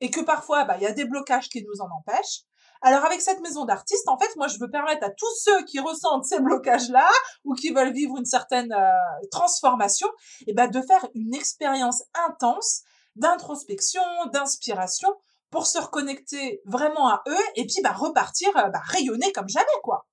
et 0.00 0.10
que 0.10 0.20
parfois, 0.20 0.64
bah, 0.64 0.78
il 0.78 0.84
y 0.84 0.86
a 0.86 0.92
des 0.92 1.04
blocages 1.04 1.50
qui 1.50 1.62
nous 1.64 1.82
en 1.82 1.90
empêchent, 1.90 2.44
alors 2.82 3.04
avec 3.04 3.20
cette 3.20 3.40
maison 3.40 3.64
d'artistes, 3.64 4.08
en 4.08 4.18
fait, 4.18 4.34
moi, 4.36 4.48
je 4.48 4.58
veux 4.58 4.70
permettre 4.70 5.04
à 5.04 5.10
tous 5.10 5.34
ceux 5.42 5.64
qui 5.64 5.80
ressentent 5.80 6.24
ces 6.24 6.40
blocages-là 6.40 7.08
ou 7.44 7.54
qui 7.54 7.70
veulent 7.70 7.92
vivre 7.92 8.16
une 8.16 8.24
certaine 8.24 8.72
euh, 8.72 9.26
transformation, 9.30 10.08
et 10.42 10.50
eh 10.50 10.52
ben, 10.54 10.68
de 10.68 10.80
faire 10.82 11.06
une 11.14 11.34
expérience 11.34 12.02
intense 12.26 12.82
d'introspection, 13.16 14.02
d'inspiration 14.32 15.08
pour 15.50 15.66
se 15.66 15.78
reconnecter 15.78 16.60
vraiment 16.66 17.08
à 17.08 17.22
eux 17.26 17.44
et 17.56 17.66
puis 17.66 17.80
bah, 17.82 17.92
repartir, 17.92 18.48
euh, 18.56 18.68
bah, 18.68 18.82
rayonner 18.84 19.32
comme 19.32 19.48
jamais, 19.48 19.66
quoi. 19.82 20.06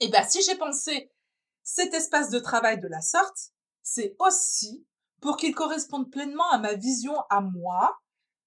Et 0.00 0.08
ben, 0.08 0.26
si 0.28 0.42
j'ai 0.42 0.56
pensé 0.56 1.12
cet 1.62 1.92
espace 1.94 2.30
de 2.30 2.38
travail 2.38 2.80
de 2.80 2.88
la 2.88 3.00
sorte, 3.00 3.52
c'est 3.82 4.16
aussi 4.18 4.86
pour 5.20 5.36
qu'il 5.36 5.54
corresponde 5.54 6.10
pleinement 6.10 6.48
à 6.50 6.58
ma 6.58 6.74
vision 6.74 7.14
à 7.30 7.40
moi, 7.40 7.98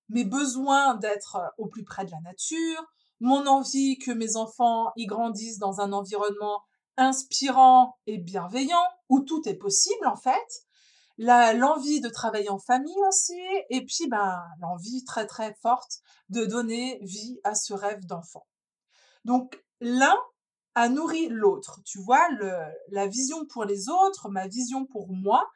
mes 0.10 0.26
besoins 0.26 0.96
d'être 0.96 1.36
euh, 1.36 1.48
au 1.58 1.68
plus 1.68 1.84
près 1.84 2.06
de 2.06 2.12
la 2.12 2.20
nature, 2.22 2.86
mon 3.22 3.48
envie 3.48 3.98
que 3.98 4.12
mes 4.12 4.36
enfants 4.36 4.92
y 4.98 5.06
grandissent 5.06 5.60
dans 5.60 5.80
un 5.80 5.94
environnement 5.94 6.62
inspirant 6.98 7.96
et 8.06 8.18
bienveillant, 8.18 8.84
où 9.10 9.22
tout 9.22 9.48
est 9.48 9.56
possible 9.56 10.06
en 10.08 10.18
fait, 10.18 10.66
l'envie 11.18 12.02
de 12.02 12.10
travailler 12.10 12.50
en 12.50 12.60
famille 12.60 13.04
aussi, 13.08 13.40
et 13.70 13.86
puis 13.86 14.08
ben 14.08 14.44
l'envie 14.60 15.06
très 15.06 15.28
très 15.28 15.54
forte 15.62 16.00
de 16.30 16.46
donner 16.46 17.00
vie 17.04 17.40
à 17.44 17.56
ce 17.56 17.74
rêve 17.74 18.06
d'enfant. 18.06 18.46
Donc 19.24 19.64
l'un 19.80 20.18
a 20.76 20.90
nourri 20.90 21.28
l'autre. 21.30 21.80
Tu 21.86 22.00
vois, 22.00 22.28
le, 22.30 22.52
la 22.90 23.08
vision 23.08 23.46
pour 23.46 23.66
les 23.66 23.90
autres, 23.90 24.30
ma 24.30 24.48
vision 24.48 24.86
pour 24.86 25.10
moi, 25.10 25.50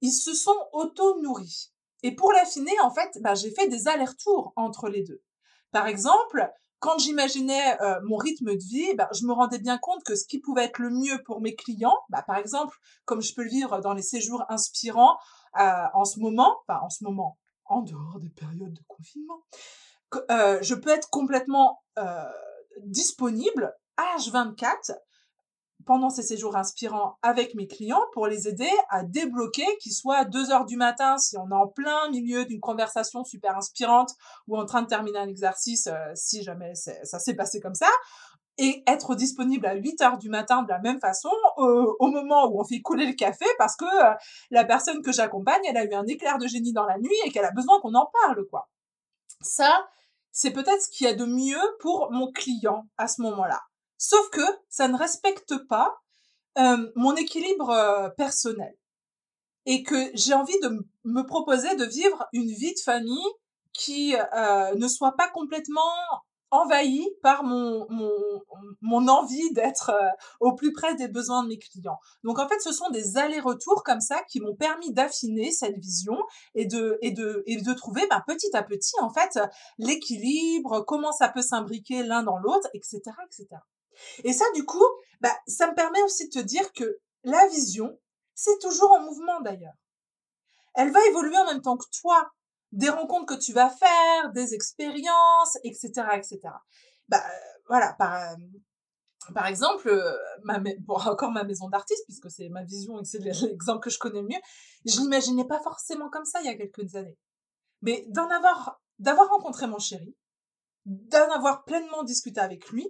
ils 0.00 0.12
se 0.12 0.34
sont 0.34 0.56
auto-nourris. 0.72 1.72
Et 2.02 2.14
pour 2.14 2.32
l'affiner, 2.32 2.78
en 2.80 2.90
fait, 2.90 3.10
ben, 3.20 3.34
j'ai 3.34 3.50
fait 3.50 3.68
des 3.68 3.88
allers-retours 3.88 4.52
entre 4.56 4.88
les 4.88 5.02
deux. 5.02 5.22
Par 5.70 5.86
exemple, 5.86 6.50
quand 6.80 6.98
j'imaginais 6.98 7.80
euh, 7.82 8.00
mon 8.04 8.16
rythme 8.16 8.54
de 8.54 8.64
vie, 8.64 8.94
ben, 8.94 9.08
je 9.12 9.26
me 9.26 9.32
rendais 9.32 9.58
bien 9.58 9.78
compte 9.78 10.02
que 10.04 10.14
ce 10.14 10.26
qui 10.26 10.38
pouvait 10.38 10.64
être 10.64 10.78
le 10.78 10.90
mieux 10.90 11.22
pour 11.24 11.40
mes 11.40 11.54
clients, 11.54 11.98
ben, 12.08 12.22
par 12.22 12.36
exemple, 12.36 12.76
comme 13.04 13.20
je 13.20 13.34
peux 13.34 13.42
le 13.42 13.50
vivre 13.50 13.80
dans 13.80 13.94
les 13.94 14.02
séjours 14.02 14.44
inspirants 14.48 15.18
euh, 15.58 15.84
en 15.94 16.04
ce 16.04 16.20
moment, 16.20 16.56
en 16.68 16.90
ce 16.90 17.04
moment, 17.04 17.38
en 17.64 17.82
dehors 17.82 18.18
des 18.20 18.30
périodes 18.30 18.72
de 18.72 18.82
confinement, 18.86 19.42
euh, 20.30 20.58
je 20.62 20.74
peux 20.74 20.90
être 20.90 21.10
complètement 21.10 21.82
disponible 22.84 23.74
H24 23.98 24.92
pendant 25.88 26.10
ces 26.10 26.22
séjours 26.22 26.54
inspirants 26.54 27.16
avec 27.22 27.54
mes 27.54 27.66
clients 27.66 28.04
pour 28.12 28.26
les 28.26 28.46
aider 28.46 28.70
à 28.90 29.04
débloquer, 29.04 29.64
qu'ils 29.80 29.94
soient 29.94 30.18
à 30.18 30.24
2 30.26 30.50
heures 30.50 30.66
du 30.66 30.76
matin 30.76 31.16
si 31.16 31.38
on 31.38 31.48
est 31.50 31.54
en 31.54 31.66
plein 31.66 32.10
milieu 32.10 32.44
d'une 32.44 32.60
conversation 32.60 33.24
super 33.24 33.56
inspirante 33.56 34.10
ou 34.48 34.58
en 34.58 34.66
train 34.66 34.82
de 34.82 34.86
terminer 34.86 35.18
un 35.18 35.28
exercice 35.28 35.86
euh, 35.86 36.12
si 36.14 36.42
jamais 36.42 36.74
ça 36.74 37.18
s'est 37.18 37.34
passé 37.34 37.58
comme 37.58 37.74
ça, 37.74 37.88
et 38.58 38.82
être 38.86 39.14
disponible 39.14 39.64
à 39.64 39.76
8 39.76 40.02
heures 40.02 40.18
du 40.18 40.28
matin 40.28 40.62
de 40.62 40.68
la 40.68 40.78
même 40.78 41.00
façon 41.00 41.30
au 41.56 42.06
moment 42.08 42.48
où 42.48 42.60
on 42.60 42.64
fait 42.64 42.82
couler 42.82 43.06
le 43.06 43.14
café 43.14 43.46
parce 43.56 43.74
que 43.74 43.86
euh, 43.86 44.14
la 44.50 44.66
personne 44.66 45.00
que 45.00 45.10
j'accompagne, 45.10 45.62
elle 45.66 45.78
a 45.78 45.84
eu 45.84 45.94
un 45.94 46.06
éclair 46.06 46.36
de 46.36 46.46
génie 46.46 46.74
dans 46.74 46.84
la 46.84 46.98
nuit 46.98 47.16
et 47.24 47.30
qu'elle 47.30 47.46
a 47.46 47.52
besoin 47.52 47.80
qu'on 47.80 47.94
en 47.94 48.10
parle, 48.24 48.46
quoi. 48.50 48.68
Ça, 49.40 49.88
c'est 50.32 50.50
peut-être 50.50 50.82
ce 50.82 50.90
qu'il 50.90 51.06
y 51.06 51.10
a 51.10 51.14
de 51.14 51.24
mieux 51.24 51.76
pour 51.80 52.12
mon 52.12 52.30
client 52.30 52.86
à 52.98 53.08
ce 53.08 53.22
moment-là. 53.22 53.62
Sauf 53.98 54.30
que 54.30 54.42
ça 54.68 54.86
ne 54.86 54.96
respecte 54.96 55.56
pas 55.68 55.98
euh, 56.58 56.90
mon 56.94 57.14
équilibre 57.16 57.70
euh, 57.70 58.08
personnel. 58.10 58.74
Et 59.66 59.82
que 59.82 60.10
j'ai 60.14 60.34
envie 60.34 60.58
de 60.60 60.70
me 61.04 61.22
proposer 61.22 61.74
de 61.76 61.84
vivre 61.84 62.26
une 62.32 62.48
vie 62.48 62.72
de 62.72 62.80
famille 62.80 63.28
qui 63.72 64.16
euh, 64.16 64.74
ne 64.74 64.88
soit 64.88 65.12
pas 65.12 65.28
complètement 65.28 65.82
envahi 66.50 67.06
par 67.22 67.44
mon, 67.44 67.86
mon, 67.90 68.10
mon 68.80 69.06
envie 69.08 69.52
d'être 69.52 69.92
au 70.40 70.54
plus 70.54 70.72
près 70.72 70.94
des 70.94 71.06
besoins 71.06 71.42
de 71.42 71.48
mes 71.48 71.58
clients. 71.58 71.98
Donc 72.24 72.38
en 72.38 72.48
fait, 72.48 72.58
ce 72.60 72.72
sont 72.72 72.88
des 72.88 73.18
allers-retours 73.18 73.82
comme 73.84 74.00
ça 74.00 74.22
qui 74.30 74.40
m'ont 74.40 74.56
permis 74.56 74.92
d'affiner 74.94 75.52
cette 75.52 75.76
vision 75.76 76.16
et 76.54 76.64
de, 76.64 76.98
et 77.02 77.10
de, 77.10 77.42
et 77.46 77.60
de 77.60 77.74
trouver 77.74 78.06
bah, 78.08 78.24
petit 78.26 78.56
à 78.56 78.62
petit 78.62 78.94
en 79.00 79.10
fait 79.10 79.38
l'équilibre, 79.76 80.80
comment 80.86 81.12
ça 81.12 81.28
peut 81.28 81.42
s'imbriquer 81.42 82.02
l'un 82.02 82.22
dans 82.22 82.38
l'autre, 82.38 82.68
etc., 82.72 83.02
etc. 83.26 83.60
Et 84.24 84.32
ça, 84.32 84.44
du 84.54 84.64
coup, 84.64 84.84
bah, 85.20 85.36
ça 85.46 85.68
me 85.68 85.74
permet 85.74 86.02
aussi 86.02 86.28
de 86.28 86.40
te 86.40 86.44
dire 86.44 86.72
que 86.72 86.98
la 87.24 87.46
vision, 87.48 87.98
c'est 88.34 88.58
toujours 88.60 88.92
en 88.92 89.00
mouvement 89.00 89.40
d'ailleurs. 89.40 89.74
Elle 90.74 90.92
va 90.92 91.04
évoluer 91.06 91.36
en 91.36 91.46
même 91.46 91.62
temps 91.62 91.76
que 91.76 91.86
toi 92.00 92.30
des 92.72 92.90
rencontres 92.90 93.34
que 93.34 93.40
tu 93.40 93.52
vas 93.52 93.70
faire, 93.70 94.32
des 94.32 94.54
expériences, 94.54 95.56
etc., 95.64 95.90
etc. 96.14 96.40
Bah 97.08 97.24
voilà, 97.66 97.94
par 97.94 98.14
euh, 98.14 98.36
par 99.34 99.46
exemple, 99.46 99.88
euh, 99.88 100.16
ma, 100.44 100.58
encore 100.88 101.30
ma 101.30 101.44
maison 101.44 101.68
d'artiste, 101.68 102.04
puisque 102.06 102.30
c'est 102.30 102.48
ma 102.48 102.64
vision 102.64 103.00
et 103.00 103.04
c'est 103.04 103.18
l'exemple 103.42 103.80
que 103.80 103.90
je 103.90 103.98
connais 103.98 104.20
le 104.20 104.28
mieux, 104.28 104.40
je 104.84 105.00
l'imaginais 105.00 105.46
pas 105.46 105.60
forcément 105.60 106.08
comme 106.10 106.24
ça 106.24 106.40
il 106.40 106.46
y 106.46 106.50
a 106.50 106.56
quelques 106.56 106.94
années. 106.94 107.18
Mais 107.82 108.04
d'en 108.08 108.28
avoir, 108.28 108.80
d'avoir 108.98 109.28
rencontré 109.28 109.66
mon 109.66 109.78
chéri, 109.78 110.14
d'en 110.84 111.30
avoir 111.30 111.64
pleinement 111.64 112.02
discuté 112.02 112.40
avec 112.40 112.68
lui, 112.70 112.88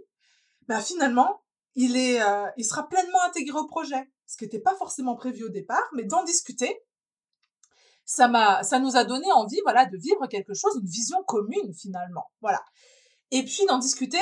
bah 0.68 0.80
finalement, 0.80 1.42
il 1.74 1.96
est, 1.96 2.20
euh, 2.20 2.46
il 2.56 2.64
sera 2.64 2.88
pleinement 2.88 3.22
intégré 3.22 3.58
au 3.58 3.66
projet. 3.66 4.10
Ce 4.26 4.36
qui 4.36 4.44
n'était 4.44 4.60
pas 4.60 4.76
forcément 4.76 5.16
prévu 5.16 5.44
au 5.44 5.48
départ, 5.48 5.88
mais 5.94 6.04
d'en 6.04 6.22
discuter, 6.24 6.82
ça 8.04 8.28
m'a, 8.28 8.62
ça 8.62 8.78
nous 8.78 8.96
a 8.96 9.04
donné 9.04 9.30
envie, 9.32 9.60
voilà, 9.64 9.86
de 9.86 9.96
vivre 9.96 10.26
quelque 10.28 10.54
chose, 10.54 10.78
une 10.80 10.88
vision 10.88 11.22
commune 11.24 11.74
finalement, 11.74 12.30
voilà. 12.40 12.62
Et 13.30 13.44
puis 13.44 13.64
d'en 13.66 13.78
discuter, 13.78 14.18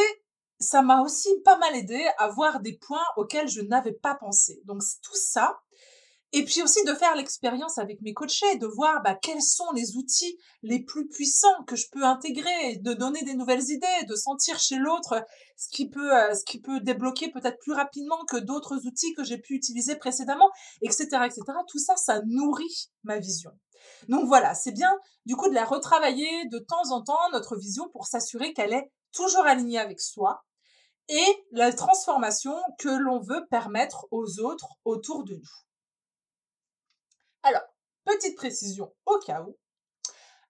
ça 0.59 0.83
m'a 0.83 1.03
aussi 1.03 1.29
pas 1.45 1.59
mal 1.59 1.75
aidé 1.77 2.05
à 2.19 2.29
voir 2.29 2.61
des 2.61 2.77
points 2.79 3.05
auxquels 3.17 3.49
je 3.49 3.61
n'avais 3.61 3.93
pas 3.93 4.15
pensé. 4.15 4.61
Donc 4.65 4.83
tout 5.03 5.15
ça, 5.15 5.61
et 6.33 6.45
puis 6.45 6.63
aussi 6.63 6.83
de 6.85 6.95
faire 6.95 7.15
l'expérience 7.15 7.79
avec 7.79 8.01
mes 8.03 8.13
coachés, 8.13 8.57
de 8.59 8.67
voir 8.67 9.03
bah, 9.03 9.17
quels 9.21 9.43
sont 9.43 9.71
les 9.75 9.97
outils 9.97 10.37
les 10.63 10.83
plus 10.83 11.09
puissants 11.09 11.65
que 11.67 11.77
je 11.77 11.87
peux 11.91 12.05
intégrer, 12.05 12.77
de 12.77 12.93
donner 12.93 13.23
des 13.23 13.35
nouvelles 13.35 13.71
idées, 13.71 14.07
de 14.09 14.15
sentir 14.15 14.59
chez 14.59 14.77
l'autre 14.77 15.25
ce 15.57 15.69
qui 15.69 15.89
peut 15.89 16.15
euh, 16.15 16.35
ce 16.35 16.45
qui 16.45 16.61
peut 16.61 16.81
débloquer 16.81 17.31
peut-être 17.31 17.59
plus 17.59 17.73
rapidement 17.73 18.25
que 18.29 18.37
d'autres 18.37 18.87
outils 18.87 19.15
que 19.15 19.25
j'ai 19.25 19.39
pu 19.39 19.55
utiliser 19.55 19.97
précédemment, 19.97 20.51
etc., 20.83 21.05
etc. 21.25 21.43
Tout 21.69 21.79
ça, 21.79 21.97
ça 21.97 22.21
nourrit 22.27 22.91
ma 23.05 23.19
vision. 23.19 23.53
Donc 24.09 24.27
voilà, 24.27 24.55
c'est 24.55 24.73
bien 24.73 24.93
du 25.27 25.37
coup 25.37 25.49
de 25.49 25.55
la 25.55 25.65
retravailler 25.65 26.47
de 26.51 26.59
temps 26.59 26.91
en 26.91 27.03
temps, 27.03 27.31
notre 27.33 27.57
vision, 27.57 27.89
pour 27.93 28.07
s'assurer 28.07 28.53
qu'elle 28.53 28.73
est 28.73 28.91
toujours 29.13 29.47
alignée 29.47 29.79
avec 29.79 30.01
soi 30.01 30.45
et 31.09 31.47
la 31.53 31.73
transformation 31.73 32.55
que 32.79 32.89
l'on 32.89 33.21
veut 33.21 33.47
permettre 33.49 34.07
aux 34.11 34.41
autres 34.41 34.75
autour 34.85 35.25
de 35.25 35.35
nous. 35.35 35.66
Alors, 37.47 37.63
petite 38.05 38.35
précision 38.35 38.93
au 39.07 39.21
cas 39.21 39.41
où, 39.43 39.57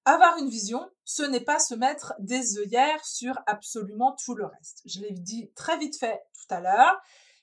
avoir 0.07 0.39
une 0.39 0.49
vision, 0.49 0.81
ce 1.05 1.23
n'est 1.23 1.45
pas 1.45 1.59
se 1.59 1.75
mettre 1.75 2.15
des 2.19 2.57
œillères 2.57 3.05
sur 3.05 3.39
absolument 3.45 4.17
tout 4.25 4.35
le 4.35 4.47
reste. 4.47 4.81
Je 4.87 5.01
l'ai 5.01 5.11
dit 5.11 5.53
très 5.55 5.77
vite 5.77 5.99
fait 5.99 6.23
tout 6.33 6.55
à 6.55 6.61
l'heure. 6.61 6.99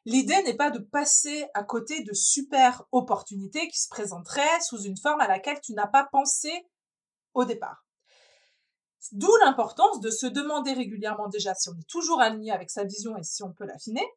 L'idée 0.05 0.41
n'est 0.41 0.55
pas 0.55 0.71
de 0.71 0.79
passer 0.79 1.45
à 1.53 1.63
côté 1.63 2.01
de 2.01 2.13
super 2.13 2.83
opportunités 2.91 3.67
qui 3.67 3.79
se 3.79 3.89
présenteraient 3.89 4.59
sous 4.61 4.81
une 4.81 4.97
forme 4.97 5.21
à 5.21 5.27
laquelle 5.27 5.61
tu 5.61 5.73
n'as 5.73 5.85
pas 5.85 6.09
pensé 6.11 6.51
au 7.35 7.45
départ. 7.45 7.85
D'où 9.11 9.35
l'importance 9.43 9.99
de 9.99 10.09
se 10.09 10.25
demander 10.25 10.73
régulièrement 10.73 11.27
déjà 11.27 11.53
si 11.53 11.69
on 11.69 11.77
est 11.77 11.87
toujours 11.87 12.21
aligné 12.21 12.51
avec 12.51 12.71
sa 12.71 12.85
vision 12.85 13.15
et 13.17 13.23
si 13.23 13.43
on 13.43 13.53
peut 13.53 13.65
l'affiner. 13.65 14.07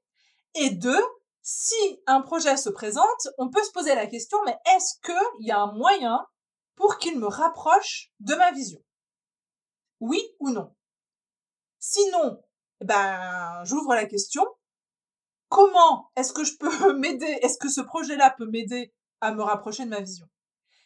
Et 0.54 0.70
deux, 0.70 1.04
si 1.48 2.02
un 2.08 2.22
projet 2.22 2.56
se 2.56 2.68
présente, 2.68 3.28
on 3.38 3.50
peut 3.50 3.62
se 3.62 3.70
poser 3.70 3.94
la 3.94 4.08
question, 4.08 4.36
mais 4.44 4.58
est-ce 4.74 4.98
qu'il 5.00 5.46
y 5.46 5.52
a 5.52 5.60
un 5.60 5.72
moyen 5.74 6.26
pour 6.74 6.98
qu'il 6.98 7.20
me 7.20 7.28
rapproche 7.28 8.10
de 8.18 8.34
ma 8.34 8.50
vision? 8.50 8.80
Oui 10.00 10.20
ou 10.40 10.50
non? 10.50 10.74
Sinon, 11.78 12.42
ben, 12.80 13.62
j'ouvre 13.62 13.94
la 13.94 14.06
question, 14.06 14.44
comment 15.48 16.10
est-ce 16.16 16.32
que 16.32 16.42
je 16.42 16.56
peux 16.58 16.92
m'aider 16.98 17.38
Est-ce 17.42 17.58
que 17.58 17.68
ce 17.68 17.80
projet-là 17.80 18.34
peut 18.36 18.46
m'aider 18.46 18.92
à 19.20 19.32
me 19.32 19.44
rapprocher 19.44 19.84
de 19.84 19.90
ma 19.90 20.00
vision? 20.00 20.26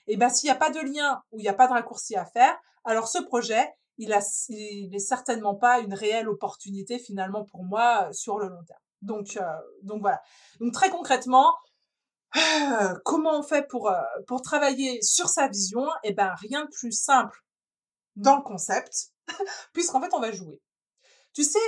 Et 0.09 0.13
eh 0.13 0.17
ben 0.19 0.29
s'il 0.29 0.49
n'y 0.49 0.55
a 0.55 0.59
pas 0.59 0.71
de 0.71 0.81
lien 0.81 1.23
ou 1.33 1.39
il 1.39 1.43
n'y 1.43 1.49
a 1.49 1.55
pas 1.55 1.69
de 1.69 1.73
raccourci 1.73 2.17
à 2.17 2.27
faire, 2.27 2.55
alors 2.85 3.09
ce 3.09 3.23
projet, 3.23 3.67
il, 3.97 4.13
a, 4.13 4.21
il 4.51 4.95
est 4.95 4.99
certainement 4.99 5.55
pas 5.55 5.81
une 5.81 5.95
réelle 5.95 6.29
opportunité 6.29 6.99
finalement 6.99 7.47
pour 7.47 7.65
moi 7.65 8.09
euh, 8.09 8.13
sur 8.13 8.39
le 8.39 8.49
long 8.49 8.63
terme. 8.65 8.81
Donc, 9.03 9.37
euh, 9.37 9.43
donc 9.83 10.01
voilà. 10.01 10.21
Donc 10.61 10.73
très 10.73 10.91
concrètement, 10.91 11.55
comment 13.05 13.39
on 13.39 13.43
fait 13.43 13.67
pour 13.69 13.91
euh, 13.91 14.01
pour 14.27 14.43
travailler 14.43 15.03
sur 15.03 15.29
sa 15.29 15.49
vision? 15.49 15.87
Eh 16.05 16.13
ben 16.13 16.35
rien 16.41 16.65
de 16.65 16.71
plus 16.71 16.93
simple 16.93 17.39
dans 18.17 18.37
le 18.37 18.43
concept, 18.43 19.13
puisqu'en 19.73 20.01
fait 20.01 20.13
on 20.15 20.21
va 20.21 20.33
jouer. 20.33 20.61
Tu 21.33 21.45
sais, 21.45 21.59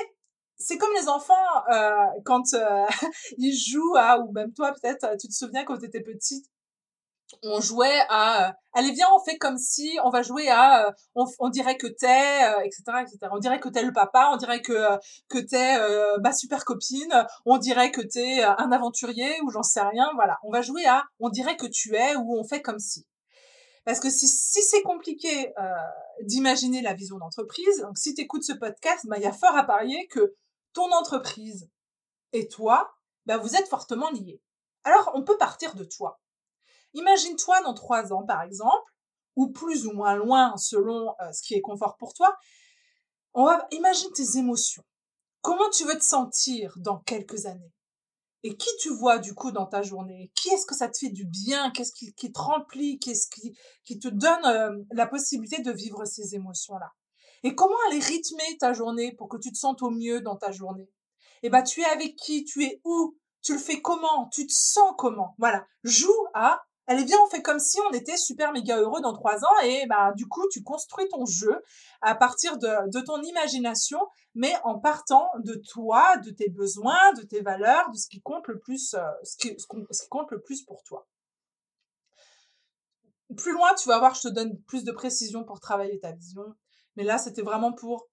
c'est 0.56 0.78
comme 0.78 0.92
les 1.00 1.08
enfants 1.08 1.34
euh, 1.72 2.06
quand 2.24 2.54
euh, 2.54 2.86
ils 3.38 3.56
jouent 3.56 3.96
à 3.96 4.18
ou 4.20 4.32
même 4.32 4.52
toi 4.52 4.72
peut-être 4.72 5.16
tu 5.20 5.28
te 5.28 5.32
souviens 5.32 5.64
quand 5.64 5.78
tu 5.78 5.86
étais 5.86 6.02
petite 6.02 6.46
on 7.42 7.60
jouait 7.60 8.00
à 8.08 8.48
euh, 8.48 8.52
allez 8.72 8.92
viens 8.92 9.08
on 9.14 9.22
fait 9.24 9.36
comme 9.38 9.58
si 9.58 9.98
on 10.04 10.10
va 10.10 10.22
jouer 10.22 10.48
à 10.48 10.86
euh, 10.86 10.90
on, 11.14 11.24
on 11.38 11.48
dirait 11.48 11.76
que 11.76 11.86
t'es 11.86 12.40
etc 12.64 12.82
etc 13.02 13.18
on 13.32 13.38
dirait 13.38 13.60
que 13.60 13.68
t'es 13.68 13.82
le 13.82 13.92
papa 13.92 14.30
on 14.32 14.36
dirait 14.36 14.62
que 14.62 14.86
que 15.28 15.38
t'es 15.38 15.78
ma 16.22 16.32
super 16.32 16.64
copine 16.64 17.26
on 17.46 17.58
dirait 17.58 17.90
que 17.90 18.00
t'es 18.00 18.42
un 18.42 18.72
aventurier 18.72 19.40
ou 19.42 19.50
j'en 19.50 19.62
sais 19.62 19.82
rien 19.82 20.10
voilà 20.14 20.38
on 20.44 20.50
va 20.50 20.62
jouer 20.62 20.86
à 20.86 21.04
on 21.20 21.28
dirait 21.28 21.56
que 21.56 21.66
tu 21.66 21.94
es 21.94 22.16
ou 22.16 22.38
on 22.38 22.44
fait 22.44 22.62
comme 22.62 22.78
si 22.78 23.06
parce 23.84 23.98
que 23.98 24.10
si, 24.10 24.28
si 24.28 24.62
c'est 24.62 24.82
compliqué 24.82 25.52
d'imaginer 26.22 26.82
la 26.82 26.94
vision 26.94 27.18
d'entreprise, 27.18 27.80
donc 27.80 27.98
si 27.98 28.14
tu 28.14 28.22
écoutes 28.22 28.44
ce 28.44 28.52
podcast, 28.52 29.06
bah, 29.08 29.16
il 29.18 29.24
y 29.24 29.26
a 29.26 29.32
fort 29.32 29.56
à 29.56 29.64
parier 29.64 30.06
que 30.08 30.34
ton 30.72 30.90
entreprise 30.92 31.68
et 32.32 32.48
toi, 32.48 32.94
ben 33.26 33.38
vous 33.38 33.54
êtes 33.54 33.68
fortement 33.68 34.10
liés. 34.10 34.40
Alors, 34.84 35.10
on 35.14 35.22
peut 35.22 35.36
partir 35.36 35.74
de 35.74 35.84
toi. 35.84 36.20
Imagine-toi 36.94 37.62
dans 37.62 37.74
trois 37.74 38.12
ans, 38.12 38.24
par 38.24 38.42
exemple, 38.42 38.92
ou 39.36 39.50
plus 39.50 39.86
ou 39.86 39.92
moins 39.92 40.14
loin 40.14 40.56
selon 40.56 41.14
euh, 41.20 41.32
ce 41.32 41.42
qui 41.42 41.54
est 41.54 41.60
confort 41.60 41.96
pour 41.96 42.14
toi. 42.14 42.36
On 43.34 43.44
va 43.44 43.66
imagine 43.70 44.12
tes 44.12 44.38
émotions. 44.38 44.84
Comment 45.40 45.70
tu 45.70 45.84
veux 45.84 45.98
te 45.98 46.04
sentir 46.04 46.74
dans 46.76 46.98
quelques 46.98 47.46
années? 47.46 47.72
Et 48.44 48.56
qui 48.56 48.68
tu 48.80 48.90
vois 48.90 49.18
du 49.18 49.34
coup 49.34 49.52
dans 49.52 49.66
ta 49.66 49.82
journée? 49.82 50.32
Qui 50.34 50.50
est-ce 50.50 50.66
que 50.66 50.74
ça 50.74 50.88
te 50.88 50.98
fait 50.98 51.10
du 51.10 51.24
bien? 51.24 51.70
Qu'est-ce 51.70 51.92
qui, 51.92 52.12
te 52.12 52.38
remplit? 52.38 52.98
Qu'est-ce 52.98 53.28
qui, 53.28 53.98
te 53.98 54.08
donne 54.08 54.44
euh, 54.44 54.84
la 54.92 55.06
possibilité 55.06 55.62
de 55.62 55.70
vivre 55.70 56.04
ces 56.04 56.34
émotions-là? 56.34 56.92
Et 57.44 57.54
comment 57.54 57.76
aller 57.88 58.00
rythmer 58.00 58.56
ta 58.58 58.72
journée 58.72 59.14
pour 59.16 59.28
que 59.28 59.36
tu 59.36 59.52
te 59.52 59.58
sentes 59.58 59.82
au 59.82 59.90
mieux 59.90 60.20
dans 60.20 60.36
ta 60.36 60.52
journée? 60.52 60.90
Eh 61.42 61.50
ben, 61.50 61.62
tu 61.62 61.80
es 61.80 61.86
avec 61.86 62.16
qui? 62.16 62.44
Tu 62.44 62.64
es 62.64 62.80
où? 62.84 63.16
Tu 63.42 63.54
le 63.54 63.58
fais 63.58 63.80
comment? 63.80 64.28
Tu 64.32 64.46
te 64.46 64.52
sens 64.52 64.92
comment? 64.96 65.34
Voilà, 65.38 65.66
joue 65.82 66.26
à 66.34 66.62
Allez, 66.88 67.04
viens, 67.04 67.18
on 67.24 67.30
fait 67.30 67.42
comme 67.42 67.60
si 67.60 67.78
on 67.88 67.92
était 67.92 68.16
super 68.16 68.52
méga 68.52 68.76
heureux 68.78 69.00
dans 69.00 69.12
trois 69.12 69.44
ans 69.44 69.60
et 69.62 69.86
bah 69.86 70.12
du 70.16 70.26
coup 70.26 70.44
tu 70.50 70.64
construis 70.64 71.08
ton 71.08 71.24
jeu 71.24 71.62
à 72.00 72.16
partir 72.16 72.58
de, 72.58 73.00
ton 73.04 73.22
imagination, 73.22 74.00
mais 74.34 74.52
en 74.64 74.80
partant 74.80 75.30
de 75.44 75.54
toi, 75.54 76.16
de 76.16 76.30
tes 76.30 76.48
besoins, 76.48 77.12
de 77.16 77.22
tes 77.22 77.40
valeurs, 77.40 77.88
de 77.90 77.96
ce 77.96 78.08
qui 78.08 78.20
compte 78.20 78.48
le 78.48 78.58
plus, 78.58 78.94
euh, 78.94 79.00
ce, 79.22 79.36
qui, 79.36 79.54
ce, 79.58 80.02
qui 80.02 80.08
compte 80.08 80.30
le 80.32 80.40
plus 80.40 80.62
pour 80.62 80.82
toi. 80.82 81.06
Plus 83.36 83.52
loin, 83.52 83.72
tu 83.74 83.88
vas 83.88 83.98
voir, 84.00 84.14
je 84.16 84.22
te 84.22 84.28
donne 84.28 84.60
plus 84.62 84.82
de 84.82 84.90
précision 84.90 85.44
pour 85.44 85.60
travailler 85.60 86.00
ta 86.00 86.10
vision, 86.10 86.44
mais 86.96 87.04
là 87.04 87.16
c'était 87.16 87.42
vraiment 87.42 87.72
pour 87.72 88.08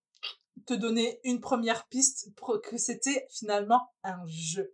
te 0.67 0.76
donner 0.76 1.20
une 1.24 1.41
première 1.41 1.88
piste 1.88 2.30
que 2.63 2.78
c'était 2.78 3.26
finalement 3.32 3.82
un 4.03 4.28
jeu. 4.28 4.72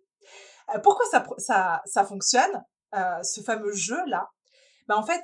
Euh, 0.73 0.79
pourquoi 0.79 1.05
ça, 1.09 1.25
ça, 1.37 1.81
ça 1.85 2.03
fonctionne? 2.03 2.65
Euh, 2.95 3.23
ce 3.23 3.41
fameux 3.41 3.73
jeu-là, 3.73 4.31
bah, 4.87 4.97
en 4.97 5.03
fait, 5.03 5.23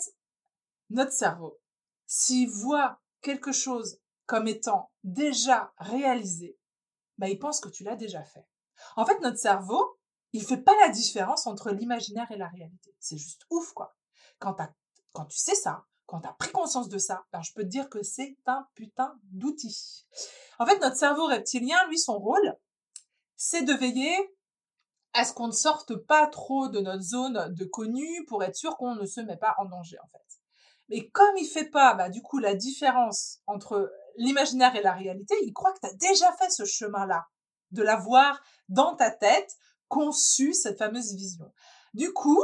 notre 0.89 1.13
cerveau, 1.13 1.59
s'il 2.05 2.49
voit 2.49 2.99
quelque 3.21 3.51
chose 3.51 3.99
comme 4.25 4.47
étant 4.47 4.91
déjà 5.03 5.73
réalisé, 5.77 6.57
bah, 7.17 7.29
il 7.29 7.39
pense 7.39 7.59
que 7.59 7.69
tu 7.69 7.83
l'as 7.83 7.95
déjà 7.95 8.23
fait. 8.23 8.45
En 8.95 9.05
fait, 9.05 9.19
notre 9.21 9.37
cerveau, 9.37 9.97
il 10.33 10.43
fait 10.43 10.61
pas 10.61 10.75
la 10.79 10.89
différence 10.89 11.47
entre 11.47 11.71
l'imaginaire 11.71 12.31
et 12.31 12.37
la 12.37 12.47
réalité. 12.47 12.95
C'est 12.99 13.17
juste 13.17 13.45
ouf, 13.49 13.73
quoi. 13.73 13.95
Quand, 14.39 14.55
quand 15.11 15.25
tu 15.25 15.37
sais 15.37 15.55
ça, 15.55 15.85
quand 16.05 16.21
tu 16.21 16.27
as 16.27 16.33
pris 16.33 16.51
conscience 16.51 16.89
de 16.89 16.97
ça, 16.97 17.25
ben, 17.31 17.41
je 17.41 17.53
peux 17.53 17.63
te 17.63 17.67
dire 17.67 17.89
que 17.89 18.03
c'est 18.03 18.35
un 18.45 18.67
putain 18.75 19.17
d'outil. 19.31 20.05
En 20.59 20.65
fait, 20.65 20.79
notre 20.79 20.97
cerveau 20.97 21.25
reptilien, 21.27 21.77
lui, 21.87 21.99
son 21.99 22.17
rôle, 22.17 22.57
c'est 23.37 23.63
de 23.63 23.73
veiller 23.73 24.17
à 25.13 25.25
ce 25.25 25.33
qu'on 25.33 25.47
ne 25.47 25.53
sorte 25.53 25.95
pas 25.95 26.27
trop 26.27 26.69
de 26.69 26.79
notre 26.79 27.03
zone 27.03 27.53
de 27.53 27.65
connu 27.65 28.25
pour 28.27 28.43
être 28.43 28.55
sûr 28.55 28.77
qu'on 28.77 28.95
ne 28.95 29.05
se 29.05 29.21
met 29.21 29.37
pas 29.37 29.55
en 29.57 29.65
danger 29.65 29.97
en 29.99 30.07
fait. 30.07 30.39
Mais 30.89 31.09
comme 31.09 31.37
il 31.37 31.45
fait 31.45 31.69
pas 31.69 31.93
bah, 31.93 32.09
du 32.09 32.21
coup 32.21 32.39
la 32.39 32.55
différence 32.55 33.39
entre 33.47 33.91
l'imaginaire 34.17 34.75
et 34.75 34.81
la 34.81 34.93
réalité, 34.93 35.35
il 35.43 35.53
croit 35.53 35.73
que 35.73 35.79
tu 35.79 35.87
as 35.87 35.93
déjà 35.93 36.31
fait 36.33 36.49
ce 36.49 36.65
chemin-là, 36.65 37.27
de 37.71 37.81
l'avoir 37.81 38.41
dans 38.69 38.95
ta 38.95 39.11
tête, 39.11 39.55
conçu 39.87 40.53
cette 40.53 40.77
fameuse 40.77 41.13
vision. 41.13 41.51
Du 41.93 42.13
coup, 42.13 42.41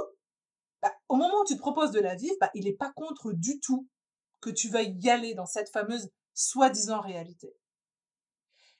bah, 0.81 0.93
au 1.09 1.15
moment 1.15 1.41
où 1.41 1.45
tu 1.45 1.55
te 1.55 1.59
proposes 1.59 1.91
de 1.91 1.99
la 1.99 2.15
vivre, 2.15 2.35
bah, 2.39 2.51
il 2.53 2.65
n'est 2.65 2.75
pas 2.75 2.91
contre 2.91 3.31
du 3.31 3.59
tout 3.59 3.87
que 4.41 4.49
tu 4.49 4.69
veuilles 4.69 4.97
y 4.99 5.09
aller 5.09 5.33
dans 5.33 5.45
cette 5.45 5.69
fameuse 5.69 6.09
soi-disant 6.33 7.01
réalité. 7.01 7.55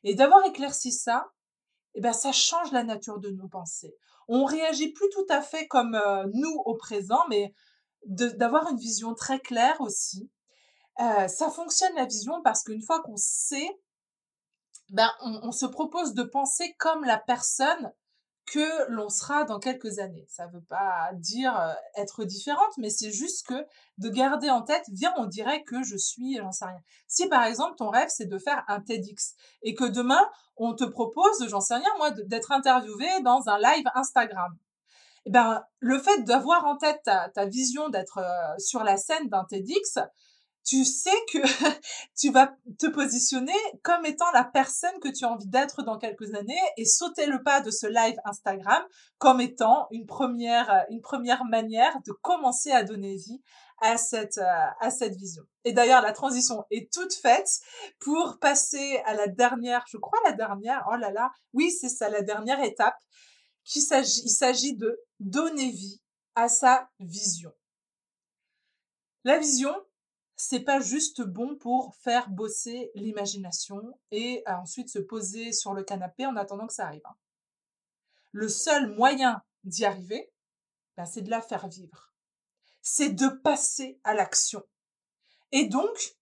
Et 0.04 0.16
d'avoir 0.16 0.46
éclairci 0.46 0.92
ça, 0.92 1.32
eh 1.96 2.02
ben 2.02 2.14
ça 2.14 2.32
change 2.32 2.72
la 2.72 2.84
nature 2.84 3.20
de 3.20 3.30
nos 3.30 3.48
pensées. 3.48 3.96
On 4.28 4.46
réagit 4.46 4.92
plus 4.92 5.10
tout 5.10 5.26
à 5.30 5.42
fait 5.42 5.68
comme 5.68 5.96
euh, 5.96 6.26
nous 6.34 6.62
au 6.66 6.76
présent, 6.76 7.24
mais 7.30 7.54
d'avoir 8.06 8.70
une 8.72 8.78
vision 8.78 9.14
très 9.14 9.40
claire 9.40 9.80
aussi. 9.82 10.30
Euh, 11.00 11.28
ça 11.28 11.50
fonctionne 11.50 11.96
la 11.96 12.06
vision 12.06 12.42
parce 12.44 12.64
qu'une 12.64 12.82
fois 12.82 13.02
qu'on 13.04 13.18
sait, 13.18 13.80
ben 14.90 15.12
on, 15.22 15.52
se 15.52 15.66
propose 15.66 16.14
de 16.14 16.24
penser 16.24 16.74
comme 16.80 17.04
la 17.04 17.18
personne 17.18 17.92
que 18.48 18.89
l'on 18.89 19.10
sera 19.10 19.43
dans 19.43 19.60
quelques 19.60 20.00
années. 20.00 20.26
Ça 20.30 20.48
ne 20.48 20.54
veut 20.54 20.64
pas 20.64 21.12
dire 21.14 21.56
euh, 21.60 21.74
être 21.95 22.24
différente, 22.24 22.72
mais 22.78 22.89
c'est 22.89 23.12
juste 23.12 23.45
que 23.45 23.66
de 23.98 24.10
garder 24.10 24.50
en 24.50 24.62
tête, 24.62 24.86
viens, 24.93 25.14
on 25.18 25.26
dirait 25.26 25.64
que 25.64 25.84
je 25.84 25.98
suis, 25.98 26.38
j'en 26.38 26.52
sais 26.52 26.66
rien. 26.66 26.82
Si 27.08 27.28
par 27.28 27.43
exemple 27.43 27.76
ton 27.78 27.89
rêve 27.89 28.08
c'est 28.10 28.26
de 28.26 28.38
faire 28.39 28.64
un 28.68 28.80
TEDx 28.80 29.36
et 29.64 29.76
que 29.76 29.84
demain 29.84 30.30
on 30.56 30.74
te 30.74 30.86
propose, 30.86 31.48
j'en 31.48 31.60
sais 31.60 31.76
rien 31.76 31.89
moi, 31.98 32.12
d'être 32.12 32.52
interviewé 32.52 33.08
dans 33.24 33.48
un 33.48 33.60
live 33.60 33.86
Instagram. 33.93 34.58
Eh 35.26 35.30
ben, 35.30 35.62
le 35.80 36.00
fait 36.00 36.24
d'avoir 36.24 36.66
en 36.66 36.78
tête 36.78 37.02
ta, 37.04 37.28
ta 37.30 37.45
vision 37.45 37.89
d'être 37.89 38.20
euh, 38.20 38.58
sur 38.60 38.84
la 38.84 38.95
scène 38.95 39.28
d'un 39.28 39.43
TEDx, 39.43 40.00
tu 40.68 40.84
sais 40.84 41.15
que 41.32 41.38
tu 42.18 42.30
vas 42.30 42.53
te 42.78 42.88
positionner 42.88 43.53
comme 43.84 44.05
étant 44.05 44.30
la 44.34 44.43
personne 44.43 44.99
que 45.01 45.07
tu 45.07 45.24
as 45.24 45.30
envie 45.30 45.47
d'être 45.47 45.82
dans 45.82 45.97
quelques 45.97 46.34
années 46.36 46.59
et 46.76 46.84
sauter 46.84 47.26
le 47.26 47.41
pas 47.41 47.61
de 47.61 47.72
ce 47.72 47.88
live 47.88 48.18
Instagram 48.26 48.84
comme 49.18 49.39
étant 49.39 49.88
une 49.91 50.05
première, 50.05 50.70
euh, 50.70 50.82
une 50.89 50.99
première 50.99 51.45
manière 51.45 51.97
de 52.05 52.11
commencer 52.11 52.72
à 52.72 52.84
donner 52.84 53.15
vie 53.15 53.41
à 53.80 53.95
cette, 53.95 54.39
euh, 54.39 54.65
à 54.82 54.91
cette 54.91 55.15
vision. 55.15 55.43
Et 55.63 55.72
d'ailleurs, 55.72 56.01
la 56.01 56.11
transition 56.11 56.65
est 56.70 56.91
toute 56.91 57.13
faite 57.13 57.49
pour 57.99 58.38
passer 58.39 59.01
à 59.05 59.13
la 59.13 59.28
dernière, 59.28 59.86
je 59.88 59.97
crois 59.97 60.20
la 60.26 60.34
dernière, 60.34 60.86
oh 60.91 60.97
là 60.97 61.11
là, 61.11 61.32
oui, 61.53 61.72
c'est 61.72 61.89
ça, 61.89 62.09
la 62.09 62.24
dernière 62.24 62.61
étape, 62.61 62.97
qu'il 63.63 63.82
s'agit, 63.82 64.24
il 64.26 64.30
s'agit 64.32 64.76
de 64.76 64.99
donner 65.22 65.70
vie 65.70 66.01
à 66.36 66.49
sa 66.49 66.89
vision. 66.99 67.53
La 69.24 69.38
vision, 69.38 69.74
c'est 70.38 70.60
pas 70.60 70.80
juste 70.80 71.24
bon 71.24 71.56
pour 71.56 71.96
faire 71.96 72.30
bosser 72.30 72.92
l'imagination 72.94 74.00
et 74.12 74.44
euh, 74.48 74.54
ensuite 74.54 74.90
se 74.90 75.00
poser 75.00 75.52
sur 75.52 75.74
le 75.74 75.84
canapé 75.84 76.28
en 76.28 76.36
attendant 76.36 76.68
que 76.68 76.74
ça 76.74 76.86
arrive. 76.86 77.06
Hein. 77.06 77.16
Le 78.32 78.48
seul 78.48 78.96
moyen 78.96 79.42
d'y 79.64 79.84
arriver, 79.84 80.32
ben, 80.96 81.06
c'est 81.06 81.24
de 81.24 81.32
la 81.32 81.42
faire 81.42 81.68
vivre. 81.68 82.14
C'est 82.84 83.10
de 83.10 83.28
passer 83.28 84.00
à 84.04 84.14
l'action. 84.14 84.64
Et 85.52 85.66
donc, 85.66 86.16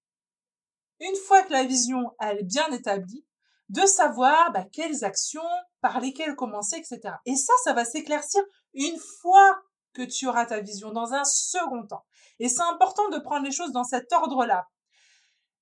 une 1.02 1.16
fois 1.28 1.44
que 1.44 1.52
la 1.52 1.66
vision 1.66 2.16
elle 2.22 2.40
est 2.40 2.44
bien 2.44 2.72
établie, 2.72 3.26
de 3.68 3.86
savoir 3.86 4.54
ben, 4.54 4.66
quelles 4.72 5.04
actions, 5.04 5.42
par 5.82 6.00
lesquelles 6.00 6.36
commencer, 6.36 6.78
etc. 6.78 7.16
Et 7.26 7.36
ça, 7.36 7.54
ça 7.66 7.74
va 7.74 7.84
s'éclaircir 7.84 8.42
une 8.74 8.98
fois 8.98 9.62
que 9.94 10.04
tu 10.04 10.28
auras 10.28 10.46
ta 10.46 10.62
vision 10.62 10.92
dans 10.92 11.14
un 11.14 11.24
second 11.26 11.86
temps. 11.86 12.06
Et 12.40 12.50
c'est 12.50 12.62
important 12.62 13.10
de 13.10 13.20
prendre 13.20 13.46
les 13.46 13.52
choses 13.52 13.72
dans 13.72 13.84
cet 13.84 14.12
ordre-là. 14.12 14.68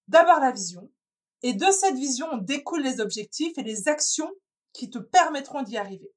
D'abord 0.07 0.39
la 0.39 0.51
vision, 0.51 0.89
et 1.43 1.53
de 1.53 1.71
cette 1.71 1.95
vision 1.95 2.38
découlent 2.38 2.84
les 2.84 2.99
objectifs 2.99 3.57
et 3.57 3.63
les 3.63 3.88
actions 3.88 4.32
qui 4.71 4.89
te 4.89 4.97
permettront 4.97 5.61
d'y 5.61 5.78
arriver. 5.78 6.11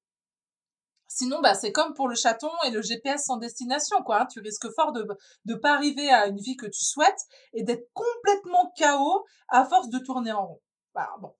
Sinon, 1.08 1.40
bah, 1.40 1.54
c'est 1.54 1.72
comme 1.72 1.94
pour 1.94 2.08
le 2.08 2.16
chaton 2.16 2.50
et 2.66 2.70
le 2.70 2.82
GPS 2.82 3.26
sans 3.26 3.36
destination, 3.36 4.02
quoi. 4.02 4.22
Hein. 4.22 4.26
Tu 4.26 4.40
risques 4.40 4.72
fort 4.74 4.92
de 4.92 5.06
ne 5.44 5.54
pas 5.54 5.74
arriver 5.74 6.10
à 6.10 6.26
une 6.26 6.38
vie 6.38 6.56
que 6.56 6.66
tu 6.66 6.84
souhaites 6.84 7.20
et 7.52 7.62
d'être 7.62 7.88
complètement 7.92 8.72
chaos 8.76 9.24
à 9.48 9.64
force 9.64 9.88
de 9.88 9.98
tourner 9.98 10.32
en 10.32 10.46
rond. 10.46 10.60
Voilà, 10.94 11.14
bon. 11.20 11.34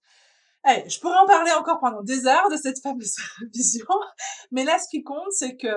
Allez, 0.63 0.89
je 0.89 0.99
pourrais 0.99 1.17
en 1.17 1.25
parler 1.25 1.51
encore 1.51 1.79
pendant 1.79 2.01
des 2.01 2.27
heures 2.27 2.49
de 2.49 2.57
cette 2.57 2.81
fameuse 2.81 3.15
vision, 3.53 3.87
mais 4.51 4.63
là, 4.63 4.79
ce 4.79 4.87
qui 4.89 5.03
compte, 5.03 5.31
c'est 5.31 5.55
que 5.55 5.67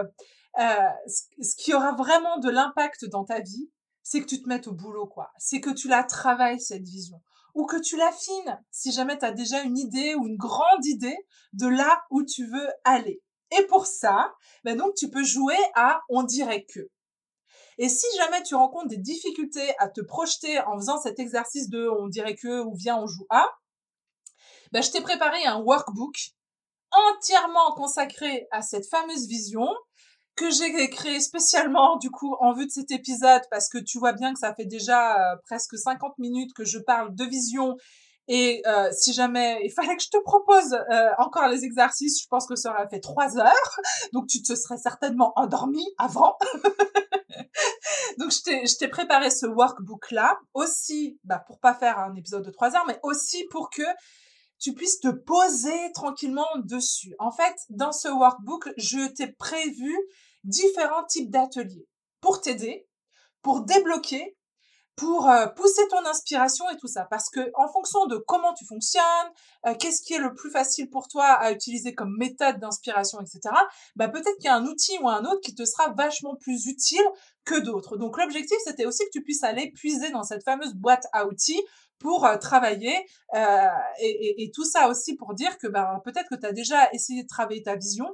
euh, 0.58 0.90
ce 1.08 1.54
qui 1.56 1.74
aura 1.74 1.92
vraiment 1.92 2.38
de 2.38 2.50
l'impact 2.50 3.04
dans 3.06 3.24
ta 3.24 3.40
vie, 3.40 3.70
c'est 4.02 4.20
que 4.20 4.26
tu 4.26 4.42
te 4.42 4.48
mettes 4.48 4.66
au 4.66 4.72
boulot, 4.72 5.06
quoi. 5.06 5.30
C'est 5.38 5.60
que 5.60 5.70
tu 5.70 5.88
la 5.88 6.02
travailles, 6.02 6.60
cette 6.60 6.82
vision. 6.82 7.20
Ou 7.54 7.66
que 7.66 7.76
tu 7.76 7.96
l'affines, 7.96 8.60
si 8.70 8.92
jamais 8.92 9.18
tu 9.18 9.24
as 9.24 9.32
déjà 9.32 9.62
une 9.62 9.78
idée 9.78 10.14
ou 10.14 10.26
une 10.26 10.36
grande 10.36 10.84
idée 10.84 11.16
de 11.52 11.66
là 11.66 12.02
où 12.10 12.22
tu 12.24 12.46
veux 12.46 12.68
aller. 12.84 13.22
Et 13.56 13.66
pour 13.66 13.86
ça, 13.86 14.32
ben 14.64 14.76
donc 14.76 14.94
tu 14.94 15.10
peux 15.10 15.24
jouer 15.24 15.56
à 15.74 16.00
on 16.08 16.22
dirait 16.22 16.64
que. 16.64 16.88
Et 17.78 17.88
si 17.88 18.06
jamais 18.16 18.42
tu 18.42 18.54
rencontres 18.54 18.88
des 18.88 18.98
difficultés 18.98 19.74
à 19.78 19.88
te 19.88 20.00
projeter 20.00 20.60
en 20.60 20.76
faisant 20.76 21.00
cet 21.00 21.18
exercice 21.18 21.68
de 21.68 21.88
on 21.88 22.08
dirait 22.08 22.36
que 22.36 22.62
ou 22.62 22.74
viens 22.76 22.98
on 22.98 23.06
joue 23.06 23.26
à, 23.30 23.46
ben 24.70 24.82
je 24.82 24.90
t'ai 24.90 25.00
préparé 25.00 25.44
un 25.46 25.60
workbook 25.60 26.14
entièrement 26.92 27.72
consacré 27.74 28.46
à 28.50 28.62
cette 28.62 28.88
fameuse 28.88 29.26
vision 29.26 29.66
que 30.36 30.50
j'ai 30.50 30.88
créé 30.88 31.20
spécialement 31.20 31.96
du 31.98 32.10
coup 32.10 32.34
en 32.40 32.52
vue 32.52 32.66
de 32.66 32.70
cet 32.70 32.90
épisode 32.90 33.42
parce 33.50 33.68
que 33.68 33.78
tu 33.78 33.98
vois 33.98 34.12
bien 34.12 34.32
que 34.32 34.38
ça 34.38 34.54
fait 34.54 34.64
déjà 34.64 35.32
euh, 35.32 35.36
presque 35.46 35.76
50 35.76 36.18
minutes 36.18 36.52
que 36.54 36.64
je 36.64 36.78
parle 36.78 37.14
de 37.14 37.24
vision 37.24 37.76
et 38.32 38.62
euh, 38.64 38.88
si 38.92 39.12
jamais 39.12 39.60
il 39.64 39.72
fallait 39.72 39.96
que 39.96 40.02
je 40.04 40.08
te 40.08 40.22
propose 40.22 40.72
euh, 40.72 41.10
encore 41.18 41.48
les 41.48 41.64
exercices, 41.64 42.22
je 42.22 42.28
pense 42.28 42.46
que 42.46 42.54
ça 42.54 42.70
aurait 42.70 42.88
fait 42.88 43.00
trois 43.00 43.36
heures. 43.38 43.80
Donc 44.12 44.28
tu 44.28 44.40
te 44.40 44.54
serais 44.54 44.78
certainement 44.78 45.32
endormi 45.34 45.84
avant. 45.98 46.36
Donc 48.18 48.30
je 48.30 48.76
t'ai 48.78 48.88
préparé 48.88 49.30
ce 49.30 49.46
workbook 49.46 50.12
là 50.12 50.38
aussi, 50.54 51.18
bah, 51.24 51.42
pour 51.44 51.58
pas 51.58 51.74
faire 51.74 51.98
un 51.98 52.14
épisode 52.14 52.44
de 52.44 52.52
trois 52.52 52.76
heures, 52.76 52.84
mais 52.86 53.00
aussi 53.02 53.44
pour 53.50 53.68
que 53.68 53.82
tu 54.60 54.74
puisses 54.74 55.00
te 55.00 55.08
poser 55.08 55.92
tranquillement 55.92 56.46
dessus. 56.64 57.14
En 57.18 57.32
fait, 57.32 57.56
dans 57.70 57.92
ce 57.92 58.08
workbook, 58.08 58.68
je 58.76 59.08
t'ai 59.08 59.28
prévu 59.32 59.96
différents 60.44 61.04
types 61.04 61.30
d'ateliers 61.30 61.88
pour 62.20 62.40
t'aider, 62.40 62.86
pour 63.42 63.62
débloquer, 63.62 64.36
pour 64.96 65.30
euh, 65.30 65.46
pousser 65.46 65.88
ton 65.88 66.04
inspiration 66.04 66.68
et 66.68 66.76
tout 66.76 66.86
ça. 66.86 67.06
Parce 67.08 67.30
que 67.30 67.40
en 67.54 67.72
fonction 67.72 68.04
de 68.04 68.18
comment 68.18 68.52
tu 68.52 68.66
fonctionnes, 68.66 69.02
euh, 69.66 69.74
qu'est-ce 69.74 70.02
qui 70.02 70.12
est 70.12 70.18
le 70.18 70.34
plus 70.34 70.50
facile 70.50 70.90
pour 70.90 71.08
toi 71.08 71.24
à 71.24 71.52
utiliser 71.52 71.94
comme 71.94 72.14
méthode 72.18 72.60
d'inspiration, 72.60 73.18
etc. 73.18 73.40
Bah 73.96 74.08
peut-être 74.08 74.36
qu'il 74.36 74.44
y 74.44 74.48
a 74.48 74.56
un 74.56 74.66
outil 74.66 74.98
ou 75.00 75.08
un 75.08 75.24
autre 75.24 75.40
qui 75.40 75.54
te 75.54 75.64
sera 75.64 75.94
vachement 75.94 76.36
plus 76.36 76.66
utile 76.66 77.04
que 77.46 77.58
d'autres. 77.58 77.96
Donc 77.96 78.18
l'objectif 78.18 78.58
c'était 78.64 78.84
aussi 78.84 79.02
que 79.04 79.10
tu 79.10 79.22
puisses 79.22 79.42
aller 79.42 79.70
puiser 79.70 80.10
dans 80.10 80.22
cette 80.22 80.44
fameuse 80.44 80.74
boîte 80.74 81.06
à 81.14 81.26
outils 81.26 81.62
pour 82.00 82.24
euh, 82.24 82.36
travailler 82.36 83.06
et, 84.00 84.42
et, 84.42 84.50
tout 84.50 84.64
ça 84.64 84.88
aussi 84.88 85.14
pour 85.14 85.34
dire 85.34 85.56
que 85.58 85.68
bah, 85.68 86.00
peut-être 86.04 86.28
que 86.28 86.34
tu 86.34 86.46
as 86.46 86.52
déjà 86.52 86.90
essayé 86.92 87.22
de 87.22 87.28
travailler 87.28 87.62
ta 87.62 87.76
vision 87.76 88.08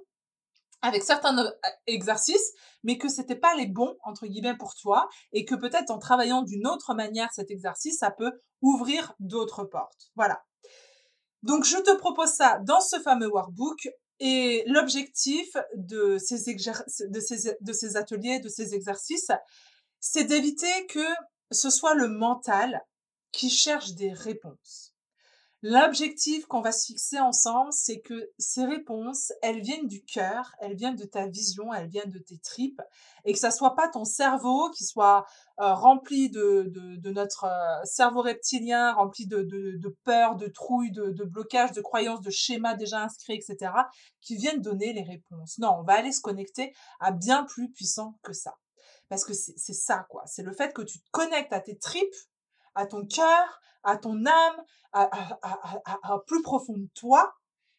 avec 0.83 1.03
certains 1.03 1.37
euh, 1.39 1.51
exercices, 1.87 2.53
mais 2.85 2.99
que 2.99 3.09
c'était 3.09 3.37
pas 3.37 3.55
les 3.57 3.67
bons 3.67 3.97
entre 4.05 4.27
guillemets 4.27 4.57
pour 4.57 4.75
toi, 4.75 5.09
et 5.33 5.45
que 5.45 5.55
peut-être 5.55 5.91
en 5.91 5.99
travaillant 5.99 6.43
d'une 6.43 6.67
autre 6.67 6.95
manière 6.95 7.33
cet 7.33 7.51
exercice, 7.51 7.99
ça 7.99 8.11
peut 8.11 8.33
ouvrir 8.63 9.15
d'autres 9.19 9.65
portes. 9.65 10.11
Voilà. 10.15 10.43
Donc 11.43 11.65
je 11.65 11.77
te 11.77 11.95
propose 11.97 12.31
ça 12.31 12.61
dans 12.65 12.81
ce 12.81 13.01
fameux 13.01 13.29
workbook. 13.29 13.89
Et 14.19 14.65
l'objectif 14.67 15.47
de 15.75 16.17
ces, 16.17 16.55
de, 16.55 17.21
ces, 17.21 17.55
de 17.61 17.73
ces 17.75 17.97
ateliers, 17.99 18.41
de 18.41 18.49
ces 18.49 18.75
exercices, 18.75 19.31
c'est 20.01 20.25
d'éviter 20.25 20.87
que 20.87 21.07
ce 21.51 21.69
soit 21.69 21.93
le 21.93 22.09
mental 22.09 22.83
qui 23.37 23.51
cherche 23.51 23.93
des 23.93 24.13
réponses. 24.15 24.95
L'objectif 25.63 26.47
qu'on 26.47 26.63
va 26.63 26.73
se 26.73 26.87
fixer 26.87 27.19
ensemble, 27.19 27.73
c'est 27.73 28.01
que 28.01 28.31
ces 28.39 28.65
réponses, 28.65 29.33
elles 29.43 29.61
viennent 29.61 29.89
du 29.89 30.03
cœur, 30.05 30.55
elles 30.61 30.77
viennent 30.77 30.97
de 30.97 31.05
ta 31.05 31.27
vision, 31.27 31.73
elles 31.75 31.89
viennent 31.89 32.11
de 32.11 32.19
tes 32.19 32.39
tripes, 32.39 32.81
et 33.25 33.33
que 33.35 33.39
ça 33.39 33.51
soit 33.51 33.75
pas 33.75 33.89
ton 33.89 34.05
cerveau 34.05 34.71
qui 34.71 34.85
soit 34.85 35.27
euh, 35.61 35.75
rempli 35.75 36.31
de, 36.31 36.71
notre 37.11 37.45
euh, 37.45 37.85
cerveau 37.85 38.23
reptilien, 38.23 38.95
rempli 38.95 39.27
de, 39.27 39.43
de, 39.43 39.77
de 39.77 39.97
peur, 40.05 40.37
de 40.37 40.47
trouille, 40.47 40.93
de, 40.93 41.11
de 41.11 41.25
blocage, 41.25 41.73
de 41.73 41.83
croyances, 41.83 42.23
de 42.23 42.31
schémas 42.31 42.75
déjà 42.75 43.03
inscrits, 43.03 43.35
etc., 43.35 43.73
qui 44.23 44.37
viennent 44.37 44.63
donner 44.63 44.95
les 44.95 45.03
réponses. 45.03 45.59
Non, 45.59 45.77
on 45.81 45.83
va 45.83 45.95
aller 45.95 46.13
se 46.13 46.23
connecter 46.23 46.73
à 47.01 47.13
bien 47.13 47.45
plus 47.45 47.71
puissant 47.71 48.19
que 48.23 48.33
ça. 48.33 48.55
Parce 49.09 49.25
que 49.25 49.35
c'est 49.35 49.73
ça, 49.73 50.07
quoi. 50.11 50.23
C'est 50.27 50.43
le 50.43 50.53
fait 50.53 50.73
que 50.73 50.83
tu 50.83 50.99
te 50.99 51.11
connectes 51.13 51.53
à 51.53 51.61
tes 51.61 51.79
tripes, 51.79 52.15
à 52.77 52.87
ton 52.87 53.05
cœur, 53.07 53.61
à 53.83 53.97
ton 53.97 54.25
âme, 54.25 54.65
à, 54.93 56.19
plus 56.27 56.43
profond 56.43 56.77
de 56.77 56.89
toi, 56.95 57.35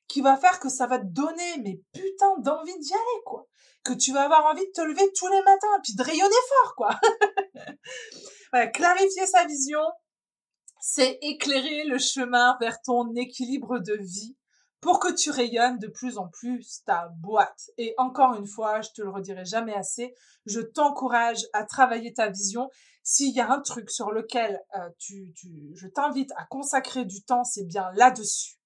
qui 0.07 0.21
va 0.21 0.37
faire 0.37 0.59
que 0.59 0.69
ça 0.69 0.87
va 0.87 0.99
te 0.99 1.05
donner, 1.05 1.57
mais 1.63 1.81
putain, 1.93 2.37
d'envie 2.39 2.77
d'y 2.79 2.93
aller, 2.93 3.23
quoi. 3.25 3.47
Que 3.83 3.93
tu 3.93 4.11
vas 4.11 4.23
avoir 4.23 4.45
envie 4.45 4.65
de 4.65 4.71
te 4.71 4.81
lever 4.81 5.11
tous 5.17 5.27
les 5.27 5.41
matins, 5.43 5.79
puis 5.83 5.95
de 5.95 6.03
rayonner 6.03 6.35
fort, 6.49 6.75
quoi. 6.75 6.99
clarifier 8.73 9.25
sa 9.25 9.45
vision, 9.45 9.81
c'est 10.79 11.17
éclairer 11.21 11.85
le 11.85 11.97
chemin 11.97 12.57
vers 12.59 12.81
ton 12.81 13.13
équilibre 13.15 13.79
de 13.79 13.95
vie 13.95 14.35
pour 14.79 14.99
que 14.99 15.11
tu 15.11 15.31
rayonnes 15.31 15.79
de 15.79 15.87
plus 15.87 16.17
en 16.17 16.27
plus 16.29 16.83
ta 16.85 17.09
boîte. 17.21 17.71
Et 17.77 17.93
encore 17.97 18.35
une 18.35 18.47
fois, 18.47 18.81
je 18.81 18.89
te 18.95 19.01
le 19.01 19.09
redirai 19.09 19.43
jamais 19.43 19.73
assez, 19.73 20.13
je 20.45 20.59
t'encourage 20.59 21.45
à 21.53 21.65
travailler 21.65 22.13
ta 22.13 22.29
vision. 22.29 22.69
S'il 23.09 23.33
y 23.33 23.39
a 23.39 23.49
un 23.49 23.61
truc 23.61 23.89
sur 23.89 24.11
lequel 24.11 24.61
euh, 24.75 24.89
tu, 24.99 25.31
tu, 25.33 25.71
je 25.75 25.87
t'invite 25.87 26.29
à 26.35 26.43
consacrer 26.43 27.05
du 27.05 27.23
temps, 27.23 27.45
c'est 27.45 27.63
bien 27.63 27.89
là-dessus. 27.95 28.57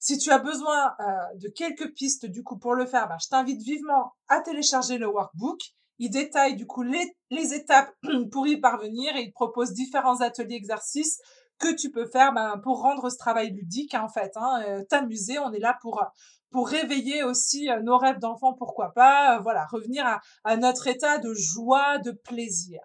Si 0.00 0.18
tu 0.18 0.32
as 0.32 0.40
besoin 0.40 0.96
euh, 0.98 1.04
de 1.36 1.48
quelques 1.48 1.94
pistes 1.94 2.26
du 2.26 2.42
coup 2.42 2.58
pour 2.58 2.74
le 2.74 2.86
faire, 2.86 3.06
bah, 3.06 3.18
je 3.22 3.28
t'invite 3.28 3.62
vivement 3.62 4.14
à 4.26 4.40
télécharger 4.40 4.98
le 4.98 5.06
workbook. 5.06 5.60
Il 6.00 6.10
détaille 6.10 6.56
du 6.56 6.66
coup 6.66 6.82
les, 6.82 7.14
étapes 7.30 7.94
pour 8.32 8.48
y 8.48 8.58
parvenir 8.60 9.14
et 9.14 9.22
il 9.22 9.32
propose 9.32 9.74
différents 9.74 10.22
ateliers 10.22 10.56
exercices 10.56 11.20
que 11.60 11.72
tu 11.72 11.92
peux 11.92 12.08
faire 12.08 12.32
ben, 12.32 12.58
pour 12.64 12.82
rendre 12.82 13.08
ce 13.08 13.16
travail 13.16 13.52
ludique 13.52 13.94
en 13.94 14.08
fait, 14.08 14.32
hein, 14.34 14.60
euh, 14.66 14.84
t'amuser. 14.90 15.38
On 15.38 15.52
est 15.52 15.60
là 15.60 15.78
pour 15.80 16.02
pour 16.50 16.68
réveiller 16.68 17.22
aussi 17.22 17.68
nos 17.82 17.98
rêves 17.98 18.18
d'enfant, 18.18 18.54
pourquoi 18.54 18.92
pas, 18.94 19.38
voilà, 19.40 19.66
revenir 19.66 20.04
à, 20.44 20.56
notre 20.56 20.86
état 20.86 21.18
de 21.18 21.34
joie, 21.34 21.98
de 21.98 22.12
plaisir. 22.12 22.80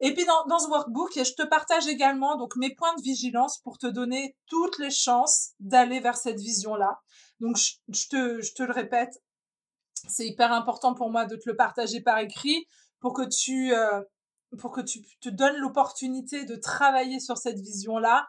Et 0.00 0.14
puis 0.14 0.24
dans, 0.24 0.46
dans 0.46 0.58
ce 0.58 0.68
workbook, 0.68 1.12
je 1.14 1.34
te 1.34 1.46
partage 1.46 1.86
également 1.86 2.36
donc 2.36 2.56
mes 2.56 2.74
points 2.74 2.94
de 2.96 3.02
vigilance 3.02 3.58
pour 3.58 3.78
te 3.78 3.86
donner 3.86 4.36
toutes 4.46 4.78
les 4.78 4.90
chances 4.90 5.50
d'aller 5.60 6.00
vers 6.00 6.16
cette 6.16 6.40
vision-là. 6.40 7.00
Donc 7.40 7.58
je, 7.58 8.08
te, 8.08 8.40
je 8.40 8.54
te 8.54 8.62
le 8.62 8.72
répète, 8.72 9.22
c'est 10.08 10.26
hyper 10.26 10.52
important 10.52 10.94
pour 10.94 11.10
moi 11.10 11.26
de 11.26 11.36
te 11.36 11.48
le 11.48 11.56
partager 11.56 12.00
par 12.00 12.18
écrit 12.18 12.66
pour 13.00 13.12
que 13.12 13.28
tu 13.28 13.72
pour 14.58 14.72
que 14.72 14.80
tu 14.80 15.02
te 15.20 15.28
donnes 15.28 15.56
l'opportunité 15.56 16.44
de 16.44 16.56
travailler 16.56 17.20
sur 17.20 17.38
cette 17.38 17.60
vision-là 17.60 18.28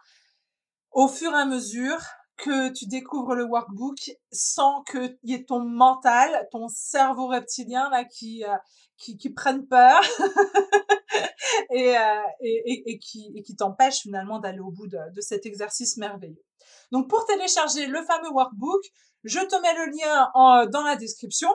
au 0.92 1.08
fur 1.08 1.32
et 1.32 1.42
à 1.42 1.46
mesure 1.46 2.00
que 2.42 2.70
tu 2.74 2.88
découvres 2.88 3.36
le 3.36 3.46
workbook 3.46 4.12
sans 4.32 4.82
que 4.84 5.16
y 5.24 5.34
ait 5.34 5.46
ton 5.46 5.60
mental, 5.60 6.48
ton 6.52 6.68
cerveau 6.68 7.28
reptilien 7.28 7.90
là 7.90 8.04
qui 8.04 8.44
euh, 8.44 8.56
qui, 8.98 9.18
qui 9.18 9.30
prenne 9.30 9.68
peur 9.68 10.02
et, 11.72 11.98
euh, 11.98 12.22
et, 12.42 12.84
et, 12.92 13.00
qui 13.00 13.32
et 13.36 13.44
qui 13.44 13.56
t'empêche 13.56 14.02
finalement 14.02 14.40
d'aller 14.40 14.60
au 14.60 14.72
bout 14.72 14.88
de, 14.88 14.98
de 15.16 15.22
cet 15.22 15.46
exercice 15.46 15.98
merveilleux. 15.98 16.44
Donc 16.92 17.10
pour 17.10 17.26
télécharger 17.26 17.86
le 17.86 18.02
fameux 18.04 18.32
workbook, 18.32 18.82
je 19.24 19.40
te 19.40 19.62
mets 19.62 19.86
le 19.86 19.92
lien 19.92 20.30
en, 20.34 20.66
dans 20.66 20.84
la 20.84 20.96
description 20.96 21.50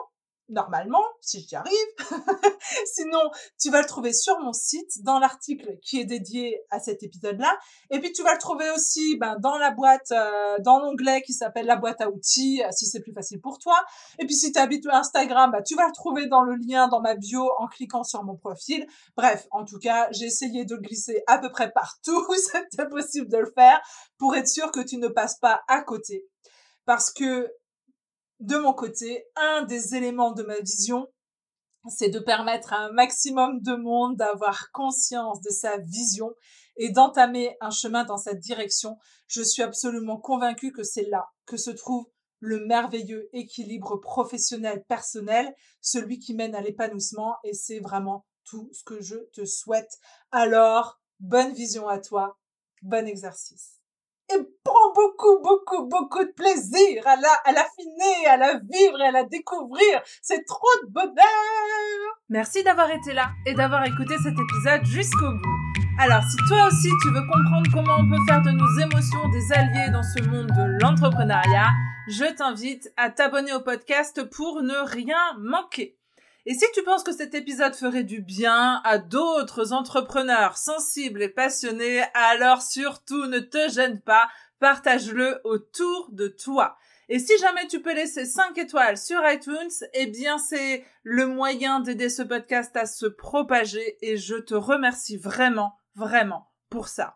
normalement, 0.49 1.03
si 1.21 1.41
j'y 1.41 1.57
arrive. 1.57 1.75
Sinon, 2.87 3.31
tu 3.61 3.71
vas 3.71 3.81
le 3.81 3.87
trouver 3.87 4.13
sur 4.13 4.39
mon 4.41 4.53
site, 4.53 5.03
dans 5.03 5.19
l'article 5.19 5.79
qui 5.83 6.01
est 6.01 6.05
dédié 6.05 6.61
à 6.71 6.81
cet 6.81 7.03
épisode-là. 7.03 7.59
Et 7.91 8.01
puis, 8.01 8.13
tu 8.13 8.23
vas 8.23 8.33
le 8.33 8.39
trouver 8.39 8.71
aussi 8.71 9.17
ben, 9.17 9.37
dans 9.41 9.59
la 9.59 9.71
boîte, 9.71 10.13
euh, 10.13 10.57
dans 10.61 10.79
l'onglet 10.79 11.23
qui 11.23 11.33
s'appelle 11.33 11.67
la 11.67 11.77
boîte 11.77 12.01
à 12.01 12.11
outils, 12.11 12.63
euh, 12.63 12.69
si 12.71 12.87
c'est 12.87 13.01
plus 13.01 13.13
facile 13.13 13.41
pour 13.41 13.59
toi. 13.59 13.77
Et 14.19 14.27
puis, 14.27 14.35
si 14.35 14.53
tu 14.53 14.59
habites 14.59 14.87
Instagram, 14.87 15.51
ben, 15.53 15.63
tu 15.63 15.75
vas 15.75 15.87
le 15.87 15.93
trouver 15.93 16.27
dans 16.27 16.43
le 16.43 16.57
lien 16.57 16.89
dans 16.89 17.01
ma 17.01 17.15
bio 17.15 17.51
en 17.59 17.67
cliquant 17.67 18.05
sur 18.05 18.25
mon 18.25 18.37
profil. 18.37 18.87
Bref, 19.17 19.47
en 19.51 19.65
tout 19.65 19.79
cas, 19.79 20.09
j'ai 20.13 20.27
essayé 20.27 20.65
de 20.65 20.75
le 20.75 20.81
glisser 20.81 21.23
à 21.27 21.39
peu 21.39 21.51
près 21.51 21.71
partout 21.71 22.25
où 22.29 22.35
c'était 22.53 22.89
possible 22.89 23.29
de 23.29 23.39
le 23.39 23.51
faire 23.55 23.81
pour 24.19 24.35
être 24.37 24.49
sûr 24.49 24.71
que 24.71 24.81
tu 24.81 24.99
ne 24.99 25.09
passes 25.09 25.39
pas 25.39 25.63
à 25.69 25.83
côté. 25.83 26.27
Parce 26.85 27.13
que 27.13 27.51
de 28.41 28.57
mon 28.57 28.73
côté, 28.73 29.27
un 29.37 29.63
des 29.63 29.95
éléments 29.95 30.33
de 30.33 30.43
ma 30.43 30.61
vision, 30.61 31.07
c'est 31.89 32.09
de 32.09 32.19
permettre 32.19 32.73
à 32.73 32.79
un 32.79 32.93
maximum 32.93 33.61
de 33.61 33.75
monde 33.75 34.17
d'avoir 34.17 34.71
conscience 34.73 35.41
de 35.41 35.51
sa 35.51 35.79
vision 35.79 36.35
et 36.77 36.91
d'entamer 36.91 37.57
un 37.61 37.71
chemin 37.71 38.05
dans 38.05 38.19
cette 38.19 38.41
direction. 38.41 38.99
Je 39.29 39.43
suis 39.43 39.63
absolument 39.63 40.19
convaincue 40.19 40.73
que 40.73 40.83
c'est 40.83 41.09
là 41.09 41.27
que 41.47 41.57
se 41.57 41.71
trouve 41.71 42.07
le 42.41 42.67
merveilleux 42.67 43.29
équilibre 43.33 43.97
professionnel 43.97 44.85
personnel, 44.89 45.55
celui 45.81 46.19
qui 46.19 46.35
mène 46.35 46.55
à 46.55 46.61
l'épanouissement 46.61 47.37
et 47.45 47.55
c'est 47.55 47.81
vraiment 47.81 48.27
tout 48.45 48.69
ce 48.73 48.85
que 48.85 49.01
je 49.01 49.17
te 49.33 49.45
souhaite. 49.45 49.99
Alors, 50.31 51.01
bonne 51.19 51.53
vision 51.55 51.89
à 51.89 51.99
toi, 51.99 52.39
bon 52.83 53.07
exercice 53.07 53.76
et 54.33 54.39
prends 54.65 54.93
beaucoup, 54.95 55.41
beaucoup, 55.43 55.87
beaucoup 55.87 56.25
de 56.25 56.33
plaisir 56.33 57.07
à 57.07 57.17
la, 57.17 57.33
à 57.45 57.53
l'affiner, 57.53 58.27
à 58.29 58.37
la 58.37 58.55
vivre 58.59 59.01
et 59.01 59.07
à 59.07 59.11
la 59.13 59.25
découvrir. 59.25 60.03
C'est 60.23 60.45
trop 60.45 60.67
de 60.85 60.91
bonheur! 60.91 62.19
Merci 62.29 62.63
d'avoir 62.65 62.91
été 62.91 63.13
là 63.13 63.31
et 63.47 63.55
d'avoir 63.55 63.85
écouté 63.85 64.17
cet 64.19 64.35
épisode 64.39 64.85
jusqu'au 64.85 65.31
bout. 65.31 65.57
Alors, 65.99 66.23
si 66.25 66.37
toi 66.49 66.67
aussi 66.67 66.91
tu 67.03 67.09
veux 67.09 67.27
comprendre 67.33 67.71
comment 67.73 67.97
on 68.01 68.11
peut 68.11 68.23
faire 68.27 68.43
de 68.43 68.51
nos 68.51 68.79
émotions 68.81 69.29
des 69.31 69.53
alliés 69.53 69.91
dans 69.91 70.03
ce 70.03 70.23
monde 70.29 70.49
de 70.49 70.83
l'entrepreneuriat, 70.83 71.71
je 72.09 72.35
t'invite 72.35 72.93
à 72.97 73.11
t'abonner 73.11 73.53
au 73.55 73.61
podcast 73.61 74.23
pour 74.31 74.63
ne 74.63 74.75
rien 74.87 75.17
manquer. 75.39 75.97
Et 76.49 76.55
si 76.55 76.65
tu 76.73 76.85
penses 76.85 77.03
que 77.03 77.13
cet 77.13 77.35
épisode 77.35 77.75
ferait 77.75 78.05
du 78.05 78.21
bien 78.21 78.81
à 78.85 78.99
d'autres 78.99 79.73
entrepreneurs 79.73 80.57
sensibles 80.57 81.21
et 81.25 81.29
passionnés, 81.29 82.05
alors 82.15 82.63
surtout 82.63 83.27
ne 83.27 83.41
te 83.41 83.69
gêne 83.69 84.01
pas, 84.01 84.29
partage-le 84.61 85.41
autour 85.43 86.09
de 86.13 86.29
toi. 86.29 86.77
Et 87.09 87.19
si 87.19 87.37
jamais 87.39 87.67
tu 87.67 87.83
peux 87.83 87.95
laisser 87.95 88.25
5 88.25 88.57
étoiles 88.59 88.97
sur 88.97 89.21
iTunes, 89.29 89.71
eh 89.93 90.07
bien 90.07 90.39
c'est 90.39 90.85
le 91.03 91.27
moyen 91.27 91.81
d'aider 91.81 92.09
ce 92.09 92.23
podcast 92.23 92.77
à 92.77 92.87
se 92.87 93.07
propager 93.07 93.99
et 94.01 94.17
je 94.17 94.37
te 94.37 94.55
remercie 94.55 95.17
vraiment, 95.17 95.73
vraiment 95.97 96.49
pour 96.71 96.87
ça. 96.87 97.16